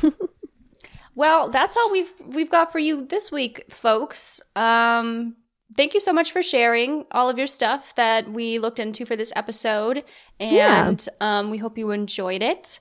well, 1.15 1.49
that's 1.49 1.77
all 1.77 1.91
we've 1.91 2.11
we've 2.27 2.49
got 2.51 2.71
for 2.71 2.79
you 2.79 3.05
this 3.05 3.31
week, 3.31 3.65
folks. 3.69 4.41
Um 4.55 5.35
thank 5.75 5.93
you 5.93 5.99
so 5.99 6.13
much 6.13 6.31
for 6.31 6.43
sharing 6.43 7.05
all 7.11 7.29
of 7.29 7.37
your 7.37 7.47
stuff 7.47 7.95
that 7.95 8.29
we 8.29 8.59
looked 8.59 8.79
into 8.79 9.05
for 9.05 9.15
this 9.15 9.33
episode 9.35 10.03
Yeah. 10.39 10.87
and 10.87 11.07
um 11.21 11.49
we 11.49 11.57
hope 11.57 11.77
you 11.77 11.91
enjoyed 11.91 12.43
it. 12.43 12.79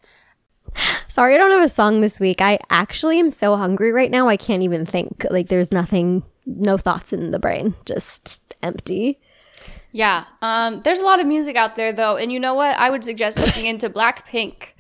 Sorry, 1.08 1.34
I 1.34 1.38
don't 1.38 1.52
have 1.52 1.62
a 1.62 1.68
song 1.68 2.00
this 2.00 2.18
week. 2.18 2.40
I 2.40 2.58
actually 2.70 3.20
am 3.20 3.30
so 3.30 3.56
hungry 3.56 3.92
right 3.92 4.10
now. 4.10 4.28
I 4.28 4.36
can't 4.36 4.62
even 4.62 4.84
think. 4.84 5.24
Like, 5.30 5.46
there's 5.48 5.70
nothing, 5.70 6.24
no 6.46 6.76
thoughts 6.76 7.12
in 7.12 7.30
the 7.30 7.38
brain, 7.38 7.74
just 7.84 8.54
empty. 8.62 9.18
Yeah. 9.92 10.24
Um, 10.42 10.80
there's 10.80 11.00
a 11.00 11.04
lot 11.04 11.20
of 11.20 11.26
music 11.26 11.56
out 11.56 11.76
there 11.76 11.92
though, 11.92 12.16
and 12.16 12.32
you 12.32 12.40
know 12.40 12.54
what? 12.54 12.76
I 12.78 12.90
would 12.90 13.04
suggest 13.04 13.38
looking 13.38 13.66
into 13.66 13.88
Blackpink. 13.88 14.72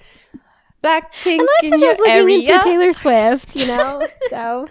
Blackpink 0.82 1.38
And 1.40 1.48
in 1.62 1.70
that's 1.70 1.82
your 1.82 1.96
looking 1.96 2.12
area. 2.12 2.52
into 2.54 2.64
Taylor 2.64 2.92
Swift, 2.92 3.56
you 3.56 3.66
know? 3.66 4.06
so. 4.28 4.66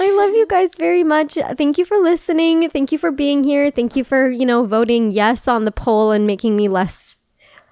I 0.00 0.16
love 0.16 0.34
you 0.34 0.46
guys 0.48 0.70
very 0.78 1.02
much. 1.02 1.34
Thank 1.56 1.76
you 1.78 1.84
for 1.84 1.96
listening. 1.98 2.68
Thank 2.70 2.92
you 2.92 2.98
for 2.98 3.10
being 3.10 3.42
here. 3.42 3.70
Thank 3.70 3.96
you 3.96 4.04
for, 4.04 4.30
you 4.30 4.46
know, 4.46 4.64
voting 4.64 5.10
yes 5.10 5.48
on 5.48 5.64
the 5.64 5.72
poll 5.72 6.12
and 6.12 6.26
making 6.26 6.56
me 6.56 6.68
less 6.68 7.16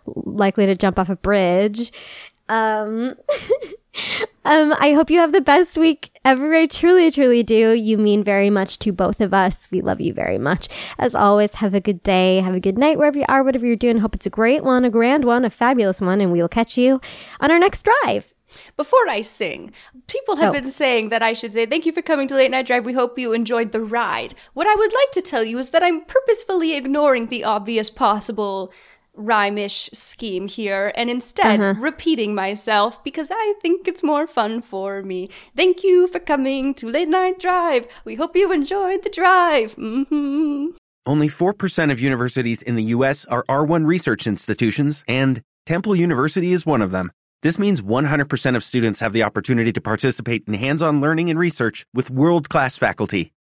likely 0.07 0.67
to 0.67 0.75
jump 0.75 0.99
off 0.99 1.09
a 1.09 1.17
bridge. 1.17 1.93
Um, 2.49 3.15
um, 4.49 4.75
I 4.79 4.93
hope 4.93 5.11
you 5.11 5.19
have 5.21 5.33
the 5.33 5.41
best 5.41 5.77
week 5.77 6.11
ever. 6.25 6.55
I 6.55 6.67
truly, 6.67 7.11
truly 7.11 7.43
do. 7.43 7.73
You 7.73 7.99
mean 7.99 8.25
very 8.25 8.51
much 8.51 8.79
to 8.81 8.93
both 8.93 9.21
of 9.21 9.33
us. 9.35 9.69
We 9.71 9.81
love 9.81 10.01
you 10.01 10.13
very 10.15 10.39
much. 10.39 10.69
As 10.99 11.15
always, 11.15 11.55
have 11.57 11.75
a 11.75 11.81
good 11.81 12.03
day. 12.03 12.41
Have 12.41 12.55
a 12.55 12.61
good 12.61 12.79
night 12.79 12.99
wherever 12.99 13.19
you 13.19 13.25
are, 13.29 13.43
whatever 13.43 13.67
you're 13.67 13.77
doing. 13.77 13.99
Hope 13.99 14.15
it's 14.15 14.27
a 14.27 14.31
great 14.31 14.65
one, 14.65 14.85
a 14.85 14.91
grand 14.91 15.25
one, 15.25 15.45
a 15.45 15.51
fabulous 15.51 16.01
one, 16.01 16.21
and 16.21 16.33
we 16.33 16.41
will 16.41 16.49
catch 16.49 16.77
you 16.79 17.01
on 17.41 17.51
our 17.51 17.59
next 17.59 17.85
drive. 17.85 18.33
Before 18.79 19.07
I 19.09 19.21
sing, 19.21 19.73
people 20.07 20.37
have 20.37 20.51
Oh. 20.51 20.53
been 20.55 20.65
saying 20.71 21.11
that 21.11 21.23
I 21.23 21.35
should 21.35 21.53
say, 21.53 21.67
Thank 21.67 21.85
you 21.85 21.93
for 21.93 22.01
coming 22.01 22.27
to 22.29 22.35
Late 22.35 22.51
Night 22.51 22.67
Drive. 22.67 22.87
We 22.87 22.95
hope 22.95 23.19
you 23.19 23.35
enjoyed 23.35 23.73
the 23.73 23.81
ride. 23.83 24.33
What 24.55 24.67
I 24.67 24.75
would 24.75 24.93
like 24.93 25.11
to 25.13 25.21
tell 25.23 25.45
you 25.45 25.59
is 25.59 25.71
that 25.71 25.83
I'm 25.83 26.01
purposefully 26.07 26.75
ignoring 26.75 27.27
the 27.27 27.45
obvious 27.45 27.91
possible 27.91 28.73
rhyme-ish 29.19 29.91
scheme 29.93 30.47
here 30.49 30.93
and 30.97 31.11
instead 31.11 31.61
Uh-huh. 31.61 31.81
repeating 31.81 32.35
myself 32.35 33.03
because 33.05 33.31
I 33.31 33.55
think 33.61 33.87
it's 33.89 34.03
more 34.03 34.27
fun 34.27 34.63
for 34.63 35.03
me. 35.03 35.29
Thank 35.57 35.83
you 35.83 36.07
for 36.09 36.21
coming 36.21 36.73
to 36.75 36.89
Late 36.89 37.09
Night 37.09 37.39
Drive. 37.39 37.87
We 38.05 38.15
hope 38.15 38.37
you 38.37 38.53
enjoyed 38.53 39.03
the 39.03 39.11
drive. 39.11 39.75
hmm 39.75 40.69
Only 41.05 41.29
4% 41.29 41.91
of 41.91 42.01
universities 42.01 42.63
in 42.63 42.77
the 42.77 42.85
U.S. 42.97 43.25
are 43.27 43.45
R1 43.49 43.87
research 43.87 44.27
institutions, 44.27 45.03
and 45.09 45.43
Temple 45.67 45.97
University 45.97 46.53
is 46.53 46.65
one 46.67 46.83
of 46.83 46.91
them. 46.91 47.11
This 47.43 47.59
means 47.59 47.81
100% 47.81 48.57
of 48.57 48.65
students 48.65 49.01
have 49.01 49.13
the 49.13 49.23
opportunity 49.23 49.73
to 49.73 49.81
participate 49.81 50.45
in 50.47 50.55
hands 50.55 50.83
on 50.83 51.01
learning 51.01 51.31
and 51.31 51.39
research 51.39 51.87
with 51.95 52.11
world 52.11 52.49
class 52.49 52.77
faculty. 52.77 53.33